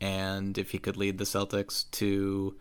and 0.00 0.56
if 0.56 0.70
he 0.70 0.78
could 0.78 0.96
lead 0.96 1.18
the 1.18 1.24
Celtics 1.24 1.84
to 1.90 2.56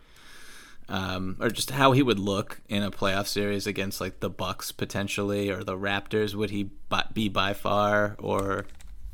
um, 0.89 1.37
or 1.39 1.49
just 1.49 1.71
how 1.71 1.93
he 1.93 2.03
would 2.03 2.19
look 2.19 2.59
in 2.67 2.83
a 2.83 2.91
playoff 2.91 3.25
series 3.25 3.67
against 3.67 4.01
like 4.01 4.19
the 4.19 4.29
Bucks 4.29 4.73
potentially 4.73 5.49
or 5.49 5.63
the 5.63 5.77
Raptors. 5.77 6.35
Would 6.35 6.49
he 6.49 6.69
be 7.13 7.29
by 7.29 7.53
far, 7.53 8.17
or 8.19 8.65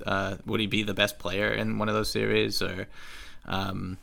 uh, 0.03 0.37
would 0.47 0.59
he 0.59 0.65
be 0.65 0.81
the 0.81 0.95
best 0.95 1.19
player 1.19 1.51
in 1.51 1.77
one 1.77 1.89
of 1.89 1.93
those 1.93 2.09
series? 2.09 2.59
Or 2.59 2.87
um, 3.45 3.99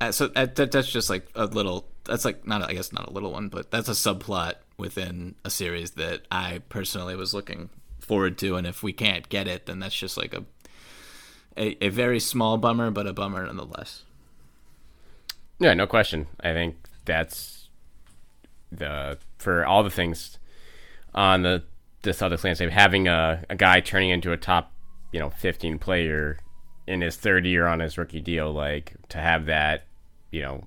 uh, 0.00 0.12
so 0.12 0.30
uh, 0.34 0.46
that, 0.54 0.72
that's 0.72 0.90
just 0.90 1.10
like 1.10 1.26
a 1.34 1.44
little. 1.44 1.90
That's 2.04 2.24
like 2.24 2.46
not 2.46 2.62
I 2.62 2.72
guess 2.72 2.90
not 2.90 3.06
a 3.06 3.12
little 3.12 3.32
one, 3.32 3.50
but 3.50 3.70
that's 3.70 3.90
a 3.90 3.92
subplot 3.92 4.54
within 4.78 5.34
a 5.44 5.50
series 5.50 5.92
that 5.92 6.22
I 6.30 6.62
personally 6.68 7.16
was 7.16 7.34
looking 7.34 7.68
forward 8.00 8.38
to. 8.38 8.56
And 8.56 8.66
if 8.66 8.82
we 8.82 8.92
can't 8.92 9.28
get 9.28 9.48
it, 9.48 9.66
then 9.66 9.80
that's 9.80 9.96
just 9.96 10.16
like 10.16 10.32
a 10.32 10.44
a, 11.56 11.84
a 11.84 11.88
very 11.88 12.20
small 12.20 12.56
bummer, 12.56 12.90
but 12.90 13.06
a 13.06 13.12
bummer 13.12 13.44
nonetheless. 13.44 14.04
Yeah, 15.58 15.74
no 15.74 15.88
question. 15.88 16.28
I 16.40 16.52
think 16.52 16.76
that's 17.04 17.68
the 18.70 19.18
for 19.38 19.66
all 19.66 19.82
the 19.82 19.90
things 19.90 20.38
on 21.14 21.42
the 21.42 21.64
the 22.02 22.10
Celtics 22.10 22.44
landscape. 22.44 22.70
Having 22.70 23.08
a, 23.08 23.44
a 23.50 23.56
guy 23.56 23.80
turning 23.80 24.10
into 24.10 24.30
a 24.30 24.36
top, 24.36 24.72
you 25.12 25.18
know, 25.18 25.30
fifteen 25.30 25.78
player 25.78 26.38
in 26.86 27.00
his 27.00 27.16
third 27.16 27.44
year 27.44 27.66
on 27.66 27.80
his 27.80 27.98
rookie 27.98 28.20
deal, 28.20 28.52
like 28.52 28.94
to 29.08 29.18
have 29.18 29.46
that, 29.46 29.84
you 30.30 30.40
know, 30.40 30.64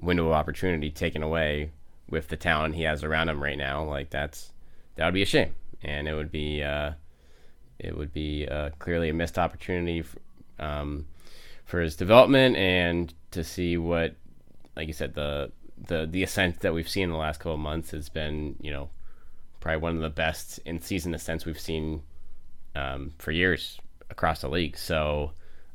window 0.00 0.26
of 0.26 0.32
opportunity 0.32 0.90
taken 0.90 1.22
away 1.22 1.70
with 2.10 2.28
the 2.28 2.36
talent 2.36 2.74
he 2.74 2.82
has 2.82 3.04
around 3.04 3.28
him 3.28 3.42
right 3.42 3.58
now, 3.58 3.84
like 3.84 4.10
that's 4.10 4.52
that 4.96 5.04
would 5.04 5.14
be 5.14 5.22
a 5.22 5.26
shame, 5.26 5.54
and 5.82 6.08
it 6.08 6.14
would 6.14 6.30
be 6.30 6.62
uh, 6.62 6.92
it 7.78 7.96
would 7.96 8.12
be 8.12 8.46
uh, 8.46 8.70
clearly 8.78 9.08
a 9.08 9.14
missed 9.14 9.38
opportunity. 9.38 10.00
f 10.00 10.16
um, 10.58 11.06
for 11.70 11.80
his 11.80 11.94
development 11.94 12.56
and 12.56 13.14
to 13.30 13.44
see 13.44 13.78
what, 13.78 14.16
like 14.76 14.88
you 14.88 14.92
said, 14.92 15.14
the 15.14 15.52
the 15.86 16.06
the 16.10 16.22
ascent 16.22 16.60
that 16.60 16.74
we've 16.74 16.88
seen 16.88 17.04
in 17.04 17.10
the 17.10 17.16
last 17.16 17.38
couple 17.38 17.54
of 17.54 17.60
months 17.60 17.92
has 17.92 18.08
been, 18.08 18.56
you 18.60 18.72
know, 18.72 18.90
probably 19.60 19.80
one 19.80 19.94
of 19.94 20.02
the 20.02 20.10
best 20.10 20.58
in 20.66 20.80
season 20.80 21.14
ascents 21.14 21.46
we've 21.46 21.60
seen 21.60 22.02
um, 22.74 23.12
for 23.18 23.30
years 23.30 23.78
across 24.10 24.40
the 24.40 24.48
league. 24.48 24.76
So 24.76 25.30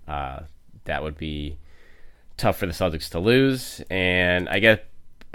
uh, 0.07 0.41
that 0.83 1.01
would 1.01 1.17
be 1.17 1.57
tough 2.35 2.57
for 2.57 2.65
the 2.65 2.73
Celtics 2.73 3.09
to 3.11 3.19
lose. 3.19 3.81
And 3.89 4.49
I 4.49 4.59
guess 4.59 4.79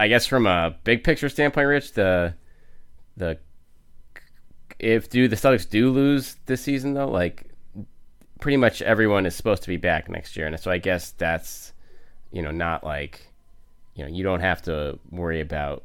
I 0.01 0.09
guess 0.09 0.25
from 0.25 0.47
a 0.47 0.75
big 0.83 1.05
picture 1.05 1.29
standpoint, 1.29 1.69
Rich, 1.69 1.93
the 1.93 2.33
the 3.19 3.39
if 4.79 5.11
do 5.11 5.29
the 5.29 5.37
Celtics 5.37 5.69
do 5.69 5.91
lose 5.91 6.37
this 6.47 6.63
season 6.63 6.95
though, 6.95 7.11
like 7.11 7.45
pretty 8.41 8.57
much 8.57 8.81
everyone 8.81 9.27
is 9.27 9.35
supposed 9.35 9.61
to 9.65 9.69
be 9.69 9.77
back 9.77 10.09
next 10.09 10.39
year, 10.39 10.47
and 10.47 10.59
so 10.59 10.71
I 10.71 10.79
guess 10.79 11.11
that's 11.11 11.75
you 12.33 12.41
know 12.41 12.51
not 12.51 12.83
like 12.83 13.27
you 13.95 14.03
know 14.03 14.09
you 14.09 14.25
don't 14.25 14.41
have 14.41 14.63
to 14.63 14.99
worry 15.11 15.43
about 15.43 15.83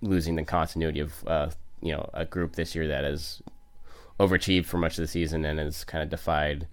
losing 0.00 0.36
the 0.36 0.44
continuity 0.44 1.00
of 1.00 1.12
uh, 1.26 1.50
you 1.82 1.92
know 1.92 2.08
a 2.14 2.24
group 2.24 2.56
this 2.56 2.74
year 2.74 2.88
that 2.88 3.04
has 3.04 3.42
overachieved 4.18 4.64
for 4.64 4.78
much 4.78 4.96
of 4.96 5.02
the 5.02 5.08
season 5.08 5.44
and 5.44 5.58
has 5.58 5.84
kind 5.84 6.02
of 6.02 6.08
defied 6.08 6.66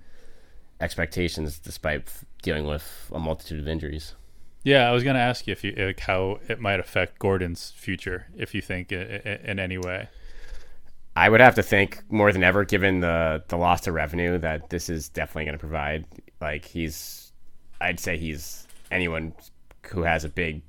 expectations 0.80 1.60
despite 1.60 2.08
dealing 2.42 2.66
with 2.66 3.12
a 3.14 3.20
multitude 3.20 3.60
of 3.60 3.68
injuries. 3.68 4.16
Yeah, 4.68 4.90
I 4.90 4.92
was 4.92 5.06
going 5.06 5.16
to 5.16 5.22
ask 5.22 5.48
you 5.48 5.54
if 5.54 5.64
you 5.64 5.74
like 5.78 6.02
how 6.02 6.40
it 6.50 6.60
might 6.60 6.82
affect 6.82 7.20
Gordon's 7.20 7.72
future, 7.72 8.28
if 8.36 8.54
you 8.54 8.62
think 8.62 8.92
i 8.92 8.96
i 8.98 9.50
in 9.50 9.60
any 9.60 9.78
way. 9.78 10.10
I 11.16 11.30
would 11.30 11.40
have 11.40 11.56
to 11.56 11.64
think 11.64 12.04
more 12.10 12.34
than 12.34 12.44
ever, 12.44 12.66
given 12.66 13.00
the 13.00 13.42
the 13.48 13.56
loss 13.56 13.88
of 13.88 13.94
revenue, 13.94 14.38
that 14.40 14.70
this 14.70 14.90
is 14.90 15.08
definitely 15.08 15.46
going 15.46 15.58
to 15.58 15.60
provide. 15.60 16.04
Like 16.42 16.66
he's, 16.66 17.32
I'd 17.80 18.02
say 18.02 18.18
he's 18.18 18.68
anyone 18.92 19.34
who 19.84 20.02
has 20.02 20.26
a 20.26 20.30
big 20.30 20.64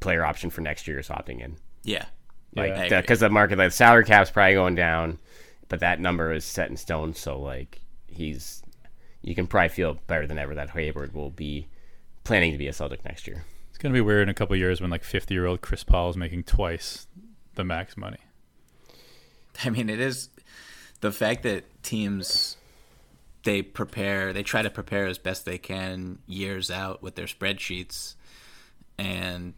player 0.00 0.24
option 0.24 0.48
for 0.48 0.62
next 0.62 0.88
year 0.88 0.98
is 0.98 1.08
opting 1.08 1.42
in. 1.42 1.58
Yeah, 1.82 2.06
Like 2.54 2.72
I 2.72 2.84
agree. 2.86 3.00
because 3.02 3.20
the 3.20 3.28
market, 3.28 3.58
like 3.58 3.72
salary 3.72 4.06
cap's 4.06 4.30
probably 4.30 4.54
going 4.54 4.76
down, 4.76 5.18
but 5.68 5.80
that 5.80 6.00
number 6.00 6.32
is 6.32 6.46
set 6.46 6.70
in 6.70 6.78
stone. 6.78 7.12
So 7.12 7.38
like 7.38 7.82
he's, 8.06 8.62
you 9.20 9.34
can 9.34 9.46
probably 9.46 9.68
feel 9.68 9.98
better 10.06 10.26
than 10.26 10.38
ever 10.38 10.54
that 10.54 10.70
Hayward 10.70 11.12
will 11.12 11.28
be 11.30 11.68
planning 12.26 12.50
to 12.50 12.58
be 12.58 12.66
a 12.66 12.72
Celtic 12.72 13.04
next 13.04 13.26
year. 13.26 13.44
It's 13.70 13.78
going 13.78 13.92
to 13.92 13.96
be 13.96 14.00
weird 14.00 14.24
in 14.24 14.28
a 14.28 14.34
couple 14.34 14.56
years 14.56 14.80
when 14.80 14.90
like 14.90 15.04
50 15.04 15.32
year 15.32 15.46
old 15.46 15.60
Chris 15.60 15.84
Paul 15.84 16.10
is 16.10 16.16
making 16.16 16.42
twice 16.42 17.06
the 17.54 17.64
max 17.64 17.96
money. 17.96 18.18
I 19.64 19.70
mean, 19.70 19.88
it 19.88 20.00
is 20.00 20.28
the 21.00 21.12
fact 21.12 21.44
that 21.44 21.64
teams 21.82 22.56
they 23.44 23.62
prepare, 23.62 24.32
they 24.32 24.42
try 24.42 24.60
to 24.60 24.70
prepare 24.70 25.06
as 25.06 25.18
best 25.18 25.44
they 25.44 25.56
can 25.56 26.18
years 26.26 26.68
out 26.68 27.00
with 27.00 27.14
their 27.14 27.26
spreadsheets, 27.26 28.14
and 28.98 29.54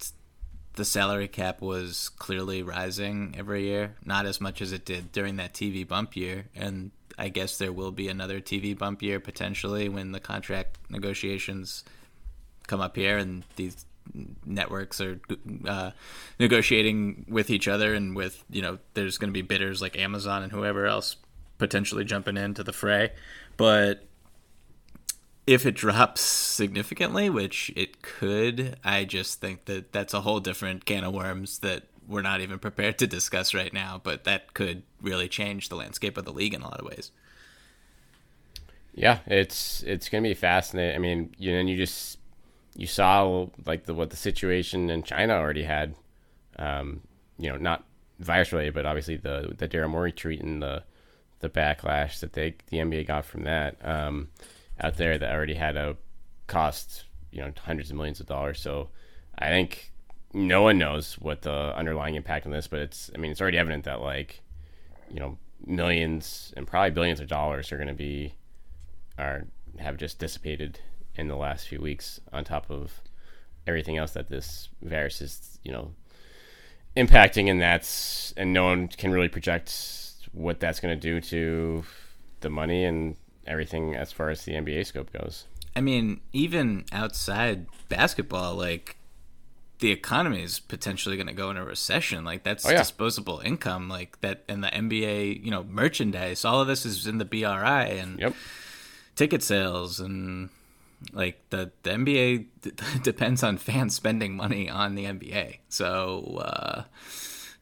the 0.74 0.84
salary 0.84 1.26
cap 1.26 1.62
was 1.62 2.10
clearly 2.10 2.62
rising 2.62 3.34
every 3.36 3.64
year, 3.64 3.94
not 4.04 4.26
as 4.26 4.42
much 4.42 4.60
as 4.60 4.72
it 4.72 4.84
did 4.84 5.10
during 5.10 5.36
that 5.36 5.54
TV 5.54 5.88
bump 5.88 6.14
year, 6.14 6.44
and 6.54 6.90
I 7.16 7.30
guess 7.30 7.56
there 7.56 7.72
will 7.72 7.92
be 7.92 8.08
another 8.08 8.40
TV 8.40 8.76
bump 8.76 9.02
year 9.02 9.20
potentially 9.20 9.88
when 9.88 10.12
the 10.12 10.20
contract 10.20 10.78
negotiations 10.90 11.82
come 12.68 12.80
up 12.80 12.94
here 12.94 13.18
and 13.18 13.42
these 13.56 13.84
networks 14.46 15.00
are 15.00 15.20
uh, 15.66 15.90
negotiating 16.38 17.26
with 17.28 17.50
each 17.50 17.66
other 17.68 17.94
and 17.94 18.14
with 18.14 18.44
you 18.48 18.62
know 18.62 18.78
there's 18.94 19.18
going 19.18 19.28
to 19.28 19.34
be 19.34 19.42
bidders 19.42 19.82
like 19.82 19.98
Amazon 19.98 20.42
and 20.42 20.52
whoever 20.52 20.86
else 20.86 21.16
potentially 21.58 22.04
jumping 22.04 22.36
into 22.36 22.62
the 22.62 22.72
fray 22.72 23.10
but 23.56 24.04
if 25.46 25.66
it 25.66 25.74
drops 25.74 26.20
significantly 26.20 27.28
which 27.28 27.72
it 27.74 28.00
could 28.00 28.76
i 28.84 29.04
just 29.04 29.40
think 29.40 29.64
that 29.64 29.92
that's 29.92 30.14
a 30.14 30.20
whole 30.20 30.38
different 30.38 30.84
can 30.84 31.02
of 31.02 31.12
worms 31.12 31.58
that 31.58 31.82
we're 32.06 32.22
not 32.22 32.40
even 32.40 32.58
prepared 32.60 32.96
to 32.96 33.08
discuss 33.08 33.52
right 33.54 33.72
now 33.72 34.00
but 34.04 34.22
that 34.22 34.54
could 34.54 34.84
really 35.02 35.28
change 35.28 35.68
the 35.68 35.74
landscape 35.74 36.16
of 36.16 36.24
the 36.24 36.32
league 36.32 36.54
in 36.54 36.62
a 36.62 36.64
lot 36.64 36.78
of 36.78 36.86
ways 36.86 37.10
Yeah, 38.94 39.20
it's 39.26 39.82
it's 39.84 40.08
gonna 40.08 40.22
be 40.22 40.34
fascinating. 40.34 40.96
I 40.96 40.98
mean, 40.98 41.34
you 41.38 41.52
know, 41.52 41.58
and 41.58 41.70
you 41.70 41.76
just 41.76 42.17
you 42.78 42.86
saw 42.86 43.46
like 43.66 43.86
the 43.86 43.92
what 43.92 44.10
the 44.10 44.16
situation 44.16 44.88
in 44.88 45.02
China 45.02 45.34
already 45.34 45.64
had. 45.64 45.96
Um, 46.56 47.02
you 47.36 47.48
know, 47.48 47.56
not 47.56 47.84
virus 48.20 48.52
related, 48.52 48.72
but 48.72 48.86
obviously 48.86 49.16
the 49.16 49.52
the 49.58 49.68
Daryl 49.68 49.90
Morey 49.90 50.14
and 50.40 50.62
the 50.62 50.84
the 51.40 51.48
backlash 51.48 52.20
that 52.20 52.34
they 52.34 52.54
the 52.68 52.78
NBA 52.78 53.08
got 53.08 53.24
from 53.24 53.42
that 53.42 53.76
um, 53.84 54.28
out 54.80 54.96
there 54.96 55.18
that 55.18 55.34
already 55.34 55.54
had 55.54 55.76
a 55.76 55.96
cost 56.46 57.04
you 57.32 57.42
know 57.42 57.52
hundreds 57.64 57.90
of 57.90 57.96
millions 57.96 58.20
of 58.20 58.26
dollars. 58.26 58.60
So 58.60 58.90
I 59.36 59.48
think 59.48 59.92
no 60.32 60.62
one 60.62 60.78
knows 60.78 61.14
what 61.14 61.42
the 61.42 61.76
underlying 61.76 62.14
impact 62.14 62.46
on 62.46 62.52
this, 62.52 62.68
but 62.68 62.78
it's 62.78 63.10
I 63.12 63.18
mean 63.18 63.32
it's 63.32 63.40
already 63.40 63.58
evident 63.58 63.84
that 63.84 64.00
like 64.00 64.40
you 65.10 65.18
know 65.18 65.36
millions 65.66 66.54
and 66.56 66.64
probably 66.64 66.92
billions 66.92 67.18
of 67.18 67.26
dollars 67.26 67.72
are 67.72 67.76
going 67.76 67.88
to 67.88 67.94
be 67.94 68.34
are 69.18 69.46
have 69.80 69.96
just 69.96 70.20
dissipated 70.20 70.78
in 71.18 71.28
the 71.28 71.36
last 71.36 71.68
few 71.68 71.80
weeks 71.80 72.20
on 72.32 72.44
top 72.44 72.70
of 72.70 73.00
everything 73.66 73.96
else 73.98 74.12
that 74.12 74.28
this 74.30 74.68
virus 74.82 75.20
is 75.20 75.58
you 75.62 75.70
know 75.72 75.90
impacting 76.96 77.50
and 77.50 77.60
that's 77.60 78.32
and 78.36 78.52
no 78.52 78.64
one 78.64 78.88
can 78.88 79.12
really 79.12 79.28
project 79.28 79.72
what 80.32 80.60
that's 80.60 80.80
going 80.80 80.94
to 80.94 81.00
do 81.00 81.20
to 81.20 81.84
the 82.40 82.50
money 82.50 82.84
and 82.84 83.16
everything 83.46 83.94
as 83.94 84.12
far 84.12 84.30
as 84.30 84.44
the 84.44 84.52
NBA 84.52 84.86
scope 84.86 85.12
goes. 85.12 85.44
I 85.74 85.80
mean, 85.80 86.20
even 86.32 86.84
outside 86.92 87.66
basketball, 87.88 88.54
like 88.54 88.96
the 89.78 89.90
economy 89.92 90.42
is 90.42 90.58
potentially 90.60 91.16
going 91.16 91.28
to 91.28 91.32
go 91.32 91.50
in 91.50 91.56
a 91.56 91.64
recession. 91.64 92.24
Like 92.24 92.42
that's 92.42 92.66
Oh, 92.66 92.70
yeah. 92.70 92.78
disposable 92.78 93.40
income. 93.44 93.88
Like 93.88 94.20
that, 94.20 94.44
and 94.48 94.62
the 94.62 94.68
NBA, 94.68 95.44
you 95.44 95.50
know, 95.50 95.64
merchandise. 95.64 96.44
All 96.44 96.60
of 96.60 96.66
this 96.68 96.84
is 96.84 97.06
in 97.06 97.18
the 97.18 97.24
BRI 97.24 97.44
and 97.98 98.18
Yep. 98.18 98.34
ticket 99.16 99.42
sales 99.42 99.98
and 100.00 100.50
like 101.12 101.40
the 101.50 101.70
the 101.82 101.90
NBA 101.90 102.46
d- 102.60 102.70
depends 103.02 103.42
on 103.42 103.56
fans 103.56 103.94
spending 103.94 104.36
money 104.36 104.68
on 104.68 104.94
the 104.94 105.04
NBA. 105.04 105.58
So 105.68 106.38
uh, 106.40 106.84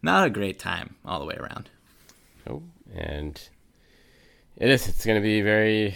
not 0.02 0.26
a 0.26 0.30
great 0.30 0.58
time 0.58 0.96
all 1.04 1.18
the 1.18 1.26
way 1.26 1.36
around. 1.36 1.70
Oh, 2.48 2.62
and 2.94 3.40
it 4.56 4.70
is. 4.70 4.88
It's 4.88 5.04
going 5.04 5.20
to 5.20 5.26
be 5.26 5.40
very. 5.42 5.94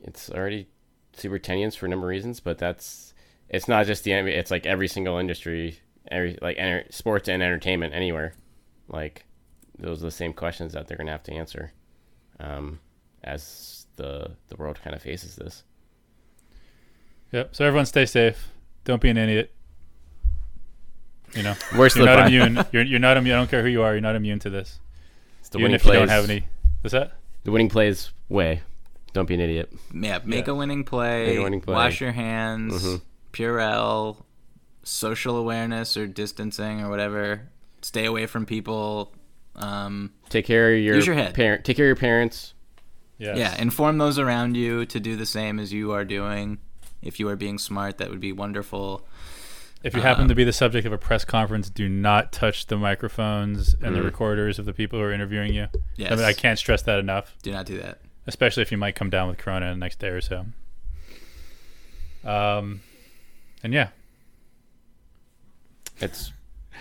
It's 0.00 0.30
already 0.30 0.68
super 1.14 1.38
tenuous 1.38 1.74
for 1.74 1.86
a 1.86 1.88
number 1.88 2.06
of 2.06 2.10
reasons, 2.10 2.40
but 2.40 2.58
that's. 2.58 3.14
It's 3.48 3.68
not 3.68 3.86
just 3.86 4.04
the 4.04 4.10
NBA. 4.10 4.36
It's 4.36 4.50
like 4.50 4.66
every 4.66 4.88
single 4.88 5.18
industry, 5.18 5.78
every 6.10 6.38
like 6.42 6.56
enter, 6.58 6.84
sports 6.90 7.28
and 7.28 7.42
entertainment 7.42 7.94
anywhere. 7.94 8.34
Like 8.88 9.24
those 9.78 10.02
are 10.02 10.06
the 10.06 10.10
same 10.10 10.32
questions 10.32 10.72
that 10.72 10.88
they're 10.88 10.96
going 10.96 11.06
to 11.06 11.12
have 11.12 11.22
to 11.24 11.32
answer, 11.32 11.72
um, 12.40 12.80
as 13.22 13.86
the 13.96 14.36
the 14.48 14.56
world 14.56 14.80
kind 14.82 14.94
of 14.94 15.02
faces 15.02 15.36
this. 15.36 15.64
Yep. 17.36 17.54
So 17.54 17.64
everyone 17.66 17.84
stay 17.86 18.06
safe. 18.06 18.48
Don't 18.84 19.00
be 19.02 19.10
an 19.10 19.18
idiot. 19.18 19.52
You 21.34 21.42
know, 21.42 21.54
We're 21.76 21.88
you're 21.94 22.06
not 22.06 22.18
on. 22.20 22.26
immune. 22.28 22.64
You're 22.72 22.82
you're 22.84 22.98
not 22.98 23.16
immune. 23.18 23.36
I 23.36 23.40
don't 23.40 23.50
care 23.50 23.62
who 23.62 23.68
you 23.68 23.82
are. 23.82 23.92
You're 23.92 24.00
not 24.00 24.16
immune 24.16 24.38
to 24.40 24.50
this. 24.50 24.80
It's 25.40 25.50
the 25.50 25.58
Even 25.58 25.64
winning 25.72 25.74
if 25.76 25.84
you 25.84 25.90
plays. 25.90 25.98
don't 26.00 26.08
have 26.08 26.24
any. 26.30 26.44
What's 26.80 26.92
that? 26.92 27.12
The 27.44 27.50
winning 27.50 27.68
plays 27.68 28.10
way. 28.30 28.62
Don't 29.12 29.26
be 29.26 29.34
an 29.34 29.40
idiot. 29.40 29.70
Yeah, 29.94 30.20
make 30.24 30.46
Yeah. 30.46 30.52
a 30.52 30.56
winning 30.56 30.84
play. 30.84 31.26
Make 31.26 31.38
a 31.38 31.42
winning 31.42 31.60
play. 31.60 31.74
Wash 31.74 32.00
your 32.00 32.12
hands. 32.12 32.82
Mhm. 32.84 33.02
Purell. 33.32 34.16
Social 34.82 35.36
awareness 35.36 35.96
or 35.96 36.06
distancing 36.06 36.80
or 36.80 36.88
whatever. 36.88 37.42
Stay 37.82 38.06
away 38.06 38.26
from 38.26 38.46
people. 38.46 39.12
Um, 39.56 40.12
Take 40.30 40.46
care 40.46 40.72
of 40.72 40.78
your, 40.80 40.94
Use 40.96 41.06
your 41.06 41.16
head. 41.16 41.34
parent. 41.34 41.64
Take 41.64 41.76
care 41.76 41.86
of 41.86 41.88
your 41.88 41.96
parents. 41.96 42.54
Yes. 43.18 43.36
Yeah, 43.38 43.60
inform 43.60 43.98
those 43.98 44.18
around 44.18 44.56
you 44.56 44.84
to 44.86 45.00
do 45.00 45.16
the 45.16 45.26
same 45.26 45.58
as 45.58 45.72
you 45.72 45.92
are 45.92 46.04
doing. 46.04 46.58
If 47.06 47.20
you 47.20 47.28
are 47.28 47.36
being 47.36 47.58
smart, 47.58 47.98
that 47.98 48.10
would 48.10 48.20
be 48.20 48.32
wonderful. 48.32 49.06
If 49.82 49.94
you 49.94 50.00
happen 50.02 50.26
to 50.26 50.32
Um, 50.32 50.36
be 50.36 50.44
the 50.44 50.52
subject 50.52 50.86
of 50.86 50.92
a 50.92 50.98
press 50.98 51.24
conference, 51.24 51.70
do 51.70 51.88
not 51.88 52.32
touch 52.32 52.66
the 52.66 52.76
microphones 52.76 53.74
and 53.74 53.94
the 53.94 54.00
Mm. 54.00 54.04
recorders 54.04 54.58
of 54.58 54.64
the 54.64 54.72
people 54.72 54.98
who 54.98 55.04
are 55.04 55.12
interviewing 55.12 55.54
you. 55.54 55.68
Yes. 55.96 56.10
I 56.12 56.16
mean, 56.16 56.24
I 56.24 56.32
can't 56.32 56.58
stress 56.58 56.82
that 56.82 56.98
enough, 56.98 57.36
Do 57.42 57.52
not 57.52 57.66
do 57.66 57.76
that. 57.78 58.00
especially 58.26 58.62
if 58.62 58.72
you 58.72 58.78
might 58.78 58.94
come 58.96 59.10
down 59.10 59.28
with 59.28 59.38
corona 59.38 59.66
in 59.66 59.78
the 59.78 59.84
next 59.84 59.98
day 60.00 60.08
or 60.08 60.20
so. 60.20 60.46
Um, 62.24 62.80
and 63.62 63.72
yeah, 63.72 63.88
It's 66.00 66.32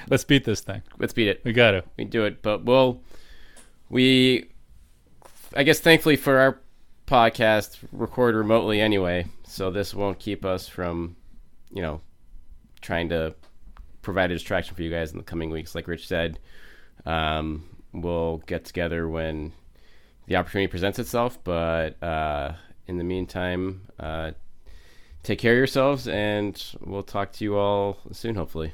let's 0.10 0.24
beat 0.24 0.44
this 0.46 0.62
thing. 0.62 0.82
let's 0.98 1.14
beat 1.14 1.28
it. 1.28 1.42
We 1.44 1.54
got 1.54 1.72
to. 1.72 1.84
we 1.98 2.06
do 2.06 2.26
it. 2.26 2.42
But 2.42 2.64
we'll, 2.64 3.02
we, 3.90 4.50
I 5.56 5.64
guess, 5.64 5.80
thankfully 5.80 6.16
for 6.16 6.38
our 6.40 6.60
podcast, 7.08 7.78
record 7.92 8.36
remotely 8.36 8.82
anyway. 8.82 9.28
So 9.48 9.72
this 9.72 9.94
won't 9.94 10.20
keep 10.20 10.44
us 10.46 10.68
from, 10.68 11.16
you 11.72 11.82
know, 11.82 12.02
trying 12.82 13.10
to 13.10 13.36
provide 14.02 14.32
a 14.32 14.36
distraction 14.36 14.76
for 14.76 14.84
you 14.84 14.90
guys 14.90 15.12
in 15.12 15.18
the 15.18 15.24
coming 15.24 15.50
weeks. 15.50 15.76
Like 15.76 15.88
Rich 15.88 16.08
said, 16.08 16.40
um, 17.06 17.70
we'll 17.94 18.38
get 18.46 18.66
together 18.66 19.08
when 19.08 19.54
the 20.28 20.36
opportunity 20.36 20.68
presents 20.68 21.00
itself. 21.00 21.44
But 21.44 22.02
uh, 22.04 22.54
in 22.88 22.98
the 22.98 23.04
meantime, 23.04 23.88
uh, 24.00 24.32
take 25.24 25.40
care 25.40 25.54
of 25.54 25.58
yourselves, 25.58 26.08
and 26.08 26.64
we'll 26.82 27.04
talk 27.04 27.32
to 27.34 27.44
you 27.44 27.58
all 27.58 28.00
soon, 28.12 28.36
hopefully. 28.36 28.74